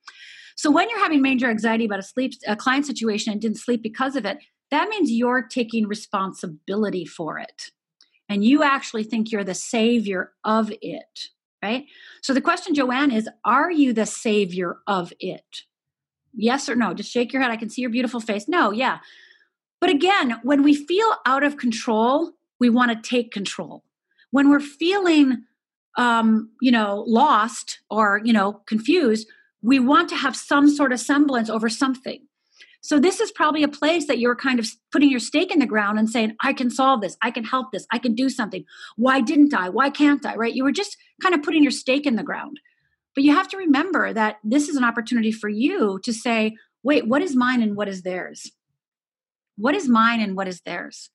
So 0.56 0.72
when 0.72 0.90
you're 0.90 1.00
having 1.00 1.22
major 1.22 1.50
anxiety 1.50 1.86
about 1.86 2.00
a 2.00 2.04
sleep 2.04 2.34
a 2.48 2.56
client 2.56 2.86
situation 2.86 3.32
and 3.32 3.42
didn't 3.42 3.60
sleep 3.60 3.84
because 3.84 4.16
of 4.16 4.26
it, 4.26 4.40
that 4.72 4.90
means 4.90 5.12
you're 5.12 5.44
taking 5.44 5.88
responsibility 5.88 7.06
for 7.06 7.38
it. 7.38 7.66
And 8.28 8.44
you 8.44 8.64
actually 8.64 9.04
think 9.04 9.32
you're 9.32 9.44
the 9.44 9.54
savior 9.54 10.32
of 10.44 10.72
it 10.82 11.30
right? 11.62 11.86
So 12.22 12.34
the 12.34 12.42
question, 12.42 12.74
Joanne, 12.74 13.12
is 13.12 13.30
Are 13.46 13.72
you 13.72 13.94
the 13.94 14.06
savior 14.06 14.78
of 14.88 15.14
it? 15.20 15.64
Yes 16.34 16.70
or 16.70 16.76
no? 16.76 16.94
Just 16.94 17.12
shake 17.12 17.34
your 17.34 17.42
head. 17.42 17.52
I 17.52 17.58
can 17.58 17.70
see 17.70 17.82
your 17.82 17.92
beautiful 17.92 18.20
face. 18.20 18.48
No, 18.48 18.72
yeah. 18.72 19.00
But 19.80 19.90
again, 19.90 20.40
when 20.44 20.64
we 20.64 20.76
feel 20.76 21.16
out 21.26 21.44
of 21.44 21.58
control, 21.58 22.32
we 22.60 22.70
want 22.70 22.92
to 22.92 23.10
take 23.10 23.32
control. 23.32 23.84
When 24.30 24.50
we're 24.50 24.60
feeling, 24.60 25.44
um, 25.98 26.52
you 26.62 26.72
know, 26.72 27.04
lost 27.08 27.80
or, 27.90 28.22
you 28.24 28.32
know, 28.32 28.62
confused, 28.66 29.28
we 29.62 29.80
want 29.80 30.10
to 30.10 30.16
have 30.16 30.36
some 30.36 30.70
sort 30.70 30.94
of 30.94 31.00
semblance 31.00 31.50
over 31.50 31.68
something. 31.70 32.22
So 32.82 33.00
this 33.00 33.20
is 33.20 33.32
probably 33.32 33.62
a 33.62 33.68
place 33.68 34.08
that 34.08 34.18
you're 34.18 34.36
kind 34.36 34.60
of 34.60 34.68
putting 34.92 35.10
your 35.10 35.20
stake 35.20 35.52
in 35.52 35.60
the 35.60 35.68
ground 35.68 36.00
and 36.00 36.10
saying, 36.10 36.36
I 36.42 36.52
can 36.52 36.72
solve 36.72 37.02
this, 37.02 37.16
I 37.22 37.30
can 37.30 37.44
help 37.44 37.72
this, 37.72 37.86
I 37.92 38.00
can 38.00 38.16
do 38.16 38.28
something. 38.30 38.66
Why 38.98 39.22
didn't 39.22 39.54
I? 39.54 39.70
Why 39.70 39.92
can't 39.92 40.26
I? 40.26 40.36
Right? 40.36 40.54
You 40.54 40.64
were 40.64 40.72
just 40.72 40.98
kind 41.22 41.36
of 41.36 41.44
putting 41.44 41.62
your 41.62 41.72
stake 41.72 42.08
in 42.08 42.16
the 42.16 42.24
ground. 42.24 42.60
But 43.14 43.24
you 43.24 43.36
have 43.36 43.48
to 43.50 43.58
remember 43.58 44.14
that 44.14 44.38
this 44.44 44.68
is 44.68 44.78
an 44.78 44.84
opportunity 44.84 45.32
for 45.32 45.50
you 45.50 46.00
to 46.04 46.12
say, 46.12 46.56
wait, 46.82 47.08
what 47.08 47.22
is 47.22 47.36
mine 47.36 47.62
and 47.62 47.76
what 47.76 47.88
is 47.88 48.02
theirs? 48.02 48.52
What 49.58 49.76
is 49.76 49.88
mine 49.88 50.20
and 50.22 50.36
what 50.36 50.48
is 50.48 50.62
theirs? 50.62 51.10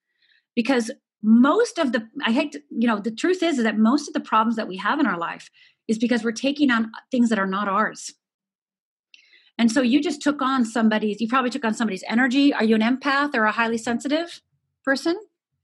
Because 0.55 0.91
most 1.23 1.79
of 1.79 1.93
the, 1.93 2.07
I 2.25 2.31
hate 2.31 2.53
to, 2.53 2.61
you 2.71 2.87
know, 2.87 3.01
the 3.01 3.11
truth 3.11 3.43
is, 3.43 3.59
is 3.59 3.65
that 3.65 3.79
most 3.79 4.07
of 4.07 4.15
the 4.15 4.21
problems 4.21 4.57
that 4.57 4.69
we 4.69 4.77
have 4.77 5.01
in 5.01 5.07
our 5.07 5.19
life 5.19 5.51
is 5.89 5.99
because 5.99 6.23
we're 6.23 6.33
taking 6.33 6.71
on 6.71 6.93
things 7.11 7.31
that 7.31 7.39
are 7.39 7.47
not 7.47 7.69
ours. 7.69 8.15
And 9.59 9.73
so 9.73 9.81
you 9.81 10.03
just 10.03 10.21
took 10.21 10.43
on 10.43 10.65
somebody's, 10.65 11.21
you 11.21 11.29
probably 11.29 11.51
took 11.51 11.65
on 11.65 11.75
somebody's 11.75 12.05
energy. 12.09 12.53
Are 12.53 12.65
you 12.65 12.75
an 12.75 12.83
empath 12.83 13.35
or 13.35 13.45
a 13.45 13.53
highly 13.53 13.79
sensitive 13.79 14.43
person? 14.85 15.19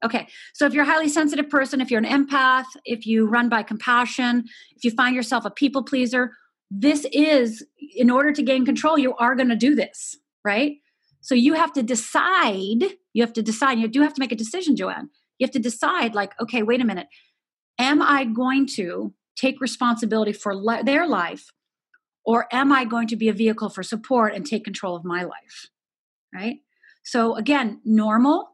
Okay. 0.05 0.27
So 0.55 0.67
if 0.67 0.75
you're 0.75 0.85
a 0.85 0.87
highly 0.87 1.09
sensitive 1.09 1.49
person, 1.49 1.81
if 1.81 1.91
you're 1.91 2.03
an 2.03 2.27
empath, 2.27 2.65
if 2.85 3.07
you 3.07 3.27
run 3.27 3.49
by 3.49 3.63
compassion, 3.63 4.45
if 4.75 4.83
you 4.83 4.91
find 4.91 5.15
yourself 5.15 5.45
a 5.45 5.51
people 5.51 5.85
pleaser, 5.85 6.33
this 6.71 7.07
is, 7.13 7.65
in 7.95 8.11
order 8.11 8.33
to 8.33 8.43
gain 8.43 8.65
control, 8.65 8.99
you 8.99 9.15
are 9.17 9.35
going 9.35 9.51
to 9.51 9.57
do 9.57 9.75
this, 9.75 10.17
right? 10.45 10.77
So 11.21 11.35
you 11.35 11.55
have 11.55 11.73
to 11.75 11.83
decide, 11.83 12.83
you 13.13 13.23
have 13.23 13.35
to 13.35 13.43
decide, 13.43 13.79
you 13.79 13.87
do 13.89 14.01
have 14.01 14.15
to 14.15 14.21
make 14.21 14.33
a 14.33 14.37
decision, 14.37 14.75
Joanne. 14.75 15.11
You 15.39 15.47
have 15.47 15.53
to 15.53 15.59
decide, 15.59 16.15
like, 16.15 16.33
okay, 16.41 16.63
wait 16.63 16.81
a 16.81 16.85
minute. 16.85 17.07
Am 17.79 18.03
I 18.03 18.25
going 18.25 18.67
to 18.75 19.13
take 19.37 19.61
responsibility 19.61 20.33
for 20.33 20.57
le- 20.57 20.83
their 20.83 21.07
life 21.07 21.53
or 22.25 22.47
am 22.53 22.73
I 22.73 22.85
going 22.85 23.09
to 23.09 23.17
be 23.17 23.29
a 23.29 23.33
vehicle 23.33 23.69
for 23.69 23.83
support 23.83 24.35
and 24.35 24.47
take 24.47 24.65
control 24.65 24.97
of 24.97 25.05
my 25.05 25.23
life? 25.25 25.69
Right? 26.35 26.59
So, 27.05 27.35
again, 27.37 27.81
normal. 27.85 28.51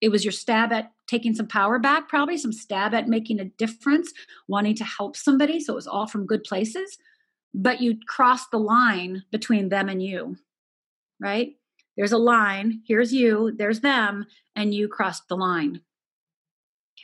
It 0.00 0.10
was 0.10 0.24
your 0.24 0.32
stab 0.32 0.72
at 0.72 0.92
taking 1.08 1.34
some 1.34 1.48
power 1.48 1.78
back, 1.78 2.08
probably 2.08 2.36
some 2.36 2.52
stab 2.52 2.94
at 2.94 3.08
making 3.08 3.40
a 3.40 3.44
difference, 3.44 4.12
wanting 4.46 4.76
to 4.76 4.84
help 4.84 5.16
somebody. 5.16 5.60
So, 5.60 5.72
it 5.72 5.76
was 5.76 5.86
all 5.86 6.06
from 6.06 6.26
good 6.26 6.44
places. 6.44 6.98
But 7.54 7.80
you 7.80 7.98
crossed 8.06 8.50
the 8.50 8.58
line 8.58 9.24
between 9.32 9.70
them 9.70 9.88
and 9.88 10.02
you, 10.02 10.36
right? 11.20 11.52
There's 11.96 12.12
a 12.12 12.18
line. 12.18 12.82
Here's 12.86 13.12
you, 13.12 13.52
there's 13.56 13.80
them, 13.80 14.26
and 14.54 14.72
you 14.72 14.86
crossed 14.86 15.28
the 15.28 15.36
line. 15.36 15.80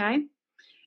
Okay? 0.00 0.24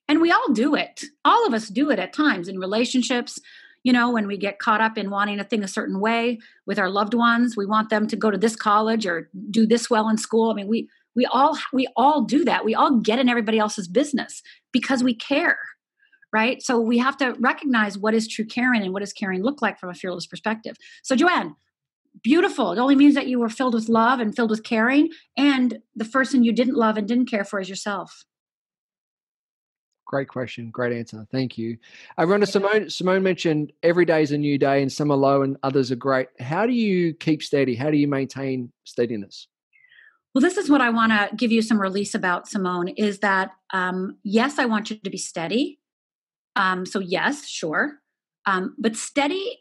And 0.08 0.22
we 0.22 0.32
all 0.32 0.54
do 0.54 0.76
it. 0.76 1.04
All 1.26 1.46
of 1.46 1.54
us 1.54 1.67
do 1.67 1.89
it 1.91 2.00
at 2.00 2.13
times 2.13 2.48
in 2.48 2.60
relationships, 2.60 3.39
you 3.88 3.93
know, 3.93 4.12
when 4.12 4.28
we 4.28 4.36
get 4.36 4.60
caught 4.60 4.82
up 4.82 4.97
in 4.97 5.10
wanting 5.10 5.39
a 5.39 5.45
thing 5.45 5.63
a 5.63 5.67
certain 5.67 6.02
way 6.02 6.39
with 6.65 6.78
our 6.78 6.89
loved 6.89 7.13
ones, 7.13 7.56
we 7.56 7.65
want 7.65 7.89
them 7.89 8.06
to 8.06 8.17
go 8.17 8.30
to 8.30 8.38
this 8.38 8.54
college 8.54 9.06
or 9.06 9.30
do 9.50 9.65
this 9.65 9.89
well 9.89 10.10
in 10.10 10.17
school. 10.17 10.52
I 10.52 10.56
mean, 10.56 10.67
we 10.67 10.89
we 11.15 11.26
all 11.28 11.58
we 11.71 11.88
all 11.95 12.26
do 12.26 12.43
that. 12.43 12.65
We 12.65 12.76
all 12.76 13.00
get 13.00 13.17
in 13.17 13.30
everybody 13.30 13.60
else's 13.60 13.88
business 13.88 14.41
because 14.73 15.06
we 15.06 15.15
care. 15.15 15.58
Right? 16.34 16.62
So 16.62 16.82
we 16.82 16.97
have 16.97 17.15
to 17.19 17.38
recognize 17.39 17.97
what 17.97 18.13
is 18.13 18.28
true 18.28 18.45
caring 18.45 18.82
and 18.82 18.91
what 18.91 19.00
does 19.00 19.13
caring 19.13 19.41
look 19.41 19.62
like 19.62 19.80
from 19.80 19.89
a 19.89 19.93
fearless 19.93 20.28
perspective. 20.28 20.76
So 21.02 21.15
Joanne, 21.15 21.56
beautiful. 22.21 22.73
It 22.73 22.80
only 22.80 22.97
means 22.97 23.15
that 23.15 23.28
you 23.28 23.39
were 23.39 23.47
filled 23.47 23.73
with 23.73 23.88
love 23.88 24.19
and 24.19 24.36
filled 24.36 24.50
with 24.50 24.63
caring 24.63 25.12
and 25.38 25.80
the 25.95 26.04
person 26.04 26.43
you 26.43 26.52
didn't 26.52 26.76
love 26.76 26.97
and 26.97 27.08
didn't 27.08 27.30
care 27.30 27.45
for 27.45 27.62
is 27.62 27.69
yourself. 27.69 28.26
Great 30.08 30.30
question. 30.30 30.70
Great 30.72 30.93
answer. 30.93 31.28
Thank 31.32 31.58
you. 31.58 31.78
Uh, 32.17 32.24
Rhonda, 32.24 32.48
Simone, 32.48 32.89
Simone 32.89 33.22
mentioned 33.22 33.74
every 33.84 34.06
day 34.06 34.24
is 34.24 34.32
a 34.32 34.38
new 34.38 34.58
day 34.58 34.82
and 34.82 34.91
some 34.91 35.12
are 35.12 35.17
low 35.17 35.41
and 35.41 35.58
others 35.63 35.91
are 35.91 35.98
great. 35.98 36.30
How 36.39 36.65
do 36.65 36.72
you 36.72 37.13
keep 37.13 37.43
steady? 37.43 37.76
How 37.76 37.91
do 37.91 37.98
you 37.98 38.08
maintain 38.08 38.72
steadiness? 38.86 39.48
Well, 40.34 40.41
this 40.41 40.56
is 40.56 40.70
what 40.70 40.80
I 40.80 40.91
want 40.91 41.12
to 41.12 41.36
give 41.36 41.52
you 41.52 41.62
some 41.62 41.80
release 41.80 42.15
about, 42.15 42.48
Simone, 42.48 42.88
is 42.89 43.20
that 43.20 43.52
um, 43.74 44.17
yes, 44.24 44.60
I 44.60 44.65
want 44.65 44.89
you 44.89 44.96
to 44.98 45.10
be 45.10 45.17
steady. 45.17 45.80
Um, 46.56 46.86
so, 46.86 47.00
yes, 47.00 47.46
sure. 47.46 48.00
Um, 48.46 48.76
but 48.78 48.96
steady, 48.96 49.60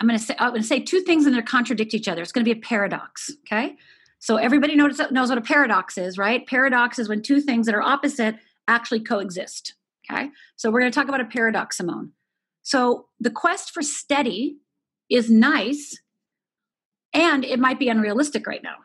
I'm 0.00 0.06
going 0.06 0.18
to 0.18 0.24
say, 0.24 0.36
I'm 0.38 0.50
going 0.50 0.62
to 0.62 0.66
say 0.66 0.80
two 0.80 1.00
things 1.00 1.26
and 1.26 1.36
they 1.36 1.42
contradict 1.42 1.92
each 1.92 2.08
other. 2.08 2.22
It's 2.22 2.32
going 2.32 2.46
to 2.46 2.54
be 2.54 2.58
a 2.58 2.62
paradox. 2.62 3.30
Okay. 3.46 3.76
So, 4.20 4.36
everybody 4.36 4.74
knows, 4.74 5.00
knows 5.10 5.28
what 5.28 5.38
a 5.38 5.42
paradox 5.42 5.98
is, 5.98 6.16
right? 6.16 6.46
Paradox 6.46 6.98
is 6.98 7.10
when 7.10 7.20
two 7.20 7.40
things 7.40 7.66
that 7.66 7.74
are 7.74 7.82
opposite 7.82 8.36
actually 8.68 9.00
coexist. 9.00 9.74
Okay. 10.10 10.30
So 10.56 10.70
we're 10.70 10.80
going 10.80 10.92
to 10.92 10.98
talk 10.98 11.08
about 11.08 11.20
a 11.20 11.24
paradox, 11.24 11.76
Simone. 11.76 12.12
So 12.62 13.06
the 13.18 13.30
quest 13.30 13.72
for 13.72 13.82
steady 13.82 14.58
is 15.10 15.30
nice 15.30 16.00
and 17.12 17.44
it 17.44 17.58
might 17.58 17.78
be 17.78 17.88
unrealistic 17.88 18.46
right 18.46 18.62
now. 18.62 18.76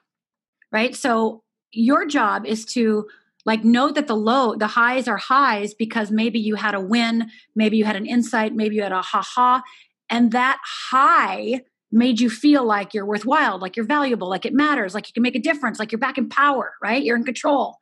Right. 0.71 0.95
So 0.95 1.43
your 1.71 2.05
job 2.05 2.45
is 2.45 2.65
to 2.65 3.07
like 3.45 3.63
know 3.63 3.91
that 3.91 4.07
the 4.07 4.15
low 4.15 4.55
the 4.55 4.67
highs 4.67 5.07
are 5.07 5.17
highs 5.17 5.73
because 5.73 6.11
maybe 6.11 6.39
you 6.39 6.55
had 6.55 6.75
a 6.75 6.79
win 6.79 7.29
maybe 7.55 7.77
you 7.77 7.83
had 7.83 7.95
an 7.95 8.05
insight 8.05 8.53
maybe 8.53 8.75
you 8.75 8.83
had 8.83 8.91
a 8.91 9.01
ha-ha 9.01 9.61
and 10.09 10.31
that 10.31 10.59
high 10.63 11.61
made 11.91 12.19
you 12.19 12.29
feel 12.29 12.63
like 12.63 12.93
you're 12.93 13.05
worthwhile 13.05 13.59
like 13.59 13.75
you're 13.75 13.85
valuable 13.85 14.29
like 14.29 14.45
it 14.45 14.53
matters 14.53 14.93
like 14.93 15.07
you 15.07 15.13
can 15.13 15.23
make 15.23 15.35
a 15.35 15.39
difference 15.39 15.79
like 15.79 15.91
you're 15.91 15.99
back 15.99 16.17
in 16.17 16.29
power 16.29 16.73
right 16.81 17.03
you're 17.03 17.17
in 17.17 17.23
control 17.25 17.77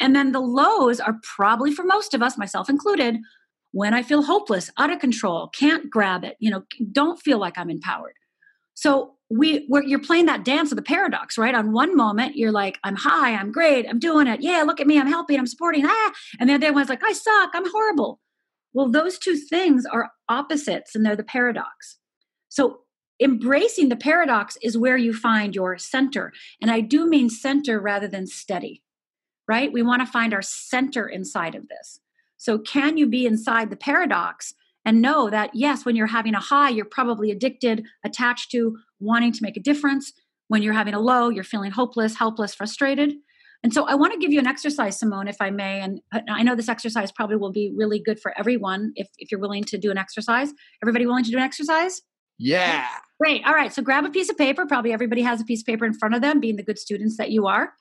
and 0.00 0.14
then 0.14 0.32
the 0.32 0.40
lows 0.40 1.00
are 1.00 1.18
probably 1.22 1.72
for 1.72 1.84
most 1.84 2.14
of 2.14 2.22
us, 2.22 2.36
myself 2.36 2.68
included, 2.68 3.16
when 3.72 3.92
I 3.92 4.02
feel 4.02 4.22
hopeless, 4.22 4.70
out 4.78 4.92
of 4.92 5.00
control, 5.00 5.48
can't 5.48 5.90
grab 5.90 6.24
it, 6.24 6.36
you 6.38 6.50
know, 6.50 6.62
don't 6.92 7.20
feel 7.20 7.38
like 7.38 7.58
I'm 7.58 7.70
empowered. 7.70 8.14
So 8.74 9.14
we 9.30 9.66
you're 9.68 9.98
playing 9.98 10.26
that 10.26 10.44
dance 10.44 10.70
of 10.70 10.76
the 10.76 10.82
paradox, 10.82 11.36
right? 11.36 11.54
On 11.54 11.72
one 11.72 11.96
moment, 11.96 12.36
you're 12.36 12.52
like, 12.52 12.78
I'm 12.84 12.94
high, 12.94 13.34
I'm 13.34 13.50
great, 13.50 13.86
I'm 13.88 13.98
doing 13.98 14.28
it. 14.28 14.42
Yeah, 14.42 14.62
look 14.62 14.80
at 14.80 14.86
me, 14.86 14.98
I'm 14.98 15.08
helping, 15.08 15.38
I'm 15.38 15.46
supporting. 15.46 15.84
Ah, 15.86 16.12
and 16.38 16.48
then 16.48 16.60
the 16.60 16.66
other 16.68 16.74
one's 16.74 16.88
like, 16.88 17.02
I 17.02 17.12
suck, 17.12 17.50
I'm 17.52 17.68
horrible. 17.70 18.20
Well, 18.72 18.90
those 18.90 19.18
two 19.18 19.36
things 19.36 19.84
are 19.86 20.10
opposites 20.28 20.94
and 20.94 21.04
they're 21.04 21.16
the 21.16 21.24
paradox. 21.24 21.98
So 22.48 22.80
embracing 23.20 23.88
the 23.88 23.96
paradox 23.96 24.56
is 24.62 24.78
where 24.78 24.96
you 24.96 25.12
find 25.12 25.54
your 25.54 25.78
center. 25.78 26.32
And 26.60 26.70
I 26.70 26.80
do 26.80 27.08
mean 27.08 27.28
center 27.30 27.80
rather 27.80 28.06
than 28.06 28.28
steady 28.28 28.83
right? 29.48 29.72
We 29.72 29.82
want 29.82 30.00
to 30.00 30.06
find 30.06 30.32
our 30.32 30.42
center 30.42 31.06
inside 31.06 31.54
of 31.54 31.68
this. 31.68 32.00
So, 32.36 32.58
can 32.58 32.96
you 32.96 33.06
be 33.06 33.26
inside 33.26 33.70
the 33.70 33.76
paradox 33.76 34.54
and 34.84 35.00
know 35.00 35.30
that, 35.30 35.50
yes, 35.54 35.84
when 35.84 35.96
you're 35.96 36.06
having 36.06 36.34
a 36.34 36.40
high, 36.40 36.68
you're 36.68 36.84
probably 36.84 37.30
addicted, 37.30 37.84
attached 38.04 38.50
to 38.50 38.76
wanting 39.00 39.32
to 39.32 39.42
make 39.42 39.56
a 39.56 39.60
difference. 39.60 40.12
When 40.48 40.62
you're 40.62 40.74
having 40.74 40.94
a 40.94 41.00
low, 41.00 41.30
you're 41.30 41.44
feeling 41.44 41.70
hopeless, 41.70 42.16
helpless, 42.16 42.54
frustrated. 42.54 43.14
And 43.62 43.72
so 43.72 43.86
I 43.86 43.94
want 43.94 44.12
to 44.12 44.18
give 44.18 44.30
you 44.30 44.38
an 44.38 44.46
exercise, 44.46 44.98
Simone, 44.98 45.26
if 45.26 45.36
I 45.40 45.48
may. 45.48 45.80
And 45.80 46.02
I 46.28 46.42
know 46.42 46.54
this 46.54 46.68
exercise 46.68 47.10
probably 47.10 47.36
will 47.36 47.50
be 47.50 47.72
really 47.74 47.98
good 47.98 48.20
for 48.20 48.38
everyone 48.38 48.92
if, 48.94 49.08
if 49.16 49.30
you're 49.30 49.40
willing 49.40 49.64
to 49.64 49.78
do 49.78 49.90
an 49.90 49.96
exercise. 49.96 50.52
Everybody 50.82 51.06
willing 51.06 51.24
to 51.24 51.30
do 51.30 51.38
an 51.38 51.42
exercise? 51.42 52.02
Yeah. 52.38 52.86
Great. 53.18 53.42
All 53.46 53.54
right. 53.54 53.72
So 53.72 53.80
grab 53.80 54.04
a 54.04 54.10
piece 54.10 54.28
of 54.28 54.36
paper. 54.36 54.66
Probably 54.66 54.92
everybody 54.92 55.22
has 55.22 55.40
a 55.40 55.44
piece 55.44 55.62
of 55.62 55.66
paper 55.66 55.86
in 55.86 55.94
front 55.94 56.14
of 56.14 56.20
them, 56.20 56.40
being 56.40 56.56
the 56.56 56.62
good 56.62 56.78
students 56.78 57.16
that 57.16 57.30
you 57.30 57.46
are. 57.46 57.72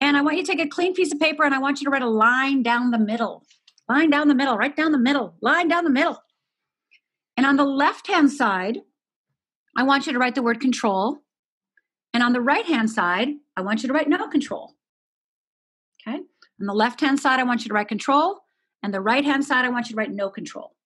And 0.00 0.16
I 0.16 0.22
want 0.22 0.36
you 0.36 0.44
to 0.44 0.50
take 0.50 0.64
a 0.64 0.68
clean 0.68 0.94
piece 0.94 1.12
of 1.12 1.20
paper 1.20 1.44
and 1.44 1.54
I 1.54 1.58
want 1.58 1.80
you 1.80 1.84
to 1.86 1.90
write 1.90 2.02
a 2.02 2.08
line 2.08 2.62
down 2.62 2.90
the 2.90 2.98
middle. 2.98 3.44
Line 3.88 4.10
down 4.10 4.28
the 4.28 4.34
middle, 4.34 4.56
right 4.56 4.74
down 4.74 4.92
the 4.92 4.98
middle, 4.98 5.34
line 5.42 5.68
down 5.68 5.84
the 5.84 5.90
middle. 5.90 6.22
And 7.36 7.44
on 7.44 7.56
the 7.56 7.64
left 7.64 8.06
hand 8.06 8.30
side, 8.30 8.78
I 9.76 9.82
want 9.82 10.06
you 10.06 10.12
to 10.12 10.18
write 10.18 10.34
the 10.34 10.42
word 10.42 10.60
control. 10.60 11.18
And 12.12 12.22
on 12.22 12.32
the 12.32 12.40
right 12.40 12.64
hand 12.64 12.90
side, 12.90 13.28
I 13.56 13.62
want 13.62 13.82
you 13.82 13.88
to 13.88 13.92
write 13.92 14.08
no 14.08 14.28
control. 14.28 14.74
Okay. 16.06 16.18
On 16.18 16.66
the 16.66 16.74
left 16.74 17.00
hand 17.00 17.18
side, 17.18 17.40
I 17.40 17.44
want 17.44 17.64
you 17.64 17.68
to 17.68 17.74
write 17.74 17.88
control. 17.88 18.40
And 18.82 18.94
the 18.94 19.00
right 19.00 19.24
hand 19.24 19.44
side, 19.44 19.64
I 19.64 19.70
want 19.70 19.88
you 19.88 19.94
to 19.94 19.98
write 19.98 20.12
no 20.12 20.30
control. 20.30 20.76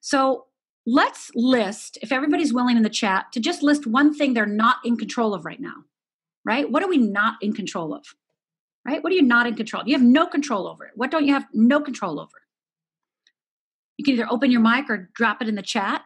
So 0.00 0.46
let's 0.86 1.30
list, 1.34 1.98
if 2.02 2.12
everybody's 2.12 2.52
willing 2.52 2.76
in 2.76 2.82
the 2.82 2.88
chat, 2.90 3.32
to 3.32 3.40
just 3.40 3.62
list 3.62 3.86
one 3.86 4.14
thing 4.14 4.32
they're 4.32 4.46
not 4.46 4.76
in 4.84 4.96
control 4.96 5.34
of 5.34 5.44
right 5.44 5.60
now. 5.60 5.84
Right? 6.44 6.70
What 6.70 6.82
are 6.82 6.88
we 6.88 6.98
not 6.98 7.34
in 7.42 7.52
control 7.52 7.92
of? 7.92 8.14
Right? 8.90 9.04
What 9.04 9.12
are 9.12 9.16
you 9.16 9.22
not 9.22 9.46
in 9.46 9.54
control? 9.54 9.84
You 9.86 9.94
have 9.94 10.02
no 10.02 10.26
control 10.26 10.66
over 10.66 10.84
it. 10.84 10.92
What 10.96 11.12
don't 11.12 11.24
you 11.24 11.32
have 11.32 11.46
no 11.54 11.80
control 11.80 12.18
over? 12.18 12.42
You 13.96 14.04
can 14.04 14.14
either 14.14 14.26
open 14.28 14.50
your 14.50 14.60
mic 14.60 14.90
or 14.90 15.10
drop 15.14 15.40
it 15.40 15.48
in 15.48 15.54
the 15.54 15.62
chat. 15.62 16.02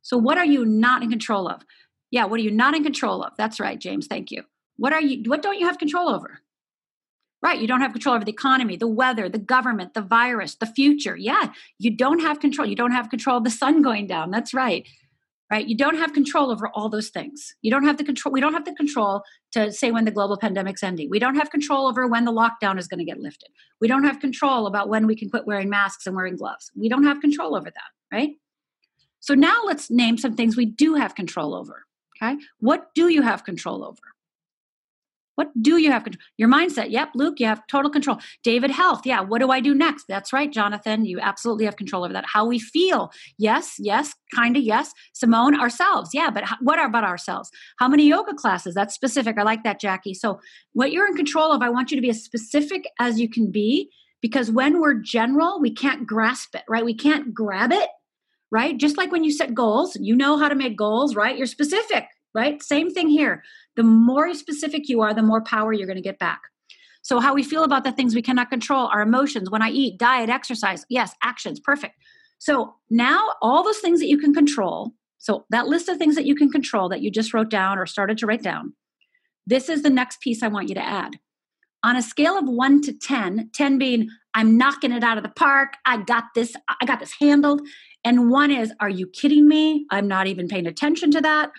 So, 0.00 0.16
what 0.16 0.38
are 0.38 0.46
you 0.46 0.64
not 0.64 1.02
in 1.02 1.10
control 1.10 1.48
of? 1.48 1.62
Yeah, 2.10 2.24
what 2.24 2.40
are 2.40 2.42
you 2.42 2.50
not 2.50 2.74
in 2.74 2.82
control 2.82 3.22
of? 3.22 3.32
That's 3.36 3.60
right, 3.60 3.78
James. 3.78 4.06
Thank 4.06 4.30
you. 4.30 4.44
What 4.78 4.94
are 4.94 5.02
you 5.02 5.28
what 5.28 5.42
don't 5.42 5.58
you 5.58 5.66
have 5.66 5.76
control 5.76 6.08
over? 6.08 6.40
Right, 7.42 7.60
you 7.60 7.66
don't 7.66 7.82
have 7.82 7.92
control 7.92 8.14
over 8.14 8.24
the 8.24 8.32
economy, 8.32 8.76
the 8.76 8.88
weather, 8.88 9.28
the 9.28 9.38
government, 9.38 9.92
the 9.92 10.00
virus, 10.00 10.54
the 10.54 10.66
future. 10.66 11.16
Yeah, 11.16 11.52
you 11.78 11.94
don't 11.94 12.20
have 12.20 12.40
control. 12.40 12.66
You 12.66 12.76
don't 12.76 12.92
have 12.92 13.10
control 13.10 13.36
of 13.36 13.44
the 13.44 13.50
sun 13.50 13.82
going 13.82 14.06
down. 14.06 14.30
That's 14.30 14.54
right. 14.54 14.88
Right? 15.50 15.66
You 15.66 15.76
don't 15.76 15.96
have 15.96 16.12
control 16.12 16.52
over 16.52 16.68
all 16.74 16.88
those 16.88 17.08
things. 17.08 17.56
You 17.60 17.72
don't 17.72 17.84
have 17.84 17.96
the 17.96 18.04
control 18.04 18.32
we 18.32 18.40
don't 18.40 18.52
have 18.52 18.64
the 18.64 18.74
control 18.74 19.22
to 19.52 19.72
say 19.72 19.90
when 19.90 20.04
the 20.04 20.12
global 20.12 20.36
pandemic's 20.36 20.82
ending. 20.82 21.10
We 21.10 21.18
don't 21.18 21.34
have 21.34 21.50
control 21.50 21.88
over 21.88 22.06
when 22.06 22.24
the 22.24 22.32
lockdown 22.32 22.78
is 22.78 22.86
going 22.86 22.98
to 22.98 23.04
get 23.04 23.18
lifted. 23.18 23.48
We 23.80 23.88
don't 23.88 24.04
have 24.04 24.20
control 24.20 24.68
about 24.68 24.88
when 24.88 25.08
we 25.08 25.16
can 25.16 25.28
quit 25.28 25.46
wearing 25.46 25.68
masks 25.68 26.06
and 26.06 26.14
wearing 26.14 26.36
gloves. 26.36 26.70
We 26.76 26.88
don't 26.88 27.02
have 27.02 27.20
control 27.20 27.56
over 27.56 27.68
that, 27.68 28.16
right? 28.16 28.30
So 29.18 29.34
now 29.34 29.62
let's 29.66 29.90
name 29.90 30.18
some 30.18 30.36
things 30.36 30.56
we 30.56 30.66
do 30.66 30.94
have 30.94 31.14
control 31.14 31.54
over. 31.54 31.84
Okay. 32.22 32.36
What 32.58 32.94
do 32.94 33.08
you 33.08 33.22
have 33.22 33.44
control 33.44 33.84
over? 33.84 33.98
What 35.40 35.48
do 35.62 35.78
you 35.78 35.90
have 35.90 36.04
control? 36.04 36.20
Your 36.36 36.50
mindset. 36.50 36.90
Yep, 36.90 37.12
Luke, 37.14 37.40
you 37.40 37.46
have 37.46 37.66
total 37.66 37.90
control. 37.90 38.18
David, 38.44 38.70
health. 38.70 39.06
Yeah, 39.06 39.22
what 39.22 39.38
do 39.38 39.50
I 39.50 39.60
do 39.60 39.74
next? 39.74 40.04
That's 40.06 40.34
right, 40.34 40.52
Jonathan. 40.52 41.06
You 41.06 41.18
absolutely 41.18 41.64
have 41.64 41.76
control 41.76 42.04
over 42.04 42.12
that. 42.12 42.26
How 42.26 42.44
we 42.44 42.58
feel. 42.58 43.10
Yes, 43.38 43.76
yes, 43.78 44.12
kind 44.34 44.54
of 44.54 44.62
yes. 44.62 44.92
Simone, 45.14 45.58
ourselves. 45.58 46.10
Yeah, 46.12 46.28
but 46.28 46.44
what 46.60 46.78
about 46.78 47.04
ourselves? 47.04 47.50
How 47.78 47.88
many 47.88 48.06
yoga 48.06 48.34
classes? 48.34 48.74
That's 48.74 48.94
specific. 48.94 49.38
I 49.38 49.42
like 49.42 49.64
that, 49.64 49.80
Jackie. 49.80 50.12
So, 50.12 50.40
what 50.74 50.92
you're 50.92 51.06
in 51.06 51.16
control 51.16 51.52
of, 51.52 51.62
I 51.62 51.70
want 51.70 51.90
you 51.90 51.96
to 51.96 52.02
be 52.02 52.10
as 52.10 52.22
specific 52.22 52.84
as 52.98 53.18
you 53.18 53.26
can 53.26 53.50
be 53.50 53.88
because 54.20 54.50
when 54.50 54.78
we're 54.78 54.92
general, 54.92 55.58
we 55.58 55.72
can't 55.72 56.06
grasp 56.06 56.54
it, 56.54 56.64
right? 56.68 56.84
We 56.84 56.92
can't 56.92 57.32
grab 57.32 57.72
it 57.72 57.88
right? 58.52 58.76
Just 58.76 58.98
like 58.98 59.12
when 59.12 59.22
you 59.22 59.30
set 59.30 59.54
goals, 59.54 59.96
you 60.00 60.16
know 60.16 60.36
how 60.36 60.48
to 60.48 60.56
make 60.56 60.76
goals, 60.76 61.14
right? 61.14 61.38
You're 61.38 61.46
specific, 61.46 62.06
right? 62.34 62.62
Same 62.62 62.90
thing 62.90 63.08
here. 63.08 63.42
The 63.76 63.82
more 63.82 64.32
specific 64.34 64.88
you 64.88 65.00
are, 65.02 65.14
the 65.14 65.22
more 65.22 65.42
power 65.42 65.72
you're 65.72 65.86
going 65.86 65.96
to 65.96 66.02
get 66.02 66.18
back. 66.18 66.40
So, 67.02 67.18
how 67.20 67.34
we 67.34 67.42
feel 67.42 67.64
about 67.64 67.84
the 67.84 67.92
things 67.92 68.14
we 68.14 68.22
cannot 68.22 68.50
control, 68.50 68.88
our 68.88 69.00
emotions, 69.00 69.50
when 69.50 69.62
I 69.62 69.70
eat, 69.70 69.98
diet, 69.98 70.28
exercise, 70.28 70.84
yes, 70.88 71.14
actions, 71.22 71.58
perfect. 71.58 71.94
So, 72.38 72.74
now 72.90 73.34
all 73.40 73.62
those 73.62 73.78
things 73.78 74.00
that 74.00 74.08
you 74.08 74.18
can 74.18 74.34
control, 74.34 74.92
so 75.18 75.46
that 75.50 75.66
list 75.66 75.88
of 75.88 75.96
things 75.96 76.14
that 76.16 76.26
you 76.26 76.34
can 76.34 76.50
control 76.50 76.88
that 76.90 77.00
you 77.00 77.10
just 77.10 77.32
wrote 77.32 77.50
down 77.50 77.78
or 77.78 77.86
started 77.86 78.18
to 78.18 78.26
write 78.26 78.42
down, 78.42 78.74
this 79.46 79.68
is 79.68 79.82
the 79.82 79.90
next 79.90 80.20
piece 80.20 80.42
I 80.42 80.48
want 80.48 80.68
you 80.68 80.74
to 80.74 80.84
add. 80.84 81.18
On 81.82 81.96
a 81.96 82.02
scale 82.02 82.38
of 82.38 82.46
one 82.46 82.82
to 82.82 82.92
10, 82.92 83.50
10 83.54 83.78
being 83.78 84.08
I'm 84.34 84.56
knocking 84.56 84.92
it 84.92 85.02
out 85.02 85.16
of 85.16 85.24
the 85.24 85.30
park, 85.30 85.74
I 85.86 85.96
got 86.02 86.24
this, 86.34 86.54
I 86.68 86.84
got 86.86 87.00
this 87.00 87.14
handled, 87.18 87.62
and 88.04 88.30
one 88.30 88.50
is, 88.50 88.72
are 88.80 88.88
you 88.88 89.06
kidding 89.06 89.48
me? 89.48 89.86
I'm 89.90 90.06
not 90.06 90.26
even 90.26 90.46
paying 90.46 90.66
attention 90.66 91.10
to 91.12 91.20
that. 91.22 91.50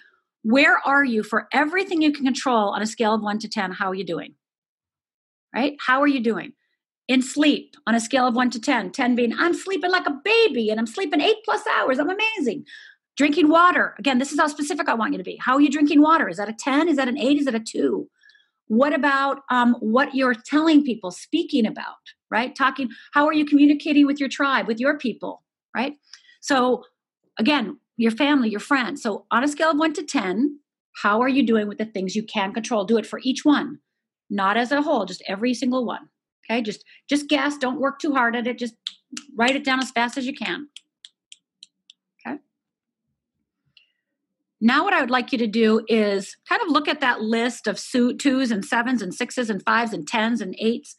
Where 0.44 0.78
are 0.86 1.04
you 1.04 1.24
for 1.24 1.48
everything 1.54 2.02
you 2.02 2.12
can 2.12 2.26
control 2.26 2.70
on 2.70 2.82
a 2.82 2.88
scale 2.88 3.14
of 3.14 3.22
one 3.22 3.40
to 3.40 3.50
10? 3.50 3.72
How 3.74 3.90
are 3.90 3.96
you 3.96 4.04
doing? 4.04 4.36
Right? 5.54 5.76
How 5.86 6.02
are 6.02 6.08
you 6.08 6.22
doing? 6.22 6.54
In 7.08 7.22
sleep, 7.22 7.76
on 7.86 7.94
a 7.94 8.00
scale 8.00 8.28
of 8.28 8.36
one 8.36 8.50
to 8.52 8.60
10, 8.60 8.92
10 8.92 9.16
being, 9.16 9.34
I'm 9.38 9.54
sleeping 9.54 9.92
like 9.92 10.08
a 10.08 10.20
baby 10.24 10.70
and 10.70 10.80
I'm 10.80 10.88
sleeping 10.88 11.20
eight 11.20 11.38
plus 11.44 11.62
hours. 11.68 12.00
I'm 12.00 12.10
amazing. 12.10 12.66
Drinking 13.18 13.50
water. 13.50 13.94
Again, 14.00 14.18
this 14.18 14.32
is 14.32 14.40
how 14.40 14.48
specific 14.48 14.88
I 14.88 14.94
want 14.94 15.12
you 15.12 15.18
to 15.18 15.24
be. 15.24 15.38
How 15.42 15.56
are 15.56 15.62
you 15.62 15.70
drinking 15.70 16.02
water? 16.02 16.30
Is 16.30 16.38
that 16.38 16.48
a 16.48 16.54
10? 16.54 16.88
Is 16.88 16.96
that 16.96 17.10
an 17.10 17.18
8? 17.18 17.38
Is 17.38 17.46
that 17.46 17.56
a 17.56 17.60
2? 17.60 18.08
What 18.68 18.94
about 18.94 19.42
um, 19.50 19.76
what 19.82 20.16
you're 20.16 20.34
telling 20.34 20.86
people, 20.86 21.12
speaking 21.12 21.66
about, 21.66 21.98
right? 22.30 22.56
Talking, 22.56 22.90
how 23.14 23.26
are 23.26 23.34
you 23.34 23.46
communicating 23.46 24.06
with 24.06 24.18
your 24.18 24.30
tribe, 24.30 24.66
with 24.66 24.80
your 24.80 24.98
people, 24.98 25.44
right? 25.76 25.96
So, 26.40 26.86
again, 27.38 27.81
your 28.02 28.12
family, 28.12 28.50
your 28.50 28.60
friends. 28.60 29.02
So, 29.02 29.26
on 29.32 29.44
a 29.44 29.48
scale 29.48 29.72
of 29.72 29.78
one 29.78 29.94
to 29.94 30.04
10, 30.04 30.60
how 31.02 31.22
are 31.22 31.30
you 31.30 31.46
doing 31.46 31.68
with 31.68 31.78
the 31.78 31.86
things 31.86 32.16
you 32.16 32.24
can 32.24 32.54
control? 32.54 32.84
Do 32.84 32.98
it 32.98 33.06
for 33.06 33.20
each 33.24 33.46
one, 33.46 33.80
not 34.30 34.58
as 34.58 34.72
a 34.72 34.82
whole, 34.82 35.06
just 35.06 35.24
every 35.28 35.54
single 35.54 35.86
one. 35.86 36.10
Okay, 36.44 36.62
just 36.62 36.84
just 37.08 37.30
guess. 37.30 37.58
Don't 37.58 37.80
work 37.80 38.00
too 38.00 38.14
hard 38.14 38.36
at 38.36 38.48
it. 38.48 38.58
Just 38.58 38.76
write 39.38 39.56
it 39.56 39.64
down 39.64 39.80
as 39.80 39.92
fast 39.92 40.18
as 40.18 40.26
you 40.26 40.34
can. 40.34 40.68
Okay. 42.26 42.38
Now, 44.60 44.84
what 44.84 44.94
I 44.94 45.02
would 45.02 45.12
like 45.12 45.32
you 45.32 45.38
to 45.38 45.48
do 45.48 45.86
is 45.88 46.36
kind 46.50 46.62
of 46.62 46.70
look 46.70 46.88
at 46.88 47.02
that 47.02 47.22
list 47.22 47.68
of 47.68 47.80
twos 48.18 48.52
and 48.52 48.66
sevens 48.66 49.02
and 49.02 49.14
sixes 49.14 49.50
and 49.50 49.64
fives 49.64 49.94
and 49.94 50.08
tens 50.08 50.42
and 50.42 50.56
eights 50.60 50.96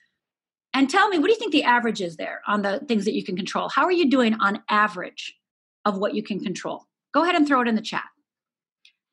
and 0.74 0.88
tell 0.88 1.08
me, 1.08 1.18
what 1.18 1.26
do 1.26 1.32
you 1.32 1.38
think 1.38 1.52
the 1.52 1.64
average 1.64 2.00
is 2.00 2.16
there 2.16 2.40
on 2.46 2.62
the 2.62 2.80
things 2.88 3.04
that 3.04 3.14
you 3.14 3.24
can 3.24 3.36
control? 3.36 3.68
How 3.68 3.84
are 3.84 3.92
you 3.92 4.08
doing 4.08 4.34
on 4.34 4.62
average 4.70 5.34
of 5.84 5.98
what 5.98 6.14
you 6.14 6.22
can 6.22 6.40
control? 6.40 6.86
Go 7.12 7.22
ahead 7.22 7.34
and 7.34 7.46
throw 7.46 7.60
it 7.60 7.68
in 7.68 7.74
the 7.74 7.82
chat. 7.82 8.04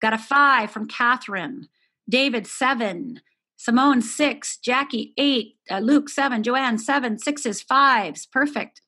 Got 0.02 0.14
a 0.14 0.18
five 0.18 0.72
from 0.72 0.88
Catherine. 0.88 1.68
David, 2.10 2.48
seven. 2.48 3.22
Simone, 3.58 4.02
six. 4.02 4.58
Jackie, 4.58 5.14
eight. 5.18 5.56
Uh, 5.70 5.80
Luke, 5.80 6.10
seven. 6.10 6.44
Joanne, 6.44 6.78
seven, 6.78 7.18
sixes, 7.20 7.62
fives. 7.62 8.26
Perfect. 8.26 8.82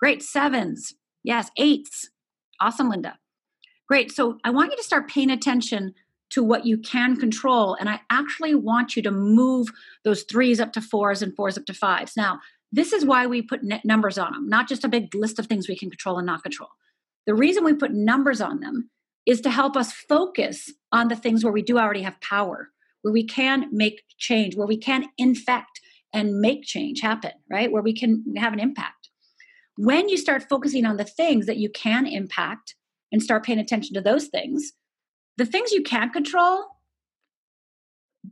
Great. 0.00 0.22
Sevens. 0.22 0.94
Yes, 1.22 1.50
eights. 1.56 2.10
Awesome, 2.60 2.88
Linda. 2.90 3.18
Great. 3.86 4.12
So 4.12 4.38
I 4.44 4.50
want 4.50 4.70
you 4.70 4.76
to 4.76 4.82
start 4.82 5.08
paying 5.08 5.30
attention 5.30 5.94
to 6.30 6.42
what 6.42 6.66
you 6.66 6.76
can 6.78 7.16
control. 7.16 7.74
And 7.78 7.88
I 7.88 8.00
actually 8.10 8.54
want 8.54 8.96
you 8.96 9.02
to 9.02 9.10
move 9.10 9.68
those 10.04 10.24
threes 10.24 10.60
up 10.60 10.72
to 10.74 10.80
fours 10.80 11.22
and 11.22 11.34
fours 11.34 11.56
up 11.56 11.64
to 11.66 11.74
fives. 11.74 12.16
Now, 12.16 12.40
this 12.70 12.92
is 12.92 13.04
why 13.04 13.26
we 13.26 13.40
put 13.40 13.62
numbers 13.84 14.18
on 14.18 14.32
them, 14.32 14.48
not 14.48 14.68
just 14.68 14.84
a 14.84 14.88
big 14.88 15.14
list 15.14 15.38
of 15.38 15.46
things 15.46 15.68
we 15.68 15.78
can 15.78 15.88
control 15.88 16.18
and 16.18 16.26
not 16.26 16.42
control. 16.42 16.68
The 17.28 17.34
reason 17.34 17.62
we 17.62 17.74
put 17.74 17.92
numbers 17.92 18.40
on 18.40 18.60
them 18.60 18.88
is 19.26 19.42
to 19.42 19.50
help 19.50 19.76
us 19.76 19.92
focus 19.92 20.72
on 20.92 21.08
the 21.08 21.14
things 21.14 21.44
where 21.44 21.52
we 21.52 21.60
do 21.60 21.78
already 21.78 22.00
have 22.00 22.18
power, 22.22 22.70
where 23.02 23.12
we 23.12 23.22
can 23.22 23.66
make 23.70 24.02
change, 24.16 24.56
where 24.56 24.66
we 24.66 24.78
can 24.78 25.04
infect 25.18 25.82
and 26.14 26.40
make 26.40 26.62
change 26.62 27.02
happen, 27.02 27.32
right? 27.50 27.70
Where 27.70 27.82
we 27.82 27.92
can 27.92 28.24
have 28.38 28.54
an 28.54 28.60
impact. 28.60 29.10
When 29.76 30.08
you 30.08 30.16
start 30.16 30.48
focusing 30.48 30.86
on 30.86 30.96
the 30.96 31.04
things 31.04 31.44
that 31.44 31.58
you 31.58 31.68
can 31.68 32.06
impact 32.06 32.74
and 33.12 33.22
start 33.22 33.44
paying 33.44 33.58
attention 33.58 33.92
to 33.92 34.00
those 34.00 34.28
things, 34.28 34.72
the 35.36 35.44
things 35.44 35.70
you 35.70 35.82
can't 35.82 36.14
control, 36.14 36.64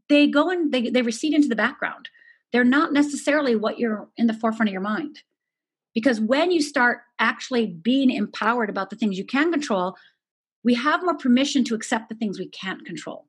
they 0.09 0.27
go 0.27 0.49
and 0.49 0.73
they, 0.73 0.89
they 0.89 1.03
recede 1.03 1.35
into 1.35 1.49
the 1.49 1.55
background. 1.55 2.09
They're 2.51 2.65
not 2.65 2.95
necessarily 2.95 3.57
what 3.57 3.79
you're 3.79 4.09
in 4.17 4.27
the 4.27 4.33
forefront 4.33 4.71
of 4.71 4.73
your 4.73 4.81
mind. 4.81 5.19
Because 5.97 6.21
when 6.21 6.53
you 6.53 6.63
start 6.63 7.01
actually 7.19 7.67
being 7.67 8.11
empowered 8.11 8.71
about 8.71 8.91
the 8.91 8.97
things 8.97 9.19
you 9.19 9.25
can 9.25 9.51
control, 9.51 9.97
we 10.63 10.75
have 10.75 11.03
more 11.03 11.17
permission 11.17 11.65
to 11.65 11.75
accept 11.75 12.09
the 12.09 12.15
things 12.15 12.39
we 12.39 12.49
can't 12.49 12.87
control. 12.87 13.27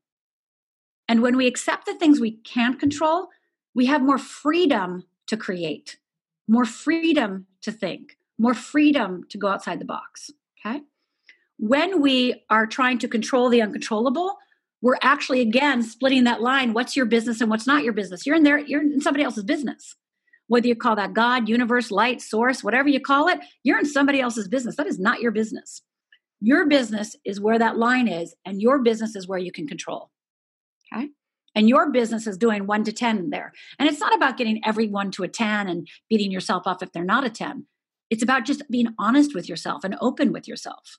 And 1.07 1.23
when 1.23 1.35
we 1.35 1.47
accept 1.47 1.87
the 1.87 1.95
things 1.95 2.19
we 2.19 2.33
can't 2.43 2.79
control, 2.79 3.29
we 3.73 3.87
have 3.87 4.03
more 4.03 4.19
freedom 4.19 5.05
to 5.27 5.37
create, 5.37 5.97
more 6.47 6.65
freedom 6.65 7.47
to 7.63 7.71
think, 7.71 8.17
more 8.37 8.53
freedom 8.53 9.23
to 9.29 9.39
go 9.39 9.47
outside 9.47 9.79
the 9.79 9.85
box. 9.85 10.29
Okay 10.59 10.81
when 11.57 12.01
we 12.01 12.43
are 12.49 12.67
trying 12.67 12.99
to 12.99 13.07
control 13.07 13.49
the 13.49 13.61
uncontrollable, 13.61 14.37
we're 14.81 14.97
actually 15.01 15.41
again 15.41 15.81
splitting 15.81 16.23
that 16.25 16.41
line. 16.41 16.73
What's 16.73 16.95
your 16.95 17.07
business 17.07 17.41
and 17.41 17.49
what's 17.49 17.67
not 17.67 17.83
your 17.83 17.93
business? 17.93 18.25
You're 18.25 18.35
in 18.35 18.43
there, 18.43 18.59
you're 18.59 18.81
in 18.81 19.01
somebody 19.01 19.23
else's 19.23 19.43
business. 19.43 19.95
Whether 20.47 20.67
you 20.67 20.75
call 20.75 20.95
that 20.95 21.13
God, 21.13 21.49
universe, 21.49 21.91
light, 21.91 22.21
source, 22.21 22.63
whatever 22.63 22.89
you 22.89 22.99
call 22.99 23.27
it, 23.27 23.39
you're 23.63 23.79
in 23.79 23.85
somebody 23.85 24.21
else's 24.21 24.47
business. 24.47 24.75
That 24.77 24.87
is 24.87 24.99
not 24.99 25.21
your 25.21 25.31
business. 25.31 25.81
Your 26.39 26.67
business 26.67 27.15
is 27.25 27.41
where 27.41 27.59
that 27.59 27.77
line 27.77 28.07
is, 28.07 28.35
and 28.45 28.61
your 28.61 28.79
business 28.79 29.15
is 29.15 29.27
where 29.27 29.39
you 29.39 29.51
can 29.51 29.67
control. 29.67 30.11
Okay. 30.93 31.09
and 31.53 31.67
your 31.67 31.91
business 31.91 32.27
is 32.27 32.37
doing 32.37 32.65
1 32.65 32.83
to 32.85 32.93
10 32.93 33.29
there 33.29 33.51
and 33.77 33.89
it's 33.89 33.99
not 33.99 34.15
about 34.15 34.37
getting 34.37 34.61
everyone 34.65 35.11
to 35.11 35.23
a 35.23 35.27
10 35.27 35.67
and 35.67 35.87
beating 36.09 36.31
yourself 36.31 36.63
up 36.65 36.81
if 36.81 36.93
they're 36.93 37.03
not 37.03 37.25
a 37.25 37.29
10 37.29 37.65
it's 38.09 38.23
about 38.23 38.45
just 38.45 38.63
being 38.71 38.93
honest 38.97 39.35
with 39.35 39.49
yourself 39.49 39.83
and 39.83 39.97
open 39.99 40.31
with 40.31 40.47
yourself 40.47 40.97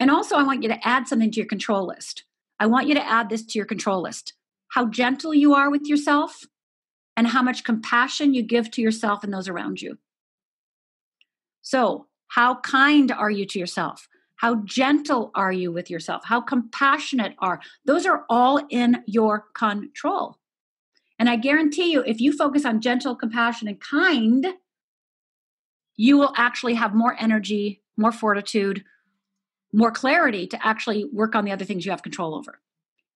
and 0.00 0.10
also 0.10 0.36
i 0.36 0.42
want 0.42 0.62
you 0.62 0.68
to 0.70 0.88
add 0.88 1.06
something 1.06 1.30
to 1.30 1.40
your 1.40 1.46
control 1.46 1.86
list 1.86 2.24
i 2.58 2.64
want 2.64 2.88
you 2.88 2.94
to 2.94 3.06
add 3.06 3.28
this 3.28 3.44
to 3.44 3.58
your 3.58 3.66
control 3.66 4.00
list 4.00 4.32
how 4.68 4.86
gentle 4.86 5.34
you 5.34 5.52
are 5.52 5.70
with 5.70 5.86
yourself 5.86 6.44
and 7.18 7.26
how 7.26 7.42
much 7.42 7.64
compassion 7.64 8.32
you 8.32 8.42
give 8.42 8.70
to 8.70 8.80
yourself 8.80 9.22
and 9.24 9.34
those 9.34 9.48
around 9.48 9.82
you 9.82 9.98
so 11.60 12.06
how 12.28 12.54
kind 12.60 13.12
are 13.12 13.30
you 13.30 13.44
to 13.44 13.58
yourself 13.58 14.08
how 14.38 14.62
gentle 14.64 15.32
are 15.34 15.52
you 15.52 15.72
with 15.72 15.90
yourself? 15.90 16.24
How 16.24 16.40
compassionate 16.40 17.34
are? 17.40 17.60
Those 17.84 18.06
are 18.06 18.24
all 18.30 18.60
in 18.70 19.02
your 19.06 19.46
control. 19.52 20.38
And 21.18 21.28
I 21.28 21.34
guarantee 21.34 21.90
you, 21.90 22.04
if 22.06 22.20
you 22.20 22.32
focus 22.32 22.64
on 22.64 22.80
gentle, 22.80 23.16
compassion, 23.16 23.66
and 23.66 23.80
kind, 23.80 24.46
you 25.96 26.16
will 26.16 26.32
actually 26.36 26.74
have 26.74 26.94
more 26.94 27.16
energy, 27.18 27.82
more 27.96 28.12
fortitude, 28.12 28.84
more 29.72 29.90
clarity 29.90 30.46
to 30.46 30.66
actually 30.66 31.04
work 31.12 31.34
on 31.34 31.44
the 31.44 31.50
other 31.50 31.64
things 31.64 31.84
you 31.84 31.90
have 31.90 32.04
control 32.04 32.36
over. 32.36 32.60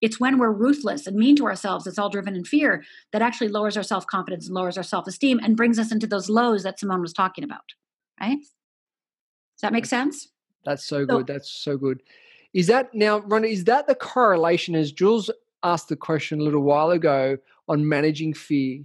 It's 0.02 0.18
when 0.18 0.38
we're 0.38 0.52
ruthless 0.52 1.06
and 1.06 1.16
mean 1.16 1.36
to 1.36 1.46
ourselves, 1.46 1.86
it's 1.86 1.98
all 1.98 2.10
driven 2.10 2.34
in 2.34 2.44
fear, 2.44 2.84
that 3.12 3.22
actually 3.22 3.48
lowers 3.48 3.76
our 3.76 3.82
self 3.84 4.06
confidence 4.06 4.46
and 4.46 4.54
lowers 4.54 4.76
our 4.76 4.82
self 4.82 5.06
esteem 5.06 5.40
and 5.42 5.56
brings 5.56 5.78
us 5.78 5.92
into 5.92 6.06
those 6.06 6.28
lows 6.28 6.64
that 6.64 6.78
Simone 6.78 7.00
was 7.00 7.12
talking 7.12 7.44
about. 7.44 7.72
Right? 8.20 8.38
Does 8.38 9.62
that 9.62 9.72
make 9.72 9.86
sense? 9.86 10.28
That's 10.64 10.84
so 10.84 11.06
good. 11.06 11.28
So, 11.28 11.32
That's 11.32 11.50
so 11.50 11.76
good. 11.76 12.02
Is 12.52 12.66
that 12.66 12.92
now, 12.94 13.20
Ron? 13.20 13.44
Is 13.44 13.64
that 13.64 13.86
the 13.86 13.94
correlation? 13.94 14.74
As 14.74 14.92
Jules 14.92 15.30
asked 15.62 15.88
the 15.88 15.96
question 15.96 16.40
a 16.40 16.42
little 16.42 16.62
while 16.62 16.90
ago 16.90 17.38
on 17.68 17.88
managing 17.88 18.34
fear, 18.34 18.82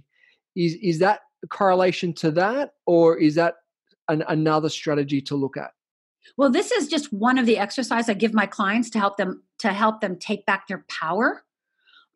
is 0.56 0.76
is 0.80 1.00
that 1.00 1.20
correlation 1.50 2.14
to 2.14 2.30
that, 2.32 2.74
or 2.86 3.18
is 3.18 3.34
that 3.34 3.56
an, 4.08 4.24
another 4.28 4.68
strategy 4.68 5.20
to 5.22 5.34
look 5.34 5.56
at? 5.56 5.72
Well, 6.36 6.50
this 6.50 6.70
is 6.70 6.88
just 6.88 7.12
one 7.12 7.38
of 7.38 7.46
the 7.46 7.58
exercises 7.58 8.08
I 8.08 8.14
give 8.14 8.34
my 8.34 8.46
clients 8.46 8.90
to 8.90 8.98
help 8.98 9.16
them 9.16 9.42
to 9.58 9.72
help 9.72 10.00
them 10.00 10.16
take 10.18 10.46
back 10.46 10.68
their 10.68 10.84
power. 10.88 11.42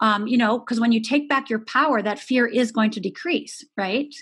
Um, 0.00 0.26
you 0.26 0.36
know, 0.36 0.58
because 0.58 0.80
when 0.80 0.92
you 0.92 1.00
take 1.00 1.28
back 1.28 1.48
your 1.48 1.60
power, 1.60 2.02
that 2.02 2.18
fear 2.18 2.46
is 2.46 2.72
going 2.72 2.90
to 2.90 3.00
decrease, 3.00 3.64
right? 3.76 4.12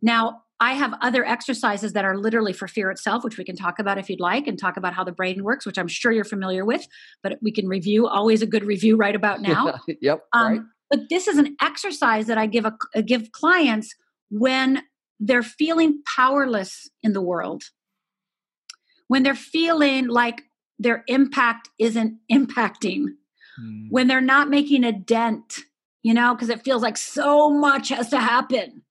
Now, 0.00 0.42
I 0.60 0.74
have 0.74 0.94
other 1.00 1.24
exercises 1.24 1.94
that 1.94 2.04
are 2.04 2.16
literally 2.16 2.52
for 2.52 2.68
fear 2.68 2.90
itself, 2.90 3.24
which 3.24 3.38
we 3.38 3.44
can 3.44 3.56
talk 3.56 3.78
about 3.78 3.96
if 3.98 4.10
you'd 4.10 4.20
like, 4.20 4.46
and 4.46 4.58
talk 4.58 4.76
about 4.76 4.92
how 4.92 5.04
the 5.04 5.12
brain 5.12 5.42
works, 5.42 5.64
which 5.64 5.78
I'm 5.78 5.88
sure 5.88 6.12
you're 6.12 6.24
familiar 6.24 6.66
with, 6.66 6.86
but 7.22 7.38
we 7.40 7.50
can 7.50 7.66
review. 7.66 8.06
Always 8.06 8.42
a 8.42 8.46
good 8.46 8.64
review 8.64 8.96
right 8.96 9.14
about 9.14 9.40
now. 9.42 9.80
yep. 9.86 10.24
Um, 10.34 10.52
right. 10.52 10.60
But 10.90 11.08
this 11.08 11.28
is 11.28 11.38
an 11.38 11.56
exercise 11.62 12.26
that 12.26 12.36
I 12.36 12.46
give 12.46 12.66
a, 12.66 13.02
give 13.02 13.32
clients 13.32 13.94
when 14.30 14.82
they're 15.18 15.42
feeling 15.42 16.02
powerless 16.16 16.90
in 17.02 17.12
the 17.12 17.22
world, 17.22 17.62
when 19.10 19.22
they're 19.22 19.34
feeling 19.34 20.06
like 20.06 20.42
their 20.78 21.02
impact 21.08 21.68
isn't 21.78 22.18
impacting, 22.32 23.04
hmm. 23.58 23.86
when 23.90 24.06
they're 24.06 24.20
not 24.20 24.48
making 24.48 24.84
a 24.84 24.92
dent, 24.92 25.58
you 26.02 26.14
know, 26.14 26.34
because 26.34 26.48
it 26.48 26.62
feels 26.62 26.82
like 26.82 26.96
so 26.96 27.50
much 27.50 27.88
has 27.88 28.08
to 28.10 28.18
happen 28.18 28.82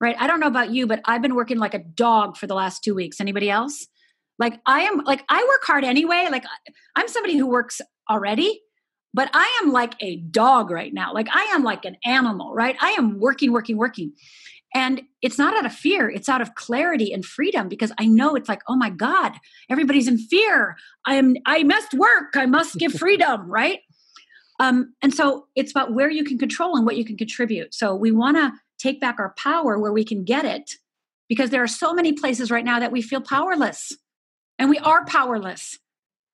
right? 0.00 0.16
I 0.18 0.26
don't 0.26 0.40
know 0.40 0.46
about 0.46 0.70
you, 0.70 0.86
but 0.86 1.00
I've 1.04 1.22
been 1.22 1.34
working 1.34 1.58
like 1.58 1.74
a 1.74 1.78
dog 1.78 2.36
for 2.36 2.46
the 2.46 2.54
last 2.54 2.84
two 2.84 2.94
weeks. 2.94 3.20
Anybody 3.20 3.50
else? 3.50 3.86
Like 4.38 4.60
I 4.66 4.80
am 4.80 4.98
like 5.04 5.24
I 5.28 5.42
work 5.42 5.64
hard 5.64 5.84
anyway. 5.84 6.28
Like 6.30 6.44
I'm 6.94 7.08
somebody 7.08 7.36
who 7.36 7.46
works 7.46 7.80
already, 8.10 8.60
but 9.14 9.30
I 9.32 9.60
am 9.62 9.72
like 9.72 9.94
a 10.00 10.16
dog 10.16 10.70
right 10.70 10.92
now. 10.92 11.14
Like 11.14 11.28
I 11.34 11.44
am 11.54 11.64
like 11.64 11.86
an 11.86 11.96
animal, 12.04 12.52
right? 12.54 12.76
I 12.80 12.90
am 12.98 13.18
working, 13.18 13.52
working, 13.52 13.78
working. 13.78 14.12
And 14.76 15.00
it's 15.22 15.38
not 15.38 15.56
out 15.56 15.64
of 15.64 15.72
fear, 15.72 16.10
it's 16.10 16.28
out 16.28 16.42
of 16.42 16.54
clarity 16.54 17.10
and 17.10 17.24
freedom 17.24 17.66
because 17.66 17.92
I 17.96 18.04
know 18.04 18.34
it's 18.34 18.46
like, 18.46 18.60
oh 18.68 18.76
my 18.76 18.90
God, 18.90 19.32
everybody's 19.70 20.06
in 20.06 20.18
fear. 20.18 20.76
I 21.06 21.14
am 21.14 21.34
I 21.46 21.62
must 21.62 21.94
work, 21.94 22.34
I 22.34 22.44
must 22.44 22.76
give 22.76 22.92
freedom, 22.98 23.50
right? 23.50 23.78
Um, 24.60 24.92
and 25.00 25.14
so 25.14 25.46
it's 25.56 25.70
about 25.70 25.94
where 25.94 26.10
you 26.10 26.24
can 26.24 26.36
control 26.36 26.76
and 26.76 26.84
what 26.84 26.98
you 26.98 27.06
can 27.06 27.16
contribute. 27.16 27.74
So 27.74 27.94
we 27.94 28.12
want 28.12 28.36
to 28.36 28.52
take 28.76 29.00
back 29.00 29.16
our 29.18 29.32
power 29.38 29.78
where 29.78 29.94
we 29.94 30.04
can 30.04 30.24
get 30.24 30.44
it 30.44 30.72
because 31.26 31.48
there 31.48 31.62
are 31.62 31.68
so 31.68 31.94
many 31.94 32.12
places 32.12 32.50
right 32.50 32.64
now 32.64 32.78
that 32.78 32.92
we 32.92 33.00
feel 33.00 33.22
powerless 33.22 33.92
and 34.58 34.68
we 34.68 34.78
are 34.80 35.06
powerless. 35.06 35.78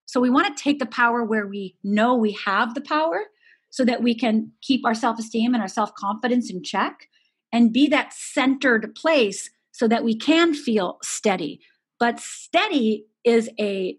So 0.07 0.21
we 0.21 0.31
want 0.31 0.57
to 0.57 0.61
take 0.61 0.81
the 0.81 0.87
power 0.87 1.23
where 1.23 1.47
we 1.47 1.77
know 1.85 2.17
we 2.17 2.37
have 2.45 2.75
the 2.75 2.81
power 2.81 3.23
so 3.71 3.85
that 3.85 4.03
we 4.03 4.17
can 4.17 4.51
keep 4.63 4.85
our 4.85 4.95
self 4.95 5.21
esteem 5.21 5.55
and 5.55 5.63
our 5.63 5.69
self 5.69 5.95
confidence 5.95 6.51
in 6.51 6.65
check 6.65 7.07
and 7.53 7.73
be 7.73 7.87
that 7.88 8.12
centered 8.12 8.95
place 8.95 9.51
so 9.73 9.88
that 9.88 10.05
we 10.05 10.17
can 10.17 10.55
feel 10.55 10.99
steady. 11.03 11.61
But 11.99 12.21
steady 12.21 13.07
is 13.25 13.51
a 13.61 13.97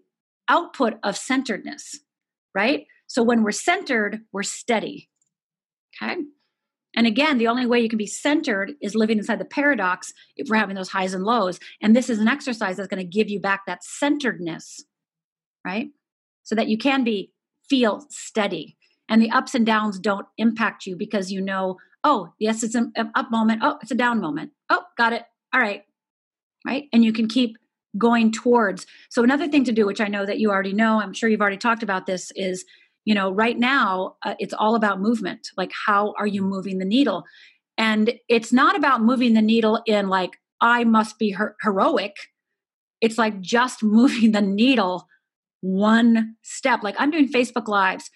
output 0.48 0.94
of 1.02 1.16
centeredness, 1.16 2.00
right? 2.54 2.86
So 3.06 3.22
when 3.22 3.42
we're 3.42 3.52
centered, 3.52 4.20
we're 4.32 4.42
steady. 4.42 5.08
Okay? 6.02 6.16
And 6.96 7.06
again, 7.06 7.38
the 7.38 7.48
only 7.48 7.66
way 7.66 7.80
you 7.80 7.88
can 7.88 7.98
be 7.98 8.06
centered 8.06 8.72
is 8.80 8.94
living 8.94 9.18
inside 9.18 9.40
the 9.40 9.44
paradox 9.44 10.12
if 10.36 10.48
we're 10.48 10.56
having 10.56 10.76
those 10.76 10.90
highs 10.90 11.14
and 11.14 11.24
lows. 11.24 11.58
And 11.80 11.94
this 11.94 12.08
is 12.08 12.18
an 12.18 12.28
exercise 12.28 12.76
that's 12.76 12.88
going 12.88 13.04
to 13.04 13.18
give 13.18 13.28
you 13.28 13.40
back 13.40 13.66
that 13.66 13.82
centeredness, 13.82 14.84
right? 15.64 15.88
So 16.44 16.54
that 16.54 16.68
you 16.68 16.78
can 16.78 17.02
be 17.02 17.32
feel 17.68 18.06
steady 18.10 18.76
and 19.08 19.20
the 19.20 19.30
ups 19.30 19.54
and 19.54 19.66
downs 19.66 19.98
don't 19.98 20.26
impact 20.38 20.86
you 20.86 20.96
because 20.96 21.30
you 21.30 21.40
know, 21.40 21.78
oh, 22.04 22.32
yes, 22.38 22.62
it's 22.62 22.74
an 22.74 22.92
up 22.96 23.30
moment. 23.30 23.60
Oh, 23.62 23.78
it's 23.82 23.90
a 23.90 23.96
down 23.96 24.20
moment. 24.20 24.52
Oh, 24.70 24.82
got 24.96 25.12
it. 25.12 25.24
All 25.52 25.60
right. 25.60 25.82
Right. 26.66 26.84
And 26.92 27.04
you 27.04 27.12
can 27.12 27.28
keep 27.28 27.56
going 27.98 28.30
towards. 28.32 28.86
So, 29.10 29.22
another 29.22 29.48
thing 29.48 29.64
to 29.64 29.72
do, 29.72 29.86
which 29.86 30.00
I 30.00 30.08
know 30.08 30.24
that 30.26 30.38
you 30.38 30.50
already 30.50 30.72
know, 30.72 31.00
I'm 31.00 31.12
sure 31.12 31.28
you've 31.28 31.40
already 31.40 31.56
talked 31.56 31.82
about 31.82 32.06
this, 32.06 32.30
is 32.36 32.64
you 33.04 33.14
know 33.14 33.30
right 33.30 33.58
now 33.58 34.16
uh, 34.22 34.34
it's 34.38 34.54
all 34.54 34.74
about 34.74 35.00
movement 35.00 35.50
like 35.56 35.70
how 35.86 36.14
are 36.18 36.26
you 36.26 36.42
moving 36.42 36.78
the 36.78 36.84
needle 36.84 37.24
and 37.76 38.12
it's 38.28 38.52
not 38.52 38.76
about 38.76 39.02
moving 39.02 39.34
the 39.34 39.42
needle 39.42 39.82
in 39.86 40.08
like 40.08 40.38
i 40.60 40.84
must 40.84 41.18
be 41.18 41.30
her- 41.30 41.56
heroic 41.62 42.16
it's 43.00 43.18
like 43.18 43.40
just 43.40 43.82
moving 43.82 44.32
the 44.32 44.40
needle 44.40 45.06
one 45.60 46.36
step 46.42 46.82
like 46.82 46.96
i'm 46.98 47.10
doing 47.10 47.30
facebook 47.30 47.68
lives 47.68 48.10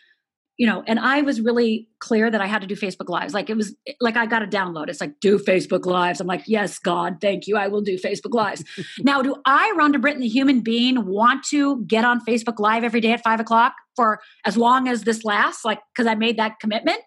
you 0.58 0.66
know, 0.66 0.82
and 0.88 0.98
I 0.98 1.22
was 1.22 1.40
really 1.40 1.88
clear 2.00 2.32
that 2.32 2.40
I 2.40 2.46
had 2.46 2.60
to 2.62 2.66
do 2.66 2.74
Facebook 2.74 3.08
Lives. 3.08 3.32
Like 3.32 3.48
it 3.48 3.56
was 3.56 3.76
like 4.00 4.16
I 4.16 4.26
got 4.26 4.42
a 4.42 4.46
download. 4.46 4.88
It's 4.88 5.00
like, 5.00 5.20
do 5.20 5.38
Facebook 5.38 5.86
Lives. 5.86 6.20
I'm 6.20 6.26
like, 6.26 6.42
yes, 6.46 6.80
God, 6.80 7.18
thank 7.20 7.46
you. 7.46 7.56
I 7.56 7.68
will 7.68 7.80
do 7.80 7.96
Facebook 7.96 8.34
Lives. 8.34 8.64
now, 8.98 9.22
do 9.22 9.36
I, 9.46 9.72
Rhonda 9.78 10.00
Britten, 10.00 10.20
the 10.20 10.28
human 10.28 10.60
being, 10.60 11.06
want 11.06 11.44
to 11.50 11.84
get 11.84 12.04
on 12.04 12.24
Facebook 12.24 12.58
Live 12.58 12.82
every 12.82 13.00
day 13.00 13.12
at 13.12 13.22
five 13.22 13.38
o'clock 13.38 13.74
for 13.94 14.18
as 14.44 14.56
long 14.56 14.88
as 14.88 15.04
this 15.04 15.24
lasts? 15.24 15.64
Like, 15.64 15.78
because 15.94 16.08
I 16.08 16.16
made 16.16 16.36
that 16.38 16.58
commitment? 16.58 16.98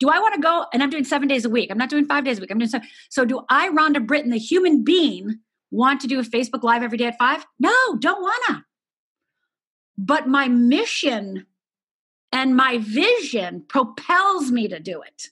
Do 0.00 0.08
I 0.08 0.18
want 0.18 0.34
to 0.34 0.40
go? 0.40 0.66
And 0.72 0.82
I'm 0.82 0.90
doing 0.90 1.04
seven 1.04 1.28
days 1.28 1.44
a 1.44 1.50
week. 1.50 1.70
I'm 1.70 1.78
not 1.78 1.88
doing 1.88 2.04
five 2.04 2.24
days 2.24 2.38
a 2.38 2.40
week. 2.40 2.50
I'm 2.50 2.58
doing 2.58 2.68
seven. 2.68 2.88
So, 3.10 3.24
do 3.24 3.42
I, 3.48 3.68
Rhonda 3.68 4.04
Britten, 4.04 4.32
the 4.32 4.38
human 4.38 4.82
being, 4.82 5.38
want 5.70 6.00
to 6.00 6.08
do 6.08 6.18
a 6.18 6.24
Facebook 6.24 6.64
Live 6.64 6.82
every 6.82 6.98
day 6.98 7.06
at 7.06 7.16
five? 7.16 7.46
No, 7.60 7.72
don't 8.00 8.20
wanna. 8.20 8.64
But 9.96 10.26
my 10.26 10.48
mission 10.48 11.46
and 12.32 12.56
my 12.56 12.78
vision 12.78 13.64
propels 13.68 14.50
me 14.50 14.68
to 14.68 14.80
do 14.80 15.02
it 15.02 15.28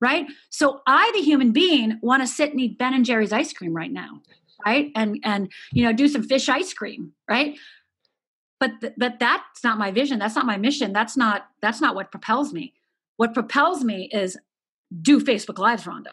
right? 0.00 0.26
So 0.50 0.80
i 0.86 1.10
the 1.14 1.22
human 1.22 1.52
being 1.52 1.98
want 2.02 2.22
to 2.22 2.26
sit 2.26 2.50
and 2.50 2.60
eat 2.60 2.78
ben 2.78 2.94
and 2.94 3.04
jerry's 3.04 3.32
ice 3.32 3.52
cream 3.52 3.74
right 3.74 3.92
now 3.92 4.20
right? 4.64 4.90
And 4.94 5.18
and 5.24 5.50
you 5.72 5.84
know 5.84 5.92
do 5.92 6.08
some 6.08 6.22
fish 6.22 6.48
ice 6.48 6.72
cream 6.72 7.12
right? 7.28 7.58
But 8.60 8.80
th- 8.80 8.94
but 8.96 9.18
that's 9.18 9.64
not 9.64 9.78
my 9.78 9.90
vision 9.90 10.18
that's 10.18 10.36
not 10.36 10.46
my 10.46 10.56
mission 10.56 10.92
that's 10.92 11.16
not 11.16 11.46
that's 11.60 11.80
not 11.80 11.94
what 11.94 12.10
propels 12.10 12.52
me. 12.52 12.74
What 13.16 13.34
propels 13.34 13.84
me 13.84 14.08
is 14.12 14.36
do 15.00 15.20
facebook 15.20 15.58
lives 15.58 15.84
rhonda. 15.84 16.12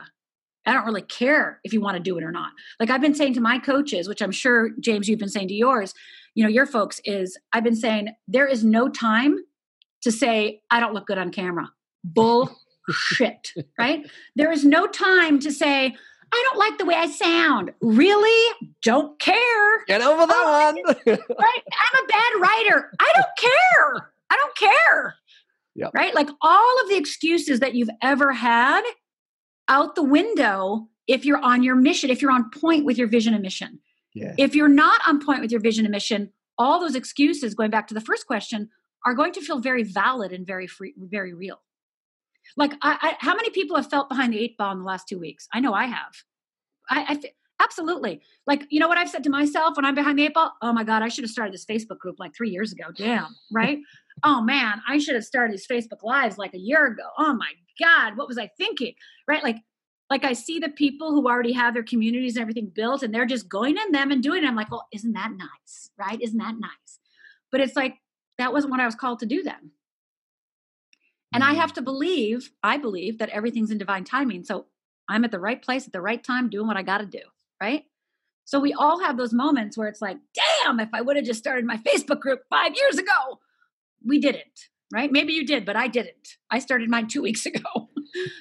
I 0.66 0.74
don't 0.74 0.86
really 0.86 1.02
care 1.02 1.60
if 1.64 1.74
you 1.74 1.82
want 1.82 1.98
to 1.98 2.04
do 2.04 2.18
it 2.18 2.24
or 2.24 2.32
not. 2.32 2.52
Like 2.80 2.90
i've 2.90 3.02
been 3.02 3.16
saying 3.16 3.34
to 3.36 3.42
my 3.42 3.60
coaches 3.60 4.08
which 4.08 4.22
i'm 4.22 4.32
sure 4.32 4.72
james 4.80 5.08
you've 5.08 5.20
been 5.20 5.30
saying 5.30 5.50
to 5.50 5.54
yours 5.54 5.94
you 6.36 6.44
know 6.44 6.50
your 6.50 6.66
folks 6.66 7.02
is 7.06 7.38
i've 7.54 7.64
been 7.64 7.76
saying 7.76 8.10
there 8.28 8.48
is 8.48 8.64
no 8.64 8.88
time 8.88 9.38
to 10.02 10.12
say, 10.12 10.62
I 10.72 10.80
don't 10.80 10.94
look 10.94 11.08
good 11.08 11.18
on 11.18 11.32
camera. 11.32 11.72
Bullshit, 12.04 13.54
right? 13.78 14.10
There 14.36 14.52
is 14.52 14.64
no 14.64 14.88
time 14.88 15.40
to 15.40 15.52
say, 15.52 15.96
I 16.32 16.50
don't 16.50 16.60
like 16.60 16.78
the 16.78 16.86
way 16.86 16.96
I 16.96 17.08
sound. 17.08 17.74
Really? 17.82 18.56
Don't 18.84 19.20
care. 19.20 19.86
Get 19.88 20.02
over 20.02 20.26
that 20.26 20.34
oh, 20.36 20.74
one. 20.74 20.96
right? 21.08 21.18
I'm 21.18 22.04
a 22.04 22.08
bad 22.08 22.42
writer. 22.42 22.92
I 23.00 23.12
don't 23.16 23.38
care. 23.38 24.12
I 24.30 24.36
don't 24.36 24.58
care. 24.58 25.16
Yep. 25.76 25.92
Right? 25.94 26.14
Like 26.14 26.30
all 26.42 26.82
of 26.84 26.90
the 26.90 26.98
excuses 26.98 27.60
that 27.62 27.74
you've 27.74 27.90
ever 28.02 28.32
had 28.32 28.84
out 29.68 29.96
the 29.96 30.04
window 30.04 30.88
if 31.08 31.26
you're 31.26 31.44
on 31.44 31.64
your 31.64 31.76
mission, 31.76 32.10
if 32.12 32.22
you're 32.22 32.32
on 32.32 32.52
point 32.52 32.86
with 32.86 32.98
your 32.98 33.08
vision 33.08 33.34
and 33.34 33.42
mission. 33.42 33.80
Yeah. 34.14 34.36
If 34.38 34.56
you're 34.56 34.68
not 34.68 35.02
on 35.08 35.24
point 35.24 35.42
with 35.42 35.52
your 35.52 35.62
vision 35.62 35.86
and 35.86 35.92
mission, 35.92 36.32
all 36.58 36.80
those 36.80 36.96
excuses, 36.96 37.56
going 37.56 37.72
back 37.72 37.88
to 37.88 37.94
the 37.94 38.02
first 38.02 38.28
question, 38.28 38.70
are 39.06 39.14
going 39.14 39.34
to 39.34 39.42
feel 39.42 39.60
very 39.60 39.84
valid 39.84 40.32
and 40.32 40.46
very 40.46 40.68
free, 40.68 40.94
very 40.98 41.34
real. 41.34 41.62
Like, 42.58 42.74
I, 42.82 42.98
I, 43.02 43.16
how 43.20 43.36
many 43.36 43.50
people 43.50 43.76
have 43.76 43.90
felt 43.90 44.10
behind 44.10 44.34
the 44.34 44.40
eight 44.40 44.58
ball 44.58 44.72
in 44.72 44.80
the 44.80 44.86
last 44.86 45.08
two 45.08 45.20
weeks? 45.20 45.48
I 45.54 45.60
know 45.60 45.74
I 45.74 45.86
have. 45.86 46.14
I, 46.90 47.06
I 47.08 47.20
absolutely. 47.62 48.22
Like, 48.48 48.66
you 48.70 48.80
know 48.80 48.88
what 48.88 48.98
I've 48.98 49.10
said 49.10 49.24
to 49.26 49.30
myself 49.30 49.76
when 49.76 49.86
I'm 49.86 49.96
behind 49.96 50.18
the 50.18 50.26
eight 50.26 50.34
ball? 50.34 50.54
Oh 50.62 50.74
my 50.74 50.84
God, 50.84 51.04
I 51.04 51.10
should 51.10 51.24
have 51.24 51.32
started 51.32 51.54
this 51.54 51.66
Facebook 51.66 52.00
group 52.00 52.16
like 52.20 52.36
three 52.36 52.50
years 52.50 52.72
ago. 52.72 52.86
Damn, 52.96 53.36
right? 53.52 53.80
oh 54.24 54.42
man, 54.42 54.82
I 54.88 54.98
should 54.98 55.16
have 55.16 55.26
started 55.26 55.54
these 55.54 55.68
Facebook 55.68 56.04
lives 56.04 56.38
like 56.38 56.54
a 56.54 56.60
year 56.60 56.88
ago. 56.88 57.04
Oh 57.18 57.34
my 57.34 57.52
God, 57.80 58.18
what 58.18 58.28
was 58.28 58.38
I 58.38 58.50
thinking? 58.58 58.94
Right? 59.28 59.44
Like, 59.44 59.58
like 60.10 60.24
I 60.24 60.34
see 60.34 60.60
the 60.60 60.70
people 60.70 61.12
who 61.12 61.28
already 61.28 61.54
have 61.54 61.74
their 61.74 61.84
communities 61.84 62.36
and 62.36 62.42
everything 62.42 62.72
built 62.74 63.04
and 63.04 63.14
they're 63.14 63.26
just 63.26 63.48
going 63.48 63.78
in 63.78 63.92
them 63.92 64.12
and 64.12 64.24
doing 64.24 64.44
it. 64.44 64.48
I'm 64.48 64.56
like, 64.56 64.72
well, 64.72 64.88
isn't 64.92 65.14
that 65.14 65.32
nice? 65.38 65.92
Right? 65.98 66.20
Isn't 66.20 66.40
that 66.40 66.56
nice? 66.60 67.00
But 67.52 67.62
it's 67.62 67.76
like, 67.76 67.96
that 68.40 68.54
wasn't 68.54 68.72
what 68.72 68.80
I 68.80 68.86
was 68.86 68.96
called 68.96 69.20
to 69.20 69.26
do 69.26 69.44
then. 69.44 69.72
And 71.32 71.44
I 71.44 71.54
have 71.54 71.72
mm. 71.72 71.76
to 71.76 71.82
believe, 71.82 72.52
I 72.64 72.78
believe 72.78 73.20
that 73.20 73.30
everything's 73.30 73.70
in 73.70 73.78
divine 73.78 74.04
timing. 74.04 74.44
So 74.44 74.66
I'm 75.08 75.24
at 75.24 75.32
the 75.32 75.40
right 75.40 75.62
place 75.62 75.86
at 75.86 75.94
the 75.94 76.02
right 76.02 76.24
time 76.24 76.50
doing 76.50 76.66
what 76.66 76.78
I 76.78 76.82
got 76.82 77.00
to 77.00 77.06
do. 77.06 77.22
Right. 77.62 77.84
So 78.46 78.60
we 78.60 78.74
all 78.74 79.00
have 79.02 79.18
those 79.18 79.34
moments 79.34 79.78
where 79.78 79.88
it's 79.88 80.02
like, 80.02 80.18
damn, 80.34 80.80
if 80.80 80.90
I 80.94 81.02
would 81.02 81.18
have 81.18 81.26
just 81.26 81.40
started 81.40 81.66
my 81.66 81.78
Facebook 81.78 82.20
group 82.20 82.42
five 82.50 82.74
years 82.76 82.98
ago, 82.98 83.40
we 84.04 84.20
didn't. 84.20 84.70
Right. 84.92 85.12
Maybe 85.12 85.34
you 85.34 85.46
did, 85.46 85.66
but 85.66 85.76
I 85.76 85.88
didn't. 85.88 86.38
I 86.50 86.58
started 86.58 86.90
mine 86.90 87.08
two 87.08 87.22
weeks 87.30 87.46
ago. 87.46 87.90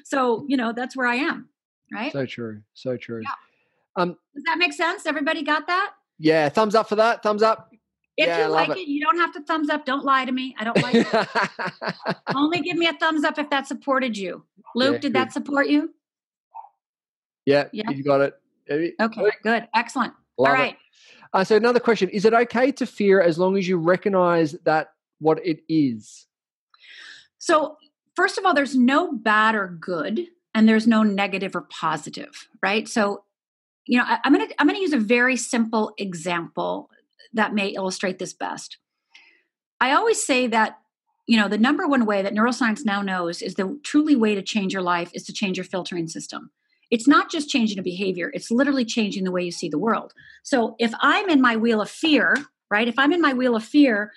so, 0.04 0.46
you 0.48 0.56
know, 0.56 0.72
that's 0.72 0.96
where 0.96 1.06
I 1.06 1.16
am. 1.16 1.50
Right. 1.92 2.12
So 2.12 2.24
true. 2.24 2.62
So 2.72 2.96
true. 2.96 3.22
Yeah. 3.22 4.02
Um, 4.02 4.16
Does 4.34 4.44
that 4.44 4.58
make 4.58 4.72
sense? 4.72 5.04
Everybody 5.04 5.42
got 5.42 5.66
that? 5.66 5.92
Yeah. 6.18 6.48
Thumbs 6.48 6.74
up 6.74 6.88
for 6.88 6.96
that. 6.96 7.22
Thumbs 7.22 7.42
up. 7.42 7.70
If 8.18 8.26
yeah, 8.26 8.46
you 8.46 8.52
like 8.52 8.70
it. 8.70 8.78
it. 8.78 8.88
you 8.88 9.00
don't 9.00 9.16
have 9.18 9.33
to 9.35 9.40
thumbs 9.42 9.70
up. 9.70 9.87
Don't 9.87 10.04
lie 10.04 10.24
to 10.24 10.33
me. 10.33 10.52
I 10.59 10.64
don't 10.64 10.83
like 10.83 10.96
it. 10.96 12.16
Only 12.35 12.61
give 12.61 12.76
me 12.76 12.88
a 12.88 12.92
thumbs 12.94 13.22
up 13.22 13.38
if 13.38 13.48
that 13.50 13.68
supported 13.68 14.18
you. 14.18 14.44
Luke, 14.74 14.94
yeah, 14.94 14.98
did 14.98 15.02
good. 15.02 15.12
that 15.14 15.33
support 15.33 15.68
you? 15.68 15.94
Yeah, 17.46 17.68
yeah, 17.72 17.88
you 17.90 18.02
got 18.02 18.20
it. 18.20 18.35
Okay, 18.68 19.31
good. 19.44 19.68
Excellent. 19.72 20.12
Love 20.37 20.48
All 20.48 20.52
right. 20.52 20.76
Uh, 21.33 21.44
so 21.44 21.54
another 21.54 21.78
question: 21.78 22.09
Is 22.09 22.24
it 22.24 22.35
okay 22.35 22.72
to 22.72 22.87
fear 22.87 23.20
as 23.20 23.38
long 23.38 23.57
as 23.57 23.68
you 23.68 23.78
recognize 23.78 24.52
that 24.64 24.88
what 25.20 25.38
it 25.46 25.61
is? 25.68 26.26
So 27.38 27.76
first 28.16 28.37
of 28.37 28.44
all, 28.44 28.52
there's 28.52 28.74
no 28.74 29.12
bad 29.12 29.54
or 29.54 29.68
good, 29.68 30.26
and 30.54 30.68
there's 30.68 30.88
no 30.88 31.04
negative 31.04 31.54
or 31.54 31.68
positive, 31.70 32.48
right? 32.61 32.88
So, 32.88 33.22
you 33.87 33.96
know, 33.96 34.04
I, 34.04 34.18
I'm 34.24 34.33
gonna 34.33 34.48
I'm 34.59 34.66
gonna 34.66 34.81
use 34.81 34.92
a 34.92 34.98
very 34.98 35.37
simple 35.37 35.92
example 35.98 36.90
that 37.33 37.54
may 37.54 37.68
illustrate 37.68 38.18
this 38.18 38.33
best. 38.33 38.78
I 39.81 39.92
always 39.92 40.24
say 40.24 40.46
that 40.48 40.78
you 41.26 41.37
know 41.37 41.48
the 41.48 41.59
number 41.59 41.87
one 41.87 42.07
way 42.07 42.22
that 42.22 42.35
neuroscience 42.35 42.85
now 42.85 43.02
knows 43.02 43.42
is 43.42 43.54
the 43.54 43.78
truly 43.85 44.16
way 44.16 44.35
to 44.35 44.42
change 44.42 44.72
your 44.72 44.83
life 44.83 45.11
is 45.14 45.24
to 45.24 45.33
change 45.33 45.57
your 45.57 45.64
filtering 45.64 46.09
system. 46.09 46.50
It's 46.90 47.07
not 47.07 47.31
just 47.31 47.50
changing 47.50 47.78
a 47.78 47.83
behavior 47.83 48.31
it's 48.35 48.50
literally 48.50 48.85
changing 48.85 49.24
the 49.24 49.33
way 49.33 49.42
you 49.42 49.52
see 49.52 49.68
the 49.68 49.78
world. 49.78 50.12
So 50.42 50.74
if 50.78 50.92
i'm 51.00 51.28
in 51.28 51.40
my 51.40 51.57
wheel 51.57 51.81
of 51.81 51.90
fear 51.90 52.35
right 52.70 52.88
if 52.88 52.98
i'm 52.98 53.12
in 53.12 53.20
my 53.20 53.35
wheel 53.35 53.57
of 53.57 53.64
fear 53.64 54.12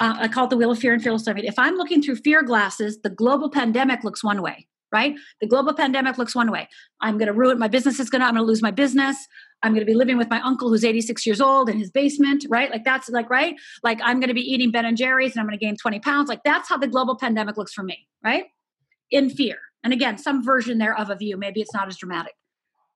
uh, 0.00 0.16
i 0.20 0.28
call 0.28 0.44
it 0.44 0.50
the 0.50 0.56
wheel 0.56 0.70
of 0.70 0.78
fear 0.78 0.92
and 0.92 1.02
fearless 1.02 1.26
living 1.26 1.44
if 1.44 1.58
i'm 1.58 1.74
looking 1.74 2.02
through 2.02 2.16
fear 2.16 2.42
glasses 2.42 3.00
the 3.02 3.10
global 3.10 3.50
pandemic 3.50 4.04
looks 4.04 4.22
one 4.22 4.42
way 4.42 4.66
right? 4.94 5.16
The 5.40 5.48
global 5.48 5.74
pandemic 5.74 6.18
looks 6.18 6.36
one 6.36 6.52
way. 6.52 6.68
I'm 7.00 7.18
going 7.18 7.26
to 7.26 7.32
ruin 7.32 7.58
my 7.58 7.66
business 7.66 7.98
is 7.98 8.08
going 8.08 8.20
to 8.20 8.26
i'm 8.26 8.34
going 8.34 8.44
to 8.44 8.46
lose 8.46 8.62
my 8.62 8.70
business 8.70 9.16
I'm 9.62 9.72
going 9.72 9.80
to 9.80 9.90
be 9.90 9.94
living 9.94 10.18
with 10.18 10.28
my 10.28 10.40
uncle 10.42 10.68
who's 10.68 10.84
86 10.84 11.24
years 11.26 11.40
old 11.40 11.70
in 11.70 11.78
his 11.78 11.90
basement, 11.90 12.44
right? 12.50 12.70
Like 12.70 12.84
that's 12.84 13.08
like, 13.08 13.30
right? 13.30 13.54
Like 13.82 13.98
I'm 14.02 14.20
going 14.20 14.28
to 14.28 14.34
be 14.34 14.42
eating 14.42 14.70
Ben 14.70 14.84
and 14.84 14.96
Jerry's 14.96 15.32
and 15.32 15.40
I'm 15.40 15.46
going 15.46 15.58
to 15.58 15.64
gain 15.64 15.76
20 15.76 16.00
pounds. 16.00 16.28
Like 16.28 16.42
that's 16.44 16.68
how 16.68 16.76
the 16.76 16.86
global 16.86 17.16
pandemic 17.16 17.56
looks 17.56 17.72
for 17.72 17.82
me, 17.82 18.06
right? 18.22 18.44
In 19.10 19.30
fear. 19.30 19.58
And 19.82 19.92
again, 19.92 20.18
some 20.18 20.44
version 20.44 20.78
there 20.78 20.96
of 20.96 21.10
a 21.10 21.16
view. 21.16 21.36
Maybe 21.36 21.60
it's 21.60 21.72
not 21.72 21.88
as 21.88 21.96
dramatic. 21.96 22.34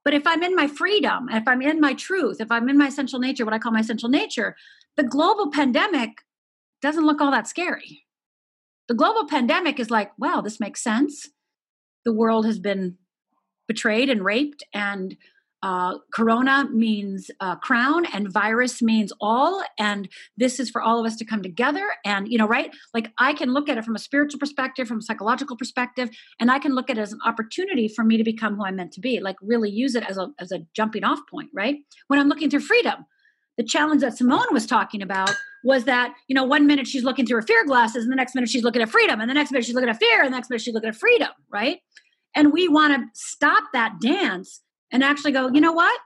But 0.05 0.15
if 0.15 0.27
I'm 0.27 0.43
in 0.43 0.55
my 0.55 0.67
freedom, 0.67 1.29
if 1.31 1.47
I'm 1.47 1.61
in 1.61 1.81
my 1.81 1.93
truth, 1.93 2.41
if 2.41 2.51
I'm 2.51 2.69
in 2.69 2.79
my 2.79 2.87
essential 2.87 3.19
nature, 3.19 3.45
what 3.45 3.55
I 3.55 3.59
call 3.59 3.73
my 3.73 3.81
essential 3.81 4.09
nature, 4.09 4.57
the 4.97 5.03
global 5.03 5.51
pandemic 5.51 6.23
doesn't 6.81 7.05
look 7.05 7.21
all 7.21 7.31
that 7.31 7.49
scary. 7.49 8.05
The 8.89 8.95
global 8.95 9.27
pandemic 9.27 9.79
is 9.79 9.91
like, 9.91 10.13
wow, 10.19 10.41
this 10.41 10.61
makes 10.61 10.83
sense. 10.83 11.29
The 12.05 12.13
world 12.13 12.47
has 12.47 12.59
been 12.59 12.97
betrayed 13.67 14.09
and 14.09 14.25
raped 14.25 14.65
and 14.73 15.17
uh, 15.63 15.99
corona 16.13 16.69
means 16.71 17.31
uh, 17.41 17.57
crown 17.57 18.07
and 18.13 18.33
virus 18.33 18.81
means 18.81 19.13
all 19.21 19.63
and 19.79 20.09
this 20.37 20.61
is 20.61 20.71
for 20.71 20.81
all 20.81 21.01
of 21.01 21.07
us 21.07 21.17
to 21.17 21.25
come 21.25 21.43
together 21.43 21.85
and 22.05 22.31
you 22.31 22.39
know 22.39 22.47
right? 22.47 22.71
Like 22.95 23.11
i 23.19 23.33
can 23.33 23.53
look 23.53 23.69
at 23.69 23.79
it 23.79 23.85
from 23.85 23.97
a 23.97 23.99
spiritual 23.99 24.39
perspective 24.39 24.87
from 24.87 24.99
a 24.99 25.03
psychological 25.03 25.57
perspective 25.57 26.11
and 26.41 26.51
i 26.51 26.59
can 26.59 26.75
look 26.75 26.91
at 26.91 26.99
it 26.99 27.01
as 27.01 27.13
an 27.13 27.21
opportunity 27.25 27.89
for 27.89 28.05
me 28.05 28.17
to 28.17 28.25
become 28.25 28.57
who 28.57 28.65
i'm 28.65 28.77
meant 28.77 28.93
to 28.93 29.01
be 29.01 29.21
like 29.21 29.37
really 29.43 29.71
use 29.71 29.95
it 29.95 30.05
as 30.09 30.17
a 30.17 30.29
as 30.39 30.53
a 30.53 30.61
jumping 30.75 31.05
off 31.05 31.19
point 31.31 31.51
right? 31.53 31.77
When 32.07 32.21
i'm 32.21 32.29
looking 32.29 32.51
through 32.51 32.61
freedom. 32.61 33.05
The 33.57 33.65
challenge 33.65 34.03
that 34.03 34.17
simone 34.17 34.47
was 34.53 34.67
talking 34.67 35.03
about 35.03 35.35
was 35.65 35.85
that 35.85 36.15
you 36.29 36.35
know 36.35 36.45
one 36.45 36.67
minute 36.67 36.87
she's 36.87 37.03
looking 37.03 37.27
through 37.27 37.39
her 37.41 37.47
fear 37.47 37.65
glasses 37.67 38.05
and 38.05 38.13
the 38.13 38.17
next 38.17 38.37
minute 38.37 38.49
she's 38.49 38.63
looking 38.63 38.83
at 38.83 38.89
freedom 38.89 39.21
and 39.21 39.29
the 39.29 39.35
next 39.35 39.51
minute 39.51 39.67
she's 39.67 39.75
looking 39.75 39.91
at 39.91 39.99
fear 39.99 40.23
and 40.23 40.33
the 40.33 40.37
next 40.37 40.49
minute 40.49 40.63
she's 40.63 40.75
looking 40.75 40.91
at 40.91 40.97
freedom 40.97 41.31
right? 41.51 41.79
And 42.37 42.53
we 42.53 42.69
want 42.69 42.95
to 42.95 43.21
stop 43.21 43.65
that 43.73 44.01
dance 44.01 44.61
and 44.91 45.03
actually 45.05 45.33
go, 45.33 45.49
you 45.49 45.61
know 45.61 45.73
what? 45.73 45.99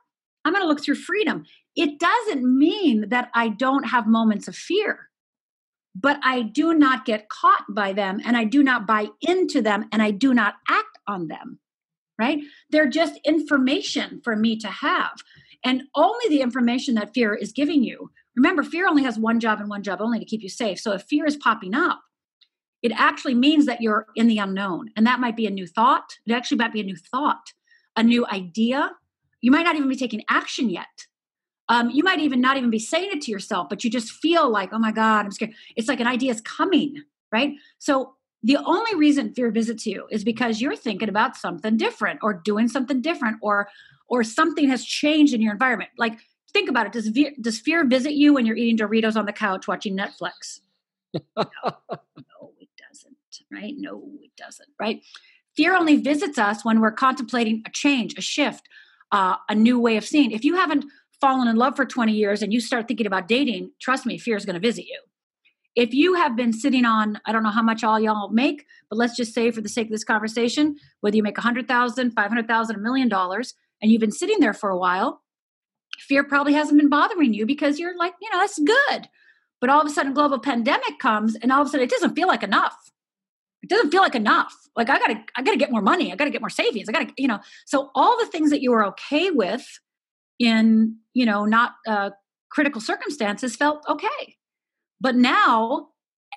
I'm 0.44 0.52
going 0.52 0.62
to 0.62 0.68
look 0.68 0.82
through 0.82 0.96
freedom. 0.96 1.44
It 1.76 1.98
doesn't 1.98 2.44
mean 2.44 3.08
that 3.08 3.30
I 3.34 3.48
don't 3.48 3.84
have 3.84 4.06
moments 4.06 4.48
of 4.48 4.56
fear, 4.56 5.08
but 5.94 6.18
I 6.22 6.42
do 6.42 6.74
not 6.74 7.04
get 7.04 7.28
caught 7.28 7.64
by 7.70 7.92
them 7.92 8.20
and 8.24 8.36
I 8.36 8.44
do 8.44 8.62
not 8.62 8.86
buy 8.86 9.08
into 9.20 9.62
them 9.62 9.86
and 9.92 10.02
I 10.02 10.10
do 10.10 10.34
not 10.34 10.54
act 10.68 10.98
on 11.06 11.28
them, 11.28 11.58
right? 12.18 12.40
They're 12.70 12.88
just 12.88 13.20
information 13.24 14.20
for 14.22 14.36
me 14.36 14.56
to 14.58 14.68
have. 14.68 15.12
And 15.64 15.84
only 15.94 16.28
the 16.28 16.42
information 16.42 16.96
that 16.96 17.14
fear 17.14 17.34
is 17.34 17.52
giving 17.52 17.84
you. 17.84 18.10
Remember, 18.36 18.62
fear 18.62 18.88
only 18.88 19.04
has 19.04 19.18
one 19.18 19.38
job 19.38 19.60
and 19.60 19.68
one 19.68 19.82
job 19.82 20.00
only 20.00 20.18
to 20.18 20.24
keep 20.24 20.42
you 20.42 20.48
safe. 20.48 20.80
So 20.80 20.92
if 20.92 21.02
fear 21.02 21.24
is 21.24 21.36
popping 21.36 21.74
up, 21.74 22.00
it 22.82 22.92
actually 22.96 23.34
means 23.34 23.66
that 23.66 23.80
you're 23.80 24.06
in 24.16 24.26
the 24.26 24.38
unknown. 24.38 24.90
And 24.96 25.06
that 25.06 25.20
might 25.20 25.36
be 25.36 25.46
a 25.46 25.50
new 25.50 25.68
thought. 25.68 26.18
It 26.26 26.32
actually 26.32 26.56
might 26.56 26.72
be 26.72 26.80
a 26.80 26.84
new 26.84 26.96
thought 26.96 27.52
a 27.96 28.02
new 28.02 28.26
idea. 28.26 28.90
You 29.40 29.50
might 29.50 29.64
not 29.64 29.76
even 29.76 29.88
be 29.88 29.96
taking 29.96 30.22
action 30.28 30.70
yet. 30.70 30.86
Um, 31.68 31.90
you 31.90 32.02
might 32.04 32.20
even 32.20 32.40
not 32.40 32.56
even 32.56 32.70
be 32.70 32.78
saying 32.78 33.10
it 33.12 33.22
to 33.22 33.30
yourself, 33.30 33.68
but 33.68 33.84
you 33.84 33.90
just 33.90 34.10
feel 34.10 34.50
like, 34.50 34.70
oh 34.72 34.78
my 34.78 34.92
God, 34.92 35.24
I'm 35.24 35.30
scared. 35.30 35.52
It's 35.76 35.88
like 35.88 36.00
an 36.00 36.06
idea 36.06 36.30
is 36.30 36.40
coming, 36.40 36.96
right? 37.30 37.52
So 37.78 38.14
the 38.42 38.58
only 38.58 38.94
reason 38.96 39.32
fear 39.32 39.50
visits 39.50 39.86
you 39.86 40.06
is 40.10 40.24
because 40.24 40.60
you're 40.60 40.76
thinking 40.76 41.08
about 41.08 41.36
something 41.36 41.76
different 41.76 42.20
or 42.22 42.34
doing 42.34 42.68
something 42.68 43.00
different 43.00 43.38
or 43.40 43.68
or 44.08 44.22
something 44.22 44.68
has 44.68 44.84
changed 44.84 45.32
in 45.32 45.40
your 45.40 45.52
environment. 45.52 45.90
Like 45.96 46.18
think 46.52 46.68
about 46.68 46.86
it. 46.86 46.92
Does 46.92 47.08
fear, 47.08 47.32
does 47.40 47.58
fear 47.58 47.86
visit 47.86 48.12
you 48.12 48.34
when 48.34 48.46
you're 48.46 48.56
eating 48.56 48.76
Doritos 48.76 49.16
on 49.16 49.26
the 49.26 49.32
couch 49.32 49.66
watching 49.66 49.96
Netflix? 49.96 50.60
no, 51.14 51.22
no, 51.36 52.52
it 52.58 52.68
doesn't. 52.76 53.16
Right? 53.50 53.74
No, 53.76 54.02
it 54.22 54.30
doesn't. 54.36 54.68
Right? 54.78 55.02
Fear 55.56 55.76
only 55.76 55.96
visits 55.96 56.38
us 56.38 56.64
when 56.64 56.80
we're 56.80 56.92
contemplating 56.92 57.62
a 57.66 57.70
change, 57.70 58.14
a 58.16 58.22
shift, 58.22 58.68
uh, 59.10 59.36
a 59.48 59.54
new 59.54 59.78
way 59.78 59.96
of 59.96 60.04
seeing. 60.04 60.30
If 60.30 60.44
you 60.44 60.56
haven't 60.56 60.84
fallen 61.20 61.46
in 61.46 61.56
love 61.56 61.76
for 61.76 61.84
20 61.84 62.12
years 62.12 62.42
and 62.42 62.52
you 62.52 62.60
start 62.60 62.88
thinking 62.88 63.06
about 63.06 63.28
dating, 63.28 63.70
trust 63.80 64.06
me, 64.06 64.18
fear 64.18 64.36
is 64.36 64.44
going 64.44 64.54
to 64.54 64.60
visit 64.60 64.86
you. 64.86 65.00
If 65.74 65.94
you 65.94 66.14
have 66.14 66.36
been 66.36 66.52
sitting 66.52 66.84
on, 66.84 67.18
I 67.24 67.32
don't 67.32 67.42
know 67.42 67.50
how 67.50 67.62
much 67.62 67.82
all 67.82 67.98
y'all 67.98 68.28
make, 68.28 68.66
but 68.90 68.98
let's 68.98 69.16
just 69.16 69.32
say 69.32 69.50
for 69.50 69.62
the 69.62 69.68
sake 69.68 69.86
of 69.86 69.92
this 69.92 70.04
conversation, 70.04 70.76
whether 71.00 71.16
you 71.16 71.22
make 71.22 71.38
100,000, 71.38 72.10
500,000, 72.10 72.76
a 72.76 72.78
million 72.78 73.08
dollars, 73.08 73.54
and 73.80 73.90
you've 73.90 74.00
been 74.00 74.10
sitting 74.10 74.40
there 74.40 74.52
for 74.52 74.68
a 74.68 74.76
while, 74.76 75.22
fear 75.98 76.24
probably 76.24 76.52
hasn't 76.52 76.78
been 76.78 76.90
bothering 76.90 77.32
you 77.32 77.46
because 77.46 77.78
you're 77.78 77.96
like, 77.96 78.12
you 78.20 78.30
know, 78.30 78.38
that's 78.38 78.58
good. 78.58 79.08
But 79.60 79.70
all 79.70 79.80
of 79.80 79.86
a 79.86 79.90
sudden, 79.90 80.12
global 80.12 80.40
pandemic 80.40 80.98
comes, 80.98 81.36
and 81.36 81.52
all 81.52 81.62
of 81.62 81.68
a 81.68 81.70
sudden, 81.70 81.84
it 81.84 81.90
doesn't 81.90 82.14
feel 82.14 82.28
like 82.28 82.42
enough 82.42 82.91
it 83.62 83.68
doesn't 83.68 83.90
feel 83.90 84.02
like 84.02 84.14
enough. 84.14 84.54
Like 84.76 84.90
i 84.90 84.98
gotta 84.98 85.22
i 85.36 85.42
gotta 85.42 85.56
get 85.56 85.70
more 85.70 85.82
money. 85.82 86.12
I 86.12 86.16
gotta 86.16 86.30
get 86.30 86.40
more 86.40 86.50
savings. 86.50 86.88
I 86.88 86.92
gotta 86.92 87.12
you 87.16 87.28
know 87.28 87.40
so 87.66 87.90
all 87.94 88.18
the 88.18 88.26
things 88.26 88.50
that 88.50 88.62
you 88.62 88.70
were 88.70 88.84
okay 88.86 89.30
with 89.30 89.80
in 90.38 90.96
you 91.14 91.26
know 91.26 91.44
not 91.44 91.72
uh, 91.86 92.10
critical 92.50 92.80
circumstances 92.80 93.56
felt 93.56 93.84
okay. 93.88 94.36
But 95.00 95.16
now 95.16 95.88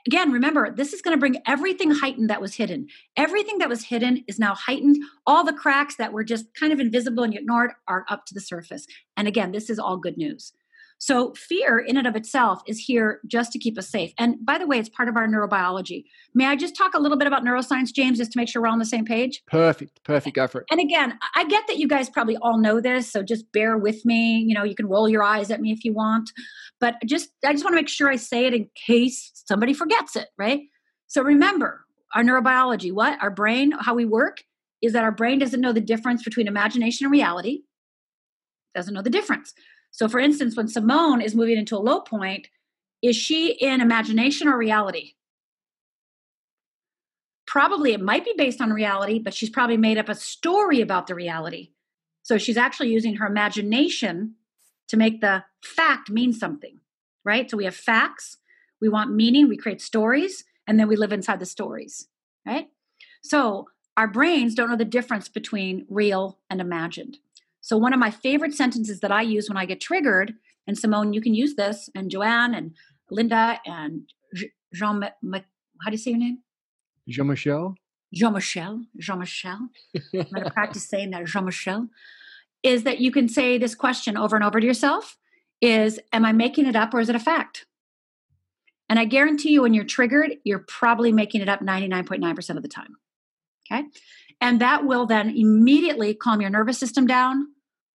again 0.06 0.32
remember 0.32 0.72
this 0.72 0.94
is 0.94 1.02
going 1.02 1.16
to 1.16 1.20
bring 1.20 1.42
everything 1.48 1.92
heightened 1.92 2.30
that 2.30 2.42
was 2.42 2.56
hidden. 2.56 2.88
Everything 3.18 3.58
that 3.60 3.70
was 3.70 3.86
hidden 3.86 4.24
is 4.28 4.38
now 4.38 4.54
heightened. 4.54 4.98
All 5.26 5.44
the 5.44 5.54
cracks 5.54 5.96
that 5.96 6.14
were 6.14 6.24
just 6.24 6.46
kind 6.60 6.72
of 6.72 6.80
invisible 6.80 7.24
and 7.24 7.34
ignored 7.34 7.72
are 7.88 8.06
up 8.10 8.26
to 8.26 8.34
the 8.34 8.42
surface. 8.42 8.86
And 9.18 9.28
again 9.28 9.52
this 9.52 9.70
is 9.70 9.80
all 9.80 9.98
good 9.98 10.18
news 10.18 10.54
so, 10.98 11.34
fear 11.34 11.78
in 11.78 11.98
and 11.98 12.08
of 12.08 12.16
itself 12.16 12.62
is 12.68 12.80
here 12.80 13.20
just 13.28 13.52
to 13.52 13.60
keep 13.60 13.78
us 13.78 13.90
safe. 13.90 14.14
And 14.18 14.38
by 14.46 14.58
the 14.58 14.66
way, 14.66 14.80
it's 14.80 14.90
part 14.90 15.10
of 15.10 15.18
our 15.18 15.28
neurobiology. 15.28 16.06
May 16.34 16.46
I 16.48 16.56
just 16.56 16.76
talk 16.76 16.94
a 16.94 17.00
little 17.00 17.18
bit 17.18 17.28
about 17.28 17.44
neuroscience, 17.44 17.94
James, 17.94 18.18
just 18.18 18.32
to 18.32 18.40
make 18.40 18.48
sure 18.48 18.62
we're 18.62 18.70
on 18.70 18.80
the 18.80 18.86
same 18.86 19.06
page? 19.06 19.44
Perfect. 19.48 20.02
Perfect. 20.04 20.36
Go 20.36 20.48
for 20.48 20.62
it. 20.62 20.68
And 20.72 20.80
again, 20.80 21.20
I 21.36 21.46
get 21.46 21.68
that 21.68 21.78
you 21.78 21.88
guys 21.88 22.10
probably 22.10 22.38
all 22.38 22.58
know 22.58 22.80
this, 22.80 23.12
so 23.12 23.24
just 23.24 23.52
bear 23.52 23.78
with 23.78 24.06
me. 24.06 24.44
You 24.48 24.56
know, 24.56 24.64
you 24.64 24.74
can 24.74 24.88
roll 24.88 25.10
your 25.10 25.22
eyes 25.22 25.52
at 25.52 25.60
me 25.60 25.72
if 25.72 25.84
you 25.84 25.94
want, 25.94 26.32
but 26.80 26.96
just 27.06 27.30
I 27.44 27.52
just 27.52 27.64
want 27.64 27.74
to 27.74 27.82
make 27.82 27.90
sure 27.90 28.10
I 28.10 28.16
say 28.16 28.46
it 28.46 28.54
in 28.54 28.70
case 28.88 29.32
somebody 29.34 29.74
forgets 29.74 30.16
it, 30.16 30.30
right? 30.38 30.62
So 31.08 31.22
remember, 31.22 31.86
our 32.16 32.24
neurobiology, 32.24 32.94
what? 32.94 33.22
Our 33.22 33.32
brain, 33.32 33.74
how 33.80 33.94
we 33.94 34.06
work 34.06 34.44
is 34.82 34.94
that 34.94 35.04
our 35.04 35.12
brain 35.12 35.40
doesn't 35.40 35.62
know 35.62 35.74
the 35.74 35.82
difference 35.82 36.24
between 36.24 36.48
imagination 36.48 37.06
and 37.06 37.12
reality. 37.12 37.64
Doesn't 38.74 38.94
know 38.94 39.02
the 39.02 39.10
difference. 39.10 39.54
So, 39.96 40.10
for 40.10 40.20
instance, 40.20 40.58
when 40.58 40.68
Simone 40.68 41.22
is 41.22 41.36
moving 41.36 41.58
into 41.58 41.78
a 41.78 41.80
low 41.80 42.02
point, 42.02 42.50
is 43.02 43.16
she 43.16 43.54
in 43.54 43.80
imagination 43.80 44.50
or 44.50 44.58
reality? 44.58 45.14
Probably 47.48 47.94
it 47.94 48.02
might 48.02 48.26
be 48.26 48.34
based 48.38 48.60
on 48.60 48.74
reality, 48.74 49.20
but 49.20 49.34
she's 49.34 49.50
probably 49.50 49.78
made 49.78 49.98
up 49.98 50.10
a 50.10 50.16
story 50.16 50.82
about 50.82 51.08
the 51.08 51.16
reality. 51.16 51.72
So 52.24 52.38
she's 52.38 52.58
actually 52.58 52.90
using 52.90 53.16
her 53.16 53.26
imagination 53.26 54.36
to 54.90 54.98
make 54.98 55.22
the 55.22 55.46
fact 55.64 56.10
mean 56.10 56.34
something, 56.34 56.82
right? 57.24 57.50
So 57.50 57.56
we 57.56 57.64
have 57.64 57.76
facts, 57.76 58.36
we 58.82 58.90
want 58.90 59.16
meaning, 59.16 59.48
we 59.48 59.56
create 59.56 59.80
stories, 59.80 60.44
and 60.68 60.78
then 60.78 60.90
we 60.90 60.98
live 60.98 61.14
inside 61.14 61.40
the 61.40 61.46
stories, 61.46 62.10
right? 62.46 62.68
So 63.24 63.70
our 63.96 64.10
brains 64.10 64.56
don't 64.56 64.70
know 64.70 64.76
the 64.76 64.84
difference 64.84 65.30
between 65.30 65.86
real 65.90 66.38
and 66.50 66.60
imagined. 66.60 67.20
So 67.66 67.78
one 67.78 67.94
of 67.94 68.00
my 68.00 68.12
favorite 68.12 68.54
sentences 68.54 69.00
that 69.00 69.12
I 69.12 69.24
use 69.24 69.50
when 69.50 69.58
I 69.58 69.66
get 69.66 69.82
triggered, 69.82 70.36
and 70.68 70.78
Simone, 70.78 71.14
you 71.14 71.20
can 71.20 71.34
use 71.34 71.56
this, 71.56 71.90
and 71.96 72.12
Joanne 72.12 72.54
and 72.54 72.76
Linda 73.10 73.60
and 73.66 74.04
Jean, 74.72 75.02
how 75.02 75.10
do 75.88 75.92
you 75.92 75.98
say 75.98 76.12
your 76.12 76.20
name? 76.20 76.44
Jean 77.10 77.26
Michel. 77.26 77.74
Jean 78.14 78.34
Michel. 78.34 78.84
Jean 79.00 79.18
Michel. 79.18 79.58
I'm 79.96 80.28
going 80.32 80.44
to 80.44 80.52
practice 80.52 80.88
saying 80.88 81.10
that 81.10 81.26
Jean 81.26 81.46
Michel. 81.46 81.88
Is 82.62 82.84
that 82.84 83.00
you 83.00 83.12
can 83.12 83.28
say 83.28 83.58
this 83.58 83.74
question 83.74 84.16
over 84.16 84.36
and 84.36 84.46
over 84.46 84.60
to 84.60 84.66
yourself: 84.68 85.18
Is 85.60 86.00
am 86.14 86.24
I 86.24 86.34
making 86.34 86.68
it 86.68 86.76
up 86.76 86.94
or 86.94 87.00
is 87.00 87.10
it 87.10 87.16
a 87.16 87.20
fact? 87.20 87.66
And 88.90 89.00
I 89.00 89.06
guarantee 89.06 89.50
you, 89.50 89.64
when 89.64 89.74
you're 89.74 89.86
triggered, 89.86 90.36
you're 90.44 90.66
probably 90.68 91.12
making 91.12 91.42
it 91.42 91.50
up 91.50 91.62
99.9% 91.62 92.58
of 92.58 92.62
the 92.62 92.70
time. 92.70 92.98
Okay. 93.72 93.86
And 94.40 94.62
that 94.62 94.86
will 94.86 95.08
then 95.08 95.30
immediately 95.36 96.14
calm 96.14 96.42
your 96.42 96.52
nervous 96.52 96.78
system 96.78 97.08
down, 97.08 97.48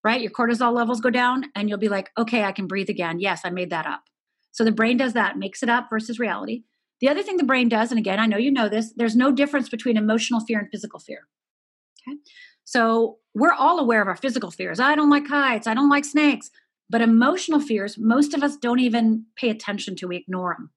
right? 0.04 0.22
Your 0.22 0.32
cortisol 0.32 0.74
levels 0.74 1.02
go 1.02 1.10
down, 1.10 1.46
and 1.56 1.70
you'll 1.70 1.78
be 1.78 1.90
like, 1.90 2.10
okay, 2.18 2.44
I 2.44 2.52
can 2.52 2.68
breathe 2.68 2.90
again. 2.90 3.20
Yes, 3.20 3.42
I 3.44 3.50
made 3.50 3.70
that 3.70 3.86
up. 3.86 4.04
So 4.52 4.64
the 4.64 4.72
brain 4.72 4.98
does 4.98 5.14
that, 5.14 5.38
makes 5.38 5.62
it 5.64 5.70
up 5.70 5.88
versus 5.90 6.20
reality. 6.20 6.64
The 7.02 7.10
other 7.10 7.24
thing 7.24 7.38
the 7.38 7.44
brain 7.44 7.70
does, 7.70 7.92
and 7.92 8.00
again, 8.00 8.20
I 8.20 8.26
know 8.26 8.38
you 8.38 8.52
know 8.52 8.68
this, 8.68 8.94
there's 8.96 9.16
no 9.16 9.32
difference 9.32 9.70
between 9.70 9.98
emotional 9.98 10.42
fear 10.42 10.60
and 10.60 10.70
physical 10.70 11.00
fear. 11.00 11.28
Okay. 12.08 12.18
So 12.66 13.18
we're 13.34 13.54
all 13.54 13.80
aware 13.80 14.02
of 14.02 14.08
our 14.08 14.16
physical 14.16 14.52
fears. 14.52 14.80
I 14.80 14.96
don't 14.96 15.10
like 15.10 15.28
heights. 15.28 15.66
I 15.66 15.74
don't 15.74 15.90
like 15.90 16.06
snakes. 16.06 16.52
But 16.90 17.02
emotional 17.02 17.60
fears, 17.60 17.98
most 17.98 18.34
of 18.34 18.44
us 18.44 18.58
don't 18.58 18.80
even 18.80 19.26
pay 19.36 19.50
attention 19.50 19.96
to. 19.98 20.08
We 20.08 20.18
ignore 20.18 20.56
them. 20.58 20.72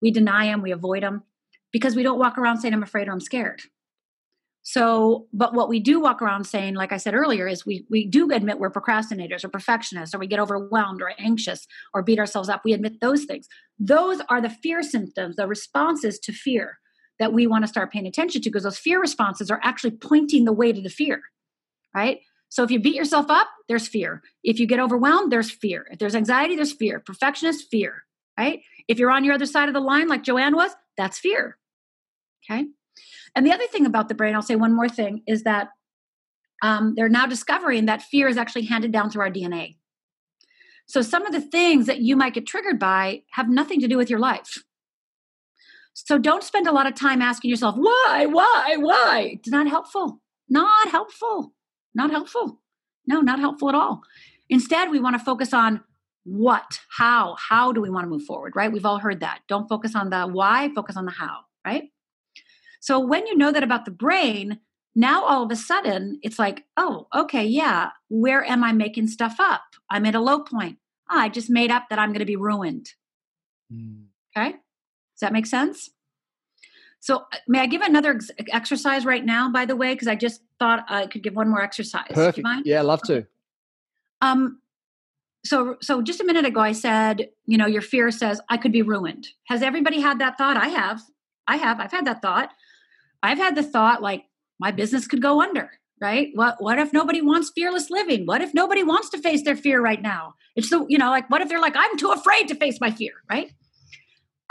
We 0.00 0.10
deny 0.10 0.46
them. 0.46 0.62
We 0.62 0.70
avoid 0.70 1.02
them 1.02 1.24
because 1.72 1.96
we 1.96 2.02
don't 2.02 2.18
walk 2.18 2.38
around 2.38 2.58
saying, 2.58 2.72
I'm 2.74 2.82
afraid 2.82 3.08
or 3.08 3.12
I'm 3.12 3.20
scared. 3.20 3.60
So, 4.70 5.28
but 5.32 5.54
what 5.54 5.70
we 5.70 5.80
do 5.80 5.98
walk 5.98 6.20
around 6.20 6.44
saying, 6.44 6.74
like 6.74 6.92
I 6.92 6.98
said 6.98 7.14
earlier, 7.14 7.48
is 7.48 7.64
we 7.64 7.86
we 7.88 8.04
do 8.04 8.30
admit 8.30 8.58
we're 8.58 8.70
procrastinators 8.70 9.42
or 9.42 9.48
perfectionists 9.48 10.14
or 10.14 10.18
we 10.18 10.26
get 10.26 10.40
overwhelmed 10.40 11.00
or 11.00 11.14
anxious 11.18 11.66
or 11.94 12.02
beat 12.02 12.18
ourselves 12.18 12.50
up. 12.50 12.60
We 12.66 12.74
admit 12.74 13.00
those 13.00 13.24
things. 13.24 13.48
Those 13.78 14.20
are 14.28 14.42
the 14.42 14.50
fear 14.50 14.82
symptoms, 14.82 15.36
the 15.36 15.46
responses 15.46 16.18
to 16.18 16.34
fear 16.34 16.80
that 17.18 17.32
we 17.32 17.46
want 17.46 17.64
to 17.64 17.66
start 17.66 17.90
paying 17.90 18.06
attention 18.06 18.42
to 18.42 18.50
because 18.50 18.64
those 18.64 18.76
fear 18.76 19.00
responses 19.00 19.50
are 19.50 19.58
actually 19.64 19.92
pointing 19.92 20.44
the 20.44 20.52
way 20.52 20.70
to 20.70 20.82
the 20.82 20.90
fear. 20.90 21.22
Right? 21.94 22.18
So 22.50 22.62
if 22.62 22.70
you 22.70 22.78
beat 22.78 22.94
yourself 22.94 23.30
up, 23.30 23.48
there's 23.68 23.88
fear. 23.88 24.22
If 24.44 24.60
you 24.60 24.66
get 24.66 24.80
overwhelmed, 24.80 25.32
there's 25.32 25.50
fear. 25.50 25.86
If 25.90 25.98
there's 25.98 26.14
anxiety, 26.14 26.56
there's 26.56 26.74
fear. 26.74 27.00
Perfectionist, 27.00 27.68
fear. 27.70 28.04
Right? 28.38 28.60
If 28.86 28.98
you're 28.98 29.10
on 29.10 29.24
your 29.24 29.32
other 29.32 29.46
side 29.46 29.68
of 29.68 29.74
the 29.74 29.80
line, 29.80 30.08
like 30.08 30.24
Joanne 30.24 30.54
was, 30.54 30.72
that's 30.98 31.18
fear. 31.18 31.56
Okay. 32.44 32.66
And 33.38 33.46
the 33.46 33.52
other 33.52 33.68
thing 33.68 33.86
about 33.86 34.08
the 34.08 34.16
brain, 34.16 34.34
I'll 34.34 34.42
say 34.42 34.56
one 34.56 34.74
more 34.74 34.88
thing, 34.88 35.22
is 35.28 35.44
that 35.44 35.68
um, 36.60 36.94
they're 36.96 37.08
now 37.08 37.24
discovering 37.24 37.86
that 37.86 38.02
fear 38.02 38.26
is 38.26 38.36
actually 38.36 38.64
handed 38.64 38.90
down 38.90 39.10
through 39.10 39.22
our 39.22 39.30
DNA. 39.30 39.76
So 40.86 41.02
some 41.02 41.24
of 41.24 41.30
the 41.30 41.40
things 41.40 41.86
that 41.86 42.00
you 42.00 42.16
might 42.16 42.34
get 42.34 42.48
triggered 42.48 42.80
by 42.80 43.22
have 43.34 43.48
nothing 43.48 43.78
to 43.78 43.86
do 43.86 43.96
with 43.96 44.10
your 44.10 44.18
life. 44.18 44.64
So 45.94 46.18
don't 46.18 46.42
spend 46.42 46.66
a 46.66 46.72
lot 46.72 46.88
of 46.88 46.96
time 46.96 47.22
asking 47.22 47.50
yourself, 47.50 47.76
why, 47.76 48.26
why, 48.28 48.74
why? 48.76 49.34
It's 49.34 49.48
not 49.48 49.68
helpful. 49.68 50.20
Not 50.48 50.88
helpful. 50.88 51.52
Not 51.94 52.10
helpful. 52.10 52.60
No, 53.06 53.20
not 53.20 53.38
helpful 53.38 53.68
at 53.68 53.76
all. 53.76 54.00
Instead, 54.50 54.90
we 54.90 54.98
want 54.98 55.16
to 55.16 55.24
focus 55.24 55.54
on 55.54 55.84
what, 56.24 56.80
how, 56.96 57.36
how 57.38 57.70
do 57.70 57.80
we 57.80 57.88
want 57.88 58.02
to 58.02 58.10
move 58.10 58.24
forward, 58.24 58.54
right? 58.56 58.72
We've 58.72 58.84
all 58.84 58.98
heard 58.98 59.20
that. 59.20 59.42
Don't 59.46 59.68
focus 59.68 59.94
on 59.94 60.10
the 60.10 60.26
why, 60.26 60.70
focus 60.74 60.96
on 60.96 61.04
the 61.04 61.12
how, 61.12 61.42
right? 61.64 61.84
So 62.80 62.98
when 62.98 63.26
you 63.26 63.36
know 63.36 63.52
that 63.52 63.62
about 63.62 63.84
the 63.84 63.90
brain, 63.90 64.60
now 64.94 65.24
all 65.24 65.42
of 65.42 65.50
a 65.50 65.56
sudden 65.56 66.18
it's 66.22 66.38
like, 66.38 66.64
oh, 66.76 67.06
okay, 67.14 67.44
yeah, 67.44 67.90
where 68.08 68.44
am 68.44 68.64
I 68.64 68.72
making 68.72 69.08
stuff 69.08 69.36
up? 69.38 69.62
I'm 69.90 70.06
at 70.06 70.14
a 70.14 70.20
low 70.20 70.40
point. 70.40 70.78
Oh, 71.10 71.18
I 71.18 71.28
just 71.28 71.50
made 71.50 71.70
up 71.70 71.84
that 71.90 71.98
I'm 71.98 72.10
going 72.10 72.18
to 72.18 72.24
be 72.24 72.36
ruined. 72.36 72.90
Mm. 73.72 74.04
Okay. 74.36 74.50
Does 74.50 75.20
that 75.20 75.32
make 75.32 75.46
sense? 75.46 75.90
So, 77.00 77.18
uh, 77.32 77.38
may 77.46 77.60
I 77.60 77.66
give 77.66 77.80
another 77.80 78.14
ex- 78.14 78.30
exercise 78.48 79.04
right 79.04 79.24
now, 79.24 79.50
by 79.50 79.64
the 79.64 79.76
way? 79.76 79.94
Because 79.94 80.08
I 80.08 80.16
just 80.16 80.42
thought 80.58 80.84
I 80.88 81.06
could 81.06 81.22
give 81.22 81.34
one 81.34 81.48
more 81.48 81.62
exercise. 81.62 82.10
Perfect. 82.10 82.46
Yeah, 82.64 82.80
I'd 82.80 82.86
love 82.86 83.02
to. 83.02 83.26
Um, 84.20 84.60
so, 85.44 85.76
so 85.80 86.02
just 86.02 86.20
a 86.20 86.24
minute 86.24 86.44
ago, 86.44 86.60
I 86.60 86.72
said, 86.72 87.28
you 87.46 87.56
know, 87.56 87.66
your 87.66 87.82
fear 87.82 88.10
says 88.10 88.40
I 88.48 88.56
could 88.56 88.72
be 88.72 88.82
ruined. 88.82 89.28
Has 89.44 89.62
everybody 89.62 90.00
had 90.00 90.18
that 90.18 90.36
thought? 90.36 90.56
I 90.56 90.68
have. 90.68 91.00
I 91.46 91.56
have. 91.56 91.80
I've 91.80 91.92
had 91.92 92.04
that 92.06 92.20
thought. 92.20 92.50
I've 93.22 93.38
had 93.38 93.56
the 93.56 93.62
thought 93.62 94.02
like 94.02 94.24
my 94.58 94.70
business 94.70 95.06
could 95.06 95.22
go 95.22 95.40
under, 95.40 95.70
right? 96.00 96.30
What 96.34 96.56
what 96.62 96.78
if 96.78 96.92
nobody 96.92 97.20
wants 97.20 97.52
fearless 97.54 97.90
living? 97.90 98.26
What 98.26 98.40
if 98.40 98.54
nobody 98.54 98.82
wants 98.82 99.10
to 99.10 99.18
face 99.18 99.42
their 99.44 99.56
fear 99.56 99.80
right 99.80 100.00
now? 100.00 100.34
It's 100.56 100.70
the, 100.70 100.84
you 100.88 100.98
know, 100.98 101.10
like 101.10 101.28
what 101.30 101.40
if 101.40 101.48
they're 101.48 101.60
like, 101.60 101.76
I'm 101.76 101.96
too 101.96 102.10
afraid 102.10 102.48
to 102.48 102.54
face 102.54 102.80
my 102.80 102.90
fear, 102.90 103.12
right? 103.30 103.52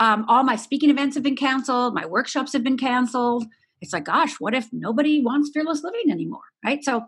Um, 0.00 0.24
all 0.28 0.44
my 0.44 0.56
speaking 0.56 0.90
events 0.90 1.16
have 1.16 1.24
been 1.24 1.36
canceled, 1.36 1.94
my 1.94 2.06
workshops 2.06 2.52
have 2.52 2.62
been 2.62 2.78
canceled. 2.78 3.46
It's 3.80 3.92
like, 3.92 4.04
gosh, 4.04 4.34
what 4.38 4.54
if 4.54 4.68
nobody 4.72 5.22
wants 5.22 5.50
fearless 5.52 5.82
living 5.82 6.10
anymore? 6.10 6.42
Right. 6.64 6.84
So 6.84 7.06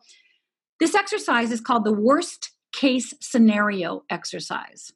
this 0.79 0.95
exercise 0.95 1.51
is 1.51 1.61
called 1.61 1.85
the 1.85 1.93
worst 1.93 2.53
case 2.73 3.13
scenario 3.21 4.05
exercise. 4.09 4.93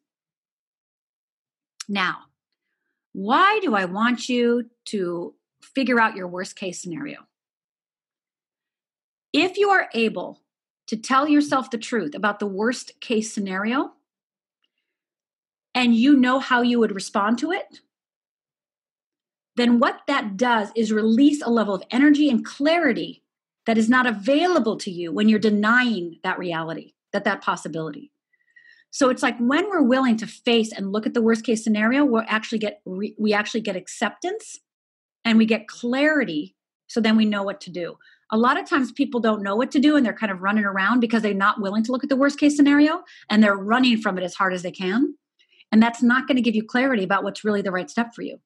Now, 1.88 2.16
why 3.12 3.60
do 3.62 3.74
I 3.74 3.84
want 3.84 4.28
you 4.28 4.70
to 4.86 5.34
figure 5.64 6.00
out 6.00 6.16
your 6.16 6.28
worst 6.28 6.56
case 6.56 6.80
scenario. 6.80 7.18
If 9.32 9.58
you 9.58 9.70
are 9.70 9.88
able 9.94 10.40
to 10.86 10.96
tell 10.96 11.28
yourself 11.28 11.70
the 11.70 11.78
truth 11.78 12.14
about 12.14 12.38
the 12.38 12.46
worst 12.46 13.00
case 13.00 13.32
scenario 13.32 13.92
and 15.74 15.94
you 15.94 16.16
know 16.16 16.38
how 16.38 16.62
you 16.62 16.78
would 16.78 16.94
respond 16.94 17.38
to 17.38 17.50
it, 17.50 17.80
then 19.56 19.78
what 19.78 20.02
that 20.06 20.36
does 20.36 20.70
is 20.76 20.92
release 20.92 21.42
a 21.42 21.50
level 21.50 21.74
of 21.74 21.82
energy 21.90 22.28
and 22.28 22.44
clarity 22.44 23.22
that 23.66 23.78
is 23.78 23.88
not 23.88 24.06
available 24.06 24.76
to 24.76 24.90
you 24.90 25.12
when 25.12 25.28
you're 25.28 25.38
denying 25.38 26.18
that 26.22 26.38
reality, 26.38 26.92
that 27.12 27.24
that 27.24 27.40
possibility. 27.40 28.10
So 28.90 29.08
it's 29.08 29.22
like 29.22 29.36
when 29.38 29.68
we're 29.68 29.82
willing 29.82 30.16
to 30.18 30.26
face 30.26 30.70
and 30.72 30.92
look 30.92 31.06
at 31.06 31.14
the 31.14 31.22
worst 31.22 31.44
case 31.44 31.64
scenario, 31.64 32.04
we 32.04 32.20
actually 32.28 32.58
get 32.58 32.80
we 32.84 33.32
actually 33.32 33.62
get 33.62 33.74
acceptance 33.74 34.60
and 35.24 35.38
we 35.38 35.46
get 35.46 35.68
clarity 35.68 36.54
so 36.86 37.00
then 37.00 37.16
we 37.16 37.24
know 37.24 37.42
what 37.42 37.60
to 37.62 37.70
do. 37.70 37.96
A 38.30 38.38
lot 38.38 38.58
of 38.58 38.68
times 38.68 38.92
people 38.92 39.20
don't 39.20 39.42
know 39.42 39.56
what 39.56 39.70
to 39.72 39.78
do 39.78 39.96
and 39.96 40.04
they're 40.04 40.12
kind 40.12 40.32
of 40.32 40.42
running 40.42 40.64
around 40.64 41.00
because 41.00 41.22
they're 41.22 41.34
not 41.34 41.60
willing 41.60 41.82
to 41.84 41.92
look 41.92 42.04
at 42.04 42.10
the 42.10 42.16
worst 42.16 42.38
case 42.38 42.56
scenario 42.56 43.02
and 43.30 43.42
they're 43.42 43.56
running 43.56 43.98
from 43.98 44.18
it 44.18 44.24
as 44.24 44.34
hard 44.34 44.52
as 44.52 44.62
they 44.62 44.70
can 44.70 45.14
and 45.72 45.82
that's 45.82 46.02
not 46.02 46.28
going 46.28 46.36
to 46.36 46.42
give 46.42 46.54
you 46.54 46.64
clarity 46.64 47.02
about 47.02 47.24
what's 47.24 47.44
really 47.44 47.62
the 47.62 47.72
right 47.72 47.90
step 47.90 48.14
for 48.14 48.22
you. 48.22 48.38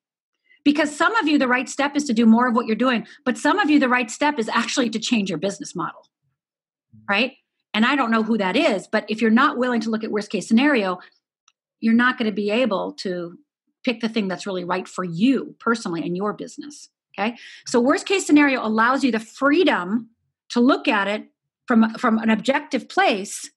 Because 0.65 0.95
some 0.95 1.15
of 1.17 1.29
you 1.29 1.39
the 1.39 1.49
right 1.49 1.69
step 1.69 1.95
is 1.95 2.05
to 2.05 2.15
do 2.15 2.25
more 2.25 2.49
of 2.49 2.55
what 2.55 2.67
you're 2.67 2.77
doing 2.77 3.07
but 3.25 3.39
some 3.39 3.59
of 3.59 3.71
you 3.71 3.79
the 3.79 3.89
right 3.89 4.11
step 4.11 4.39
is 4.39 4.49
actually 4.49 4.91
to 4.91 4.99
change 4.99 5.29
your 5.29 5.39
business 5.39 5.75
model 5.75 6.01
mm-hmm. 6.95 7.13
right? 7.13 7.33
And 7.75 7.85
i 7.87 7.95
don't 7.95 8.11
know 8.11 8.23
who 8.23 8.39
that 8.39 8.57
is 8.57 8.89
but 8.89 9.05
if 9.09 9.21
you're 9.23 9.31
not 9.31 9.57
willing 9.57 9.81
to 9.83 9.91
look 9.91 10.05
at 10.05 10.11
worst 10.11 10.31
case 10.31 10.49
scenario 10.49 10.99
you're 11.81 11.95
not 11.95 12.19
going 12.19 12.27
to 12.27 12.35
be 12.35 12.51
able 12.51 12.93
to 12.95 13.39
pick 13.89 14.01
the 14.01 14.09
thing 14.09 14.29
that's 14.29 14.47
really 14.47 14.65
right 14.65 14.87
for 14.87 15.05
you 15.05 15.55
personally 15.59 16.03
and 16.03 16.17
your 16.17 16.35
business. 16.35 16.91
Okay. 17.19 17.37
So, 17.67 17.81
worst 17.81 18.07
case 18.07 18.27
scenario 18.27 18.65
allows 18.65 19.03
you 19.03 19.11
the 19.11 19.21
freedom 19.21 20.11
to 20.51 20.61
look 20.61 20.87
at 20.87 21.09
it 21.09 21.25
from, 21.67 21.95
from 21.95 22.19
an 22.19 22.31
objective 22.31 22.89
place, 22.89 23.51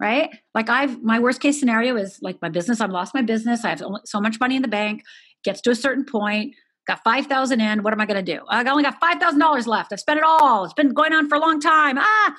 right? 0.00 0.30
Like, 0.54 0.68
I've 0.68 1.02
my 1.02 1.18
worst 1.18 1.40
case 1.40 1.58
scenario 1.58 1.96
is 1.96 2.18
like 2.22 2.40
my 2.42 2.48
business, 2.48 2.80
I've 2.80 2.90
lost 2.90 3.14
my 3.14 3.22
business, 3.22 3.64
I 3.64 3.70
have 3.70 3.82
so 4.04 4.20
much 4.20 4.38
money 4.38 4.56
in 4.56 4.62
the 4.62 4.68
bank, 4.68 5.02
gets 5.42 5.60
to 5.62 5.70
a 5.70 5.74
certain 5.74 6.04
point, 6.04 6.54
got 6.86 7.02
5000 7.02 7.60
in, 7.60 7.82
what 7.82 7.92
am 7.92 8.00
I 8.00 8.06
going 8.06 8.24
to 8.24 8.34
do? 8.34 8.42
I 8.48 8.62
only 8.64 8.84
got 8.84 9.00
$5,000 9.00 9.66
left. 9.66 9.92
I've 9.92 10.00
spent 10.00 10.18
it 10.18 10.24
all. 10.24 10.64
It's 10.64 10.74
been 10.74 10.92
going 10.92 11.12
on 11.12 11.28
for 11.28 11.36
a 11.36 11.40
long 11.40 11.60
time. 11.60 11.96
Ah, 11.98 12.34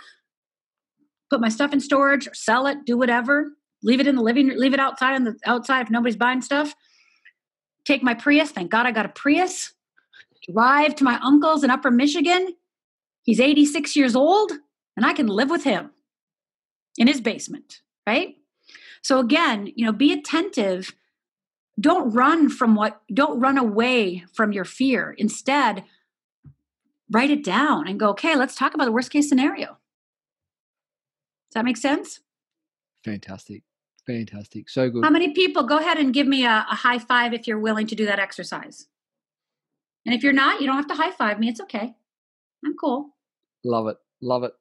put 1.29 1.41
my 1.41 1.49
stuff 1.49 1.73
in 1.73 1.79
storage, 1.79 2.27
or 2.27 2.33
sell 2.33 2.67
it, 2.67 2.85
do 2.85 2.97
whatever, 2.97 3.51
leave 3.81 3.99
it 3.99 4.07
in 4.07 4.15
the 4.15 4.21
living, 4.21 4.49
leave 4.55 4.73
it 4.73 4.79
outside 4.79 5.15
on 5.15 5.23
the 5.23 5.35
outside 5.45 5.81
if 5.81 5.89
nobody's 5.89 6.15
buying 6.15 6.41
stuff 6.41 6.73
take 7.85 8.03
my 8.03 8.13
Prius. 8.13 8.51
Thank 8.51 8.71
God 8.71 8.85
I 8.85 8.91
got 8.91 9.05
a 9.05 9.09
Prius. 9.09 9.73
drive 10.51 10.95
to 10.95 11.03
my 11.03 11.19
uncle's 11.23 11.63
in 11.63 11.71
Upper 11.71 11.91
Michigan. 11.91 12.55
He's 13.23 13.39
86 13.39 13.95
years 13.95 14.15
old, 14.15 14.51
and 14.97 15.05
I 15.05 15.13
can 15.13 15.27
live 15.27 15.49
with 15.49 15.63
him 15.63 15.91
in 16.97 17.07
his 17.07 17.21
basement, 17.21 17.81
right? 18.05 18.35
So 19.01 19.19
again, 19.19 19.71
you 19.75 19.85
know, 19.85 19.91
be 19.91 20.11
attentive. 20.11 20.93
Don't 21.79 22.11
run 22.11 22.49
from 22.49 22.75
what, 22.75 23.01
don't 23.13 23.39
run 23.39 23.57
away 23.57 24.25
from 24.33 24.51
your 24.51 24.65
fear. 24.65 25.15
Instead, 25.17 25.83
write 27.09 27.31
it 27.31 27.43
down 27.43 27.87
and 27.87 27.99
go, 27.99 28.09
okay, 28.09 28.35
let's 28.35 28.55
talk 28.55 28.73
about 28.73 28.85
the 28.85 28.91
worst 28.91 29.11
case 29.11 29.29
scenario. 29.29 29.67
Does 29.67 31.55
that 31.55 31.65
make 31.65 31.77
sense? 31.77 32.19
Fantastic. 33.03 33.63
Fantastic. 34.05 34.69
So 34.69 34.89
good. 34.89 35.03
How 35.03 35.09
many 35.09 35.33
people? 35.33 35.63
Go 35.63 35.77
ahead 35.77 35.97
and 35.97 36.13
give 36.13 36.27
me 36.27 36.45
a, 36.45 36.65
a 36.69 36.75
high 36.75 36.99
five 36.99 37.33
if 37.33 37.47
you're 37.47 37.59
willing 37.59 37.87
to 37.87 37.95
do 37.95 38.05
that 38.05 38.19
exercise. 38.19 38.87
And 40.05 40.13
if 40.13 40.23
you're 40.23 40.33
not, 40.33 40.59
you 40.59 40.67
don't 40.67 40.75
have 40.75 40.87
to 40.87 40.95
high 40.95 41.11
five 41.11 41.39
me. 41.39 41.47
It's 41.47 41.61
okay. 41.61 41.93
I'm 42.65 42.75
cool. 42.75 43.15
Love 43.63 43.87
it. 43.87 43.97
Love 44.21 44.43
it. 44.43 44.53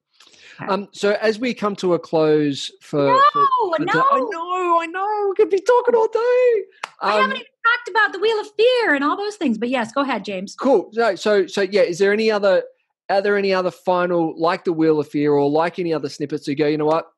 Um, 0.69 0.89
so 0.93 1.17
as 1.21 1.39
we 1.39 1.55
come 1.55 1.75
to 1.77 1.95
a 1.95 1.99
close 1.99 2.71
for, 2.81 3.07
no, 3.07 3.21
for, 3.33 3.47
for 3.77 3.85
no. 3.85 3.93
the, 3.93 4.01
I 4.01 4.19
know, 4.19 4.81
I 4.81 4.87
know, 4.87 5.27
we 5.31 5.35
could 5.35 5.51
be 5.51 5.61
talking 5.61 5.95
all 5.95 6.09
day. 6.09 6.63
Um, 7.01 7.11
I 7.11 7.13
haven't 7.17 7.37
even 7.37 7.47
talked 7.65 7.89
about 7.89 8.13
the 8.13 8.19
wheel 8.21 8.39
of 8.39 8.47
fear 8.57 8.95
and 8.95 9.03
all 9.03 9.17
those 9.17 9.37
things, 9.37 9.59
but 9.59 9.71
yes, 9.71 9.93
go 9.93 10.03
ahead, 10.03 10.25
James. 10.25 10.55
Cool. 10.55 10.91
So, 10.93 11.15
so, 11.17 11.47
so 11.47 11.63
yeah. 11.63 11.83
Is 11.83 11.99
there 11.99 12.13
any 12.13 12.31
other? 12.31 12.63
Are 13.09 13.21
there 13.21 13.37
any 13.37 13.53
other 13.53 13.71
final, 13.71 14.35
like 14.39 14.65
the 14.65 14.73
wheel 14.73 15.01
of 15.01 15.09
fear, 15.09 15.33
or 15.33 15.51
like 15.51 15.79
any 15.79 15.93
other 15.93 16.09
snippets? 16.09 16.45
To 16.45 16.55
go, 16.55 16.67
you 16.67 16.79
know 16.79 16.87
what? 16.87 17.12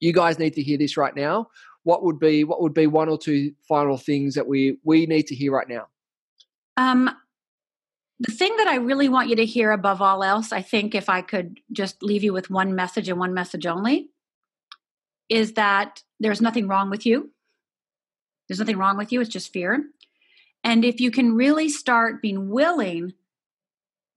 You 0.00 0.12
guys 0.12 0.38
need 0.38 0.54
to 0.54 0.62
hear 0.62 0.78
this 0.78 0.96
right 0.96 1.14
now. 1.14 1.48
What 1.82 2.02
would 2.02 2.18
be 2.18 2.44
what 2.44 2.62
would 2.62 2.74
be 2.74 2.86
one 2.86 3.08
or 3.08 3.18
two 3.18 3.52
final 3.68 3.96
things 3.96 4.34
that 4.34 4.46
we 4.46 4.78
we 4.84 5.06
need 5.06 5.26
to 5.28 5.34
hear 5.34 5.52
right 5.52 5.68
now? 5.68 5.88
Um, 6.76 7.10
the 8.20 8.32
thing 8.32 8.56
that 8.56 8.66
I 8.66 8.76
really 8.76 9.08
want 9.08 9.28
you 9.28 9.36
to 9.36 9.44
hear 9.44 9.72
above 9.72 10.00
all 10.00 10.22
else, 10.22 10.52
I 10.52 10.62
think, 10.62 10.94
if 10.94 11.08
I 11.08 11.20
could 11.20 11.60
just 11.72 12.02
leave 12.02 12.24
you 12.24 12.32
with 12.32 12.50
one 12.50 12.74
message 12.74 13.08
and 13.08 13.18
one 13.18 13.34
message 13.34 13.66
only, 13.66 14.10
is 15.28 15.54
that 15.54 16.02
there's 16.20 16.40
nothing 16.40 16.68
wrong 16.68 16.90
with 16.90 17.04
you. 17.04 17.30
There's 18.48 18.58
nothing 18.58 18.78
wrong 18.78 18.96
with 18.96 19.12
you, 19.12 19.20
it's 19.20 19.30
just 19.30 19.52
fear. 19.52 19.84
And 20.62 20.84
if 20.84 21.00
you 21.00 21.10
can 21.10 21.34
really 21.34 21.68
start 21.68 22.22
being 22.22 22.48
willing 22.48 23.12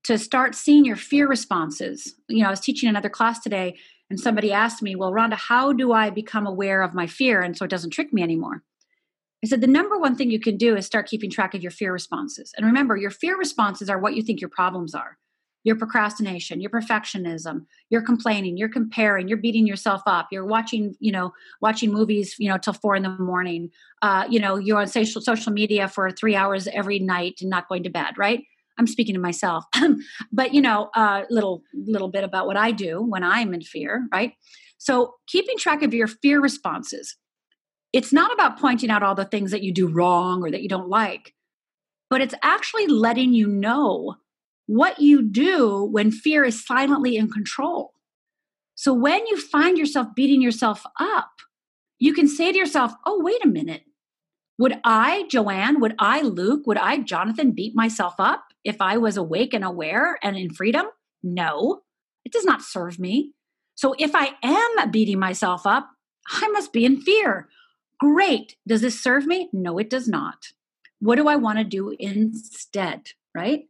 to 0.03 0.17
start 0.17 0.55
seeing 0.55 0.85
your 0.85 0.95
fear 0.95 1.27
responses, 1.27 2.15
you 2.29 2.41
know, 2.41 2.47
I 2.47 2.51
was 2.51 2.61
teaching 2.61 2.87
another 2.87 3.09
class 3.09 3.39
today 3.39 3.77
and 4.09 4.19
somebody 4.19 4.51
asked 4.51 4.81
me, 4.81 4.95
Well, 4.95 5.11
Rhonda, 5.11 5.33
how 5.33 5.73
do 5.73 5.91
I 5.91 6.09
become 6.09 6.47
aware 6.47 6.81
of 6.81 6.93
my 6.93 7.07
fear 7.07 7.41
and 7.41 7.57
so 7.57 7.65
it 7.65 7.71
doesn't 7.71 7.91
trick 7.91 8.13
me 8.13 8.21
anymore? 8.21 8.63
I 9.43 9.47
said, 9.47 9.61
the 9.61 9.67
number 9.67 9.99
one 9.99 10.15
thing 10.15 10.31
you 10.31 10.39
can 10.39 10.57
do 10.57 10.75
is 10.75 10.87
start 10.87 11.07
keeping 11.07 11.29
track 11.29 11.53
of 11.53 11.61
your 11.61 11.69
fear 11.69 11.93
responses. 11.93 12.53
And 12.57 12.65
remember, 12.65 12.97
your 12.97 13.11
fear 13.11 13.37
responses 13.37 13.87
are 13.87 13.99
what 13.99 14.15
you 14.15 14.23
think 14.23 14.41
your 14.41 14.49
problems 14.49 14.95
are 14.95 15.17
your 15.67 15.75
procrastination, 15.75 16.61
your 16.61 16.69
perfectionism, 16.69 17.65
you're 17.89 18.01
complaining, 18.01 18.55
you're 18.55 18.69
comparing, 18.69 19.27
you're 19.27 19.37
beating 19.37 19.67
yourself 19.67 20.01
up, 20.05 20.29
you're 20.31 20.45
watching, 20.45 20.95
you 21.01 21.11
know, 21.11 21.33
watching 21.61 21.91
movies, 21.91 22.35
you 22.39 22.47
know, 22.47 22.57
till 22.57 22.71
four 22.71 22.95
in 22.95 23.03
the 23.03 23.09
morning. 23.09 23.69
Uh, 24.01 24.25
you 24.29 24.39
know, 24.39 24.55
you're 24.55 24.79
on 24.79 24.87
social 24.87 25.21
social 25.21 25.51
media 25.51 25.89
for 25.89 26.09
three 26.09 26.35
hours 26.35 26.69
every 26.69 26.99
night 26.99 27.39
and 27.41 27.49
not 27.49 27.67
going 27.67 27.83
to 27.83 27.89
bed, 27.89 28.17
right? 28.17 28.45
I'm 28.77 28.87
speaking 28.87 29.15
to 29.15 29.21
myself, 29.21 29.65
but 30.31 30.53
you 30.53 30.61
know, 30.61 30.89
a 30.95 30.99
uh, 30.99 31.25
little 31.29 31.63
little 31.73 32.09
bit 32.09 32.23
about 32.23 32.47
what 32.47 32.57
I 32.57 32.71
do 32.71 33.01
when 33.01 33.23
I'm 33.23 33.53
in 33.53 33.61
fear, 33.61 34.07
right? 34.11 34.33
So 34.77 35.15
keeping 35.27 35.57
track 35.57 35.81
of 35.81 35.93
your 35.93 36.07
fear 36.07 36.39
responses 36.39 37.15
it's 37.93 38.13
not 38.13 38.33
about 38.33 38.59
pointing 38.59 38.89
out 38.89 39.03
all 39.03 39.15
the 39.15 39.25
things 39.25 39.51
that 39.51 39.63
you 39.63 39.73
do 39.73 39.87
wrong 39.87 40.43
or 40.43 40.51
that 40.51 40.61
you 40.61 40.69
don't 40.69 40.89
like, 40.89 41.33
but 42.09 42.21
it's 42.21 42.35
actually 42.43 42.87
letting 42.87 43.33
you 43.33 43.47
know 43.47 44.15
what 44.65 44.99
you 44.99 45.21
do 45.21 45.83
when 45.83 46.11
fear 46.11 46.43
is 46.43 46.65
silently 46.65 47.15
in 47.15 47.31
control. 47.31 47.93
So 48.75 48.93
when 48.93 49.25
you 49.27 49.39
find 49.39 49.77
yourself 49.77 50.07
beating 50.15 50.41
yourself 50.41 50.83
up, 50.99 51.31
you 51.99 52.13
can 52.13 52.27
say 52.27 52.51
to 52.51 52.57
yourself, 52.57 52.93
oh, 53.05 53.19
wait 53.23 53.43
a 53.43 53.47
minute. 53.47 53.83
Would 54.59 54.79
I, 54.83 55.25
Joanne, 55.29 55.79
would 55.79 55.95
I, 55.97 56.21
Luke, 56.21 56.67
would 56.67 56.77
I, 56.77 56.99
Jonathan, 56.99 57.51
beat 57.51 57.75
myself 57.75 58.15
up 58.19 58.46
if 58.67 58.81
I 58.81 58.97
was 58.97 59.17
awake 59.17 59.53
and 59.53 59.63
aware 59.63 60.19
and 60.21 60.37
in 60.37 60.49
freedom? 60.49 60.85
No, 61.23 61.81
it 62.25 62.31
does 62.31 62.45
not 62.45 62.61
serve 62.61 62.99
me. 62.99 63.33
So 63.75 63.95
if 63.97 64.11
I 64.13 64.31
am 64.43 64.91
beating 64.91 65.19
myself 65.19 65.65
up, 65.65 65.89
I 66.29 66.47
must 66.49 66.73
be 66.73 66.83
in 66.83 66.99
fear. 66.99 67.47
Great. 67.99 68.57
Does 68.67 68.81
this 68.81 69.01
serve 69.01 69.25
me? 69.25 69.49
No, 69.53 69.77
it 69.77 69.89
does 69.89 70.07
not. 70.07 70.47
What 70.99 71.15
do 71.15 71.27
I 71.27 71.37
want 71.37 71.59
to 71.59 71.63
do 71.63 71.95
instead? 71.97 73.11
Right? 73.33 73.65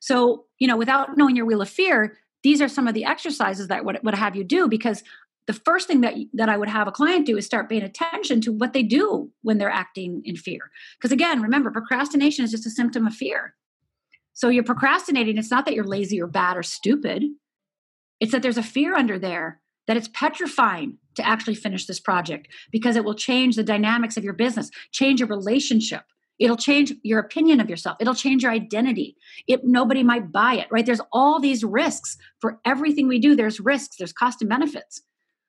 So, 0.00 0.46
you 0.58 0.66
know, 0.66 0.76
without 0.76 1.16
knowing 1.16 1.36
your 1.36 1.46
wheel 1.46 1.62
of 1.62 1.68
fear, 1.68 2.18
these 2.42 2.60
are 2.60 2.68
some 2.68 2.88
of 2.88 2.94
the 2.94 3.04
exercises 3.04 3.68
that 3.68 3.84
would, 3.84 4.00
would 4.02 4.14
have 4.14 4.34
you 4.34 4.44
do 4.44 4.66
because 4.66 5.04
the 5.46 5.52
first 5.52 5.86
thing 5.86 6.00
that 6.00 6.14
that 6.34 6.48
I 6.48 6.56
would 6.56 6.68
have 6.68 6.88
a 6.88 6.92
client 6.92 7.26
do 7.26 7.36
is 7.36 7.46
start 7.46 7.68
paying 7.68 7.82
attention 7.82 8.40
to 8.42 8.52
what 8.52 8.72
they 8.72 8.82
do 8.82 9.30
when 9.42 9.58
they're 9.58 9.70
acting 9.70 10.22
in 10.24 10.36
fear. 10.36 10.70
Because 10.98 11.12
again, 11.12 11.42
remember, 11.42 11.70
procrastination 11.70 12.44
is 12.44 12.50
just 12.50 12.66
a 12.66 12.70
symptom 12.70 13.06
of 13.06 13.14
fear. 13.14 13.54
So 14.32 14.48
you're 14.48 14.64
procrastinating. 14.64 15.38
It's 15.38 15.50
not 15.50 15.64
that 15.66 15.74
you're 15.74 15.84
lazy 15.84 16.20
or 16.20 16.26
bad 16.26 16.56
or 16.56 16.62
stupid. 16.62 17.24
It's 18.20 18.32
that 18.32 18.42
there's 18.42 18.58
a 18.58 18.62
fear 18.62 18.94
under 18.94 19.18
there 19.18 19.60
that 19.86 19.96
it's 19.96 20.08
petrifying 20.08 20.98
to 21.16 21.26
actually 21.26 21.54
finish 21.54 21.86
this 21.86 22.00
project 22.00 22.48
because 22.70 22.96
it 22.96 23.04
will 23.04 23.14
change 23.14 23.56
the 23.56 23.64
dynamics 23.64 24.16
of 24.16 24.24
your 24.24 24.32
business, 24.32 24.70
change 24.92 25.20
your 25.20 25.28
relationship. 25.28 26.02
It'll 26.38 26.56
change 26.56 26.92
your 27.02 27.18
opinion 27.18 27.60
of 27.60 27.68
yourself. 27.68 27.98
It'll 28.00 28.14
change 28.14 28.42
your 28.42 28.52
identity. 28.52 29.16
It 29.46 29.60
nobody 29.64 30.02
might 30.02 30.32
buy 30.32 30.54
it, 30.54 30.68
right? 30.70 30.86
There's 30.86 31.00
all 31.12 31.38
these 31.38 31.62
risks 31.62 32.16
for 32.40 32.58
everything 32.64 33.08
we 33.08 33.18
do. 33.18 33.36
There's 33.36 33.60
risks, 33.60 33.96
there's 33.96 34.12
cost 34.12 34.40
and 34.40 34.48
benefits. 34.48 35.02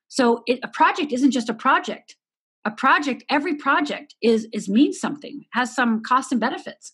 So 0.10 0.44
it, 0.48 0.60
a 0.64 0.68
project 0.68 1.14
isn't 1.14 1.32
just 1.32 1.48
a 1.48 1.54
project. 1.54 2.18
A 2.66 2.72
project, 2.72 3.24
every 3.30 3.56
project 3.56 4.16
is 4.22 4.48
is 4.52 4.68
means 4.68 5.00
something, 5.00 5.46
has 5.54 5.74
some 5.74 6.04
cost 6.04 6.32
and 6.32 6.42
benefits. 6.42 6.94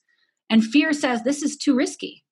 And 0.50 0.64
fear 0.64 0.94
says 0.94 1.24
this 1.24 1.44
is 1.44 1.58
too 1.58 1.76
risky. 1.76 2.24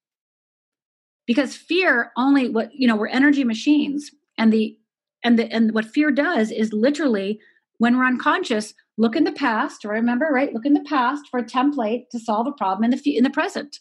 Because 1.26 1.56
fear 1.56 2.12
only 2.18 2.50
what 2.50 2.70
you 2.74 2.88
know, 2.88 2.96
we're 2.96 3.08
energy 3.08 3.44
machines 3.44 4.12
and 4.38 4.54
the 4.54 4.78
and 5.24 5.40
the, 5.40 5.52
and 5.52 5.74
what 5.74 5.86
fear 5.86 6.12
does 6.12 6.52
is 6.52 6.72
literally 6.72 7.40
when 7.80 7.98
we're 7.98 8.06
unconscious 8.06 8.74
look 8.98 9.16
in 9.16 9.24
the 9.24 9.32
past 9.32 9.84
remember 9.84 10.28
right? 10.32 10.54
Look 10.54 10.66
in 10.66 10.74
the 10.74 10.86
past 10.88 11.24
for 11.30 11.40
a 11.40 11.44
template 11.44 12.10
to 12.12 12.20
solve 12.20 12.48
a 12.48 12.52
problem 12.52 12.84
in 12.84 12.92
the 12.92 13.18
in 13.18 13.24
the 13.24 13.30
present. 13.30 13.80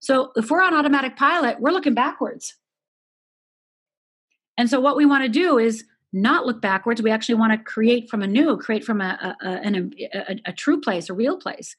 So 0.00 0.32
if 0.34 0.50
we're 0.50 0.62
on 0.62 0.74
automatic 0.74 1.16
pilot 1.16 1.60
we're 1.60 1.72
looking 1.72 1.94
backwards. 1.94 2.54
And 4.56 4.68
so 4.68 4.80
what 4.80 4.96
we 4.96 5.06
want 5.06 5.24
to 5.24 5.28
do 5.28 5.58
is 5.58 5.84
not 6.12 6.46
look 6.46 6.60
backwards 6.60 7.02
we 7.02 7.10
actually 7.10 7.36
want 7.36 7.52
to 7.52 7.58
create 7.58 8.08
from 8.08 8.22
a 8.22 8.26
new 8.26 8.56
create 8.56 8.84
from 8.84 9.00
a, 9.00 9.36
a, 9.42 9.46
a, 9.48 9.90
a, 10.14 10.40
a 10.46 10.52
true 10.52 10.80
place 10.80 11.08
a 11.08 11.14
real 11.14 11.38
place 11.38 11.76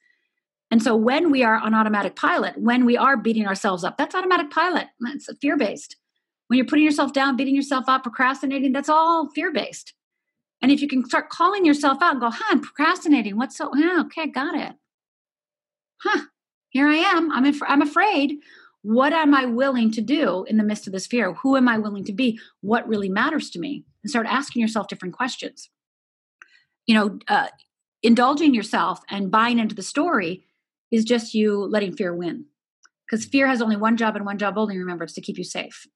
and 0.74 0.82
so 0.82 0.96
when 0.96 1.30
we 1.30 1.44
are 1.44 1.56
on 1.56 1.72
automatic 1.72 2.16
pilot 2.16 2.58
when 2.58 2.84
we 2.84 2.96
are 2.96 3.16
beating 3.16 3.46
ourselves 3.46 3.84
up 3.84 3.96
that's 3.96 4.14
automatic 4.14 4.50
pilot 4.50 4.88
that's 5.00 5.28
fear 5.40 5.56
based 5.56 5.96
when 6.48 6.58
you're 6.58 6.66
putting 6.66 6.84
yourself 6.84 7.12
down, 7.12 7.36
beating 7.36 7.56
yourself 7.56 7.86
up, 7.88 8.02
procrastinating, 8.02 8.72
that's 8.72 8.88
all 8.88 9.30
fear 9.34 9.52
based. 9.52 9.94
And 10.62 10.70
if 10.70 10.80
you 10.80 10.88
can 10.88 11.04
start 11.04 11.30
calling 11.30 11.64
yourself 11.64 11.98
out 12.02 12.12
and 12.12 12.20
go, 12.20 12.30
huh, 12.30 12.44
I'm 12.50 12.60
procrastinating. 12.60 13.36
What's 13.36 13.56
so, 13.56 13.70
huh, 13.74 14.02
okay, 14.02 14.26
got 14.28 14.54
it. 14.54 14.74
Huh, 16.02 16.22
here 16.70 16.88
I 16.88 16.96
am. 16.96 17.32
I'm, 17.32 17.44
inf- 17.44 17.62
I'm 17.66 17.82
afraid. 17.82 18.36
What 18.82 19.12
am 19.12 19.34
I 19.34 19.46
willing 19.46 19.90
to 19.92 20.02
do 20.02 20.44
in 20.44 20.58
the 20.58 20.64
midst 20.64 20.86
of 20.86 20.92
this 20.92 21.06
fear? 21.06 21.32
Who 21.34 21.56
am 21.56 21.68
I 21.68 21.78
willing 21.78 22.04
to 22.04 22.12
be? 22.12 22.38
What 22.60 22.86
really 22.86 23.08
matters 23.08 23.50
to 23.50 23.58
me? 23.58 23.84
And 24.02 24.10
start 24.10 24.26
asking 24.28 24.60
yourself 24.60 24.88
different 24.88 25.14
questions. 25.14 25.70
You 26.86 26.94
know, 26.94 27.18
uh, 27.28 27.48
indulging 28.02 28.54
yourself 28.54 29.00
and 29.08 29.30
buying 29.30 29.58
into 29.58 29.74
the 29.74 29.82
story 29.82 30.44
is 30.94 31.04
just 31.04 31.34
you 31.34 31.64
letting 31.64 31.94
fear 31.94 32.14
win. 32.14 32.46
Because 33.06 33.24
mm-hmm. 33.24 33.30
fear 33.30 33.46
has 33.46 33.60
only 33.62 33.76
one 33.76 33.96
job 33.96 34.16
and 34.16 34.24
one 34.24 34.38
job 34.38 34.56
only, 34.56 34.78
remember, 34.78 35.04
it's 35.04 35.14
to 35.14 35.20
keep 35.20 35.38
you 35.38 35.44
safe. 35.44 35.86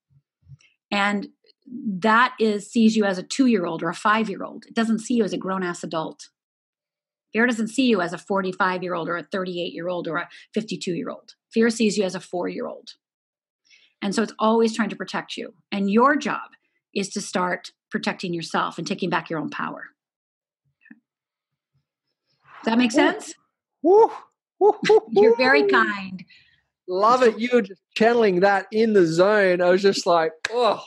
And 0.90 1.28
that 2.01 2.34
is 2.40 2.70
sees 2.70 2.96
you 2.96 3.05
as 3.05 3.18
a 3.18 3.22
two 3.22 3.46
year 3.46 3.66
old 3.66 3.82
or 3.82 3.90
a 3.90 3.94
five 3.94 4.30
year 4.30 4.42
old 4.42 4.64
it 4.64 4.74
doesn't 4.74 5.01
see 5.01 5.12
you 5.12 5.24
as 5.24 5.34
a 5.34 5.38
grown 5.38 5.62
ass 5.62 5.84
adult. 5.84 6.28
Fear 7.34 7.46
doesn't 7.46 7.68
see 7.68 7.86
you 7.86 8.01
as 8.01 8.14
a 8.14 8.18
45 8.18 8.82
year 8.82 8.94
old 8.94 9.07
or 9.07 9.18
a 9.18 9.22
38 9.22 9.74
year 9.74 9.86
old 9.88 10.09
or 10.09 10.16
a 10.16 10.28
52 10.55 10.94
year 10.94 11.11
old 11.11 11.34
fear 11.53 11.68
sees 11.68 11.99
you 11.99 12.05
as 12.05 12.14
a 12.14 12.20
four 12.20 12.49
year 12.49 12.66
old 12.66 12.92
and 14.01 14.14
so 14.14 14.22
it's 14.22 14.32
always 14.38 14.74
trying 14.74 14.90
to 14.90 14.96
protect 14.96 15.36
you. 15.36 15.55
And 15.72 15.90
your 15.90 16.16
job 16.16 16.51
is 16.94 17.09
to 17.11 17.20
start 17.20 17.72
protecting 17.90 18.32
yourself 18.32 18.78
and 18.78 18.86
taking 18.86 19.11
back 19.11 19.28
your 19.28 19.38
own 19.38 19.51
power. 19.51 19.86
Does 22.62 22.72
that 22.72 22.78
make 22.78 22.92
sense? 22.92 23.34
Woo. 23.82 24.11
You're 25.11 25.36
very 25.36 25.66
kind 25.68 26.24
Love 26.88 27.22
it. 27.22 27.38
You 27.38 27.50
were 27.52 27.62
just 27.62 27.82
channeling 27.94 28.40
that 28.40 28.66
in 28.72 28.94
the 28.94 29.06
zone. 29.06 29.61
I 29.61 29.70
was 29.70 29.82
just 29.82 30.06
like, 30.06 30.32
oh. 30.50 30.82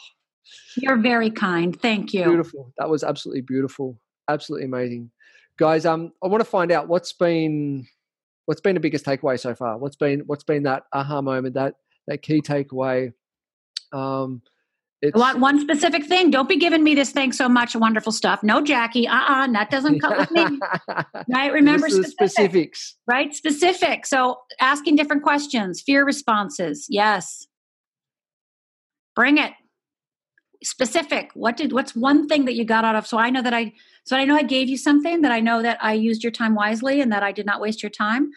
You're 0.75 0.97
very 0.97 1.29
kind. 1.29 1.79
Thank 1.79 2.13
you. 2.13 2.23
Beautiful. 2.23 2.73
That 2.79 2.89
was 2.89 3.03
absolutely 3.03 3.41
beautiful. 3.41 3.99
Absolutely 4.27 4.65
amazing. 4.65 5.11
Guys, 5.57 5.85
um, 5.85 6.11
I 6.23 6.27
want 6.27 6.41
to 6.41 6.49
find 6.49 6.71
out 6.71 6.87
what's 6.87 7.13
been 7.13 7.85
what's 8.45 8.61
been 8.61 8.73
the 8.73 8.79
biggest 8.79 9.05
takeaway 9.05 9.39
so 9.39 9.53
far? 9.53 9.77
What's 9.77 9.95
been 9.95 10.21
what's 10.21 10.43
been 10.43 10.63
that 10.63 10.83
aha 10.91 11.21
moment 11.21 11.53
that 11.53 11.75
that 12.07 12.23
key 12.23 12.41
takeaway? 12.41 13.13
Um, 13.93 14.41
it's, 15.01 15.17
want 15.17 15.39
one 15.39 15.59
specific 15.59 16.05
thing. 16.05 16.29
Don't 16.29 16.47
be 16.47 16.57
giving 16.57 16.83
me 16.83 16.93
this 16.93 17.11
thanks 17.11 17.37
so 17.37 17.49
much, 17.49 17.75
wonderful 17.75 18.11
stuff. 18.11 18.43
No, 18.43 18.61
Jackie. 18.61 19.07
Uh 19.07 19.15
uh-uh, 19.15 19.43
uh 19.45 19.51
that 19.53 19.71
doesn't 19.71 19.99
come 19.99 20.15
with 20.17 20.31
me. 20.31 20.45
right? 21.29 21.51
Remember 21.51 21.89
specific, 21.89 22.11
specifics. 22.11 22.95
Right? 23.07 23.33
Specific. 23.33 24.05
So 24.05 24.37
asking 24.59 24.97
different 24.97 25.23
questions, 25.23 25.81
fear 25.81 26.05
responses. 26.05 26.85
Yes. 26.87 27.47
Bring 29.15 29.39
it. 29.39 29.53
Specific. 30.63 31.31
What 31.33 31.57
did 31.57 31.73
what's 31.73 31.95
one 31.95 32.27
thing 32.27 32.45
that 32.45 32.53
you 32.53 32.63
got 32.63 32.85
out 32.85 32.95
of 32.95 33.07
so 33.07 33.17
I 33.17 33.31
know 33.31 33.41
that 33.41 33.55
I 33.55 33.73
so 34.05 34.15
I 34.15 34.25
know 34.25 34.35
I 34.35 34.43
gave 34.43 34.69
you 34.69 34.77
something 34.77 35.21
that 35.21 35.31
I 35.31 35.39
know 35.39 35.63
that 35.63 35.79
I 35.81 35.93
used 35.93 36.23
your 36.23 36.31
time 36.31 36.53
wisely 36.53 37.01
and 37.01 37.11
that 37.11 37.23
I 37.23 37.31
did 37.31 37.47
not 37.47 37.59
waste 37.59 37.81
your 37.81 37.89
time. 37.89 38.29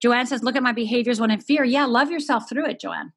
Joanne 0.00 0.26
says, 0.26 0.42
look 0.42 0.56
at 0.56 0.62
my 0.62 0.72
behaviors 0.72 1.20
when 1.20 1.30
in 1.30 1.40
fear. 1.40 1.64
Yeah, 1.64 1.84
love 1.84 2.10
yourself 2.10 2.48
through 2.48 2.66
it, 2.66 2.80
Joanne 2.80 3.12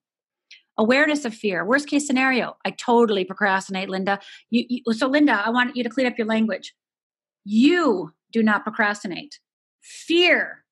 awareness 0.78 1.26
of 1.26 1.34
fear 1.34 1.66
worst 1.66 1.88
case 1.88 2.08
scenario. 2.08 2.58
I 2.66 2.72
totally 2.72 3.26
procrastinate 3.26 3.90
linda. 3.90 4.20
You, 4.50 4.66
you, 4.68 4.94
so 4.94 5.08
linda 5.08 5.42
i 5.46 5.50
want 5.50 5.76
you 5.76 5.84
to 5.84 5.90
clean 5.90 6.08
up 6.08 6.18
your 6.18 6.28
language. 6.28 6.74
You 7.44 8.14
do 8.32 8.44
not 8.44 8.64
procrastinate. 8.64 9.40
Fear 9.82 10.64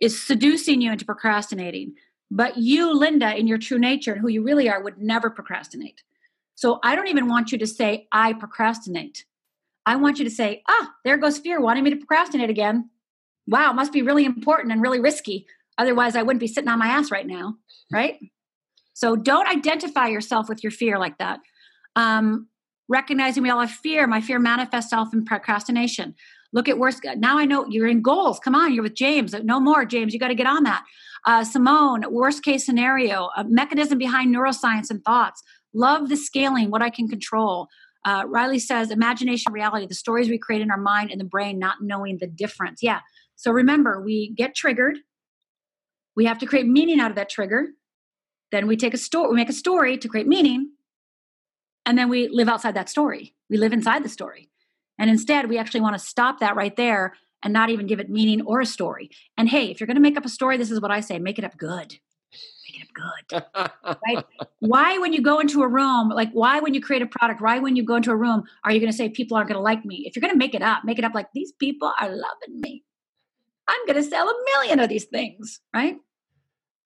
is 0.00 0.20
seducing 0.20 0.80
you 0.80 0.92
into 0.92 1.04
procrastinating 1.04 1.94
but 2.30 2.56
you 2.56 2.94
linda 2.94 3.36
in 3.36 3.48
your 3.48 3.58
true 3.58 3.78
nature 3.78 4.12
and 4.12 4.20
who 4.20 4.28
you 4.28 4.42
really 4.42 4.68
are 4.68 4.82
would 4.82 4.98
never 4.98 5.30
procrastinate. 5.30 6.02
So 6.54 6.78
i 6.82 6.94
don't 6.94 7.08
even 7.08 7.28
want 7.28 7.52
you 7.52 7.58
to 7.58 7.66
say 7.66 8.06
i 8.12 8.32
procrastinate. 8.32 9.24
I 9.86 9.96
want 9.96 10.18
you 10.18 10.24
to 10.24 10.30
say 10.30 10.62
ah 10.68 10.90
there 11.04 11.16
goes 11.16 11.38
fear 11.38 11.60
wanting 11.60 11.84
me 11.84 11.90
to 11.90 11.96
procrastinate 11.96 12.50
again. 12.50 12.90
Wow 13.46 13.72
must 13.72 13.92
be 13.92 14.02
really 14.02 14.24
important 14.24 14.72
and 14.72 14.82
really 14.82 15.00
risky. 15.00 15.46
Otherwise 15.78 16.14
i 16.14 16.22
wouldn't 16.22 16.40
be 16.40 16.46
sitting 16.46 16.68
on 16.68 16.78
my 16.78 16.88
ass 16.88 17.10
right 17.10 17.26
now 17.26 17.56
right 17.90 18.18
so 19.00 19.16
don't 19.16 19.48
identify 19.48 20.08
yourself 20.08 20.46
with 20.46 20.62
your 20.62 20.70
fear 20.70 20.98
like 20.98 21.16
that. 21.16 21.40
Um, 21.96 22.48
recognizing 22.86 23.42
we 23.42 23.48
all 23.48 23.60
have 23.60 23.70
fear. 23.70 24.06
My 24.06 24.20
fear 24.20 24.38
manifests 24.38 24.92
itself 24.92 25.14
in 25.14 25.24
procrastination. 25.24 26.14
Look 26.52 26.68
at 26.68 26.78
worst. 26.78 27.00
Now 27.16 27.38
I 27.38 27.46
know 27.46 27.64
you're 27.66 27.88
in 27.88 28.02
goals. 28.02 28.38
Come 28.40 28.54
on, 28.54 28.74
you're 28.74 28.82
with 28.82 28.94
James. 28.94 29.32
No 29.42 29.58
more, 29.58 29.86
James. 29.86 30.12
You 30.12 30.20
got 30.20 30.28
to 30.28 30.34
get 30.34 30.46
on 30.46 30.64
that. 30.64 30.84
Uh, 31.24 31.44
Simone, 31.44 32.04
worst 32.12 32.44
case 32.44 32.66
scenario, 32.66 33.30
a 33.38 33.44
mechanism 33.44 33.96
behind 33.96 34.34
neuroscience 34.34 34.90
and 34.90 35.02
thoughts. 35.02 35.42
Love 35.72 36.10
the 36.10 36.16
scaling, 36.16 36.70
what 36.70 36.82
I 36.82 36.90
can 36.90 37.08
control. 37.08 37.68
Uh, 38.04 38.24
Riley 38.26 38.58
says, 38.58 38.90
imagination, 38.90 39.50
reality, 39.50 39.86
the 39.86 39.94
stories 39.94 40.28
we 40.28 40.36
create 40.36 40.60
in 40.60 40.70
our 40.70 40.76
mind 40.76 41.10
and 41.10 41.18
the 41.18 41.24
brain, 41.24 41.58
not 41.58 41.76
knowing 41.80 42.18
the 42.18 42.26
difference. 42.26 42.82
Yeah. 42.82 43.00
So 43.36 43.50
remember, 43.50 44.02
we 44.02 44.34
get 44.34 44.54
triggered. 44.54 44.98
We 46.16 46.26
have 46.26 46.38
to 46.40 46.46
create 46.46 46.66
meaning 46.66 47.00
out 47.00 47.10
of 47.10 47.16
that 47.16 47.30
trigger. 47.30 47.68
Then 48.52 48.66
we 48.66 48.76
take 48.76 48.94
a 48.94 48.98
story, 48.98 49.30
we 49.30 49.36
make 49.36 49.48
a 49.48 49.54
story 49.54 49.96
to 49.98 50.08
create 50.08 50.26
meaning, 50.26 50.72
and 51.86 51.96
then 51.96 52.08
we 52.08 52.28
live 52.28 52.48
outside 52.48 52.74
that 52.74 52.88
story. 52.88 53.34
We 53.48 53.56
live 53.56 53.72
inside 53.72 54.04
the 54.04 54.08
story. 54.08 54.48
And 54.98 55.08
instead, 55.08 55.48
we 55.48 55.58
actually 55.58 55.80
want 55.80 55.94
to 55.94 56.04
stop 56.04 56.40
that 56.40 56.56
right 56.56 56.76
there 56.76 57.14
and 57.42 57.52
not 57.52 57.70
even 57.70 57.86
give 57.86 58.00
it 58.00 58.10
meaning 58.10 58.42
or 58.42 58.60
a 58.60 58.66
story. 58.66 59.10
And 59.36 59.48
hey, 59.48 59.70
if 59.70 59.80
you're 59.80 59.86
going 59.86 59.96
to 59.96 60.02
make 60.02 60.16
up 60.16 60.26
a 60.26 60.28
story, 60.28 60.56
this 60.56 60.70
is 60.70 60.80
what 60.80 60.90
I 60.90 61.00
say 61.00 61.18
make 61.18 61.38
it 61.38 61.44
up 61.44 61.56
good. 61.56 61.96
Make 62.68 62.82
it 62.82 62.86
up 62.86 63.42
good. 63.82 63.98
right? 64.06 64.24
Why, 64.58 64.98
when 64.98 65.12
you 65.12 65.22
go 65.22 65.40
into 65.40 65.62
a 65.62 65.68
room, 65.68 66.10
like 66.10 66.30
why, 66.32 66.60
when 66.60 66.74
you 66.74 66.82
create 66.82 67.02
a 67.02 67.06
product, 67.06 67.40
why, 67.40 67.58
when 67.58 67.76
you 67.76 67.82
go 67.82 67.96
into 67.96 68.10
a 68.10 68.16
room, 68.16 68.44
are 68.62 68.70
you 68.70 68.78
going 68.78 68.92
to 68.92 68.96
say 68.96 69.08
people 69.08 69.36
aren't 69.36 69.48
going 69.48 69.58
to 69.58 69.62
like 69.62 69.84
me? 69.84 70.04
If 70.06 70.14
you're 70.14 70.20
going 70.20 70.34
to 70.34 70.38
make 70.38 70.54
it 70.54 70.62
up, 70.62 70.84
make 70.84 70.98
it 70.98 71.04
up 71.04 71.14
like 71.14 71.32
these 71.32 71.50
people 71.52 71.92
are 71.98 72.08
loving 72.08 72.60
me. 72.60 72.84
I'm 73.66 73.86
going 73.86 73.96
to 73.96 74.08
sell 74.08 74.28
a 74.28 74.34
million 74.54 74.80
of 74.80 74.88
these 74.88 75.06
things, 75.06 75.60
right? 75.74 75.96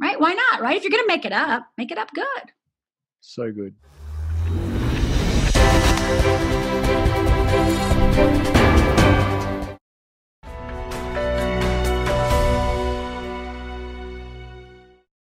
Right? 0.01 0.21
Why 0.21 0.35
not, 0.35 0.61
right? 0.61 0.77
If 0.77 0.83
you're 0.83 0.91
going 0.91 1.05
to 1.05 1.09
make 1.09 1.25
it 1.25 1.33
up, 1.33 1.67
make 1.79 1.91
it 1.91 1.99
up 1.99 2.11
good. 2.15 2.53
So 3.21 3.53
good. 3.53 3.75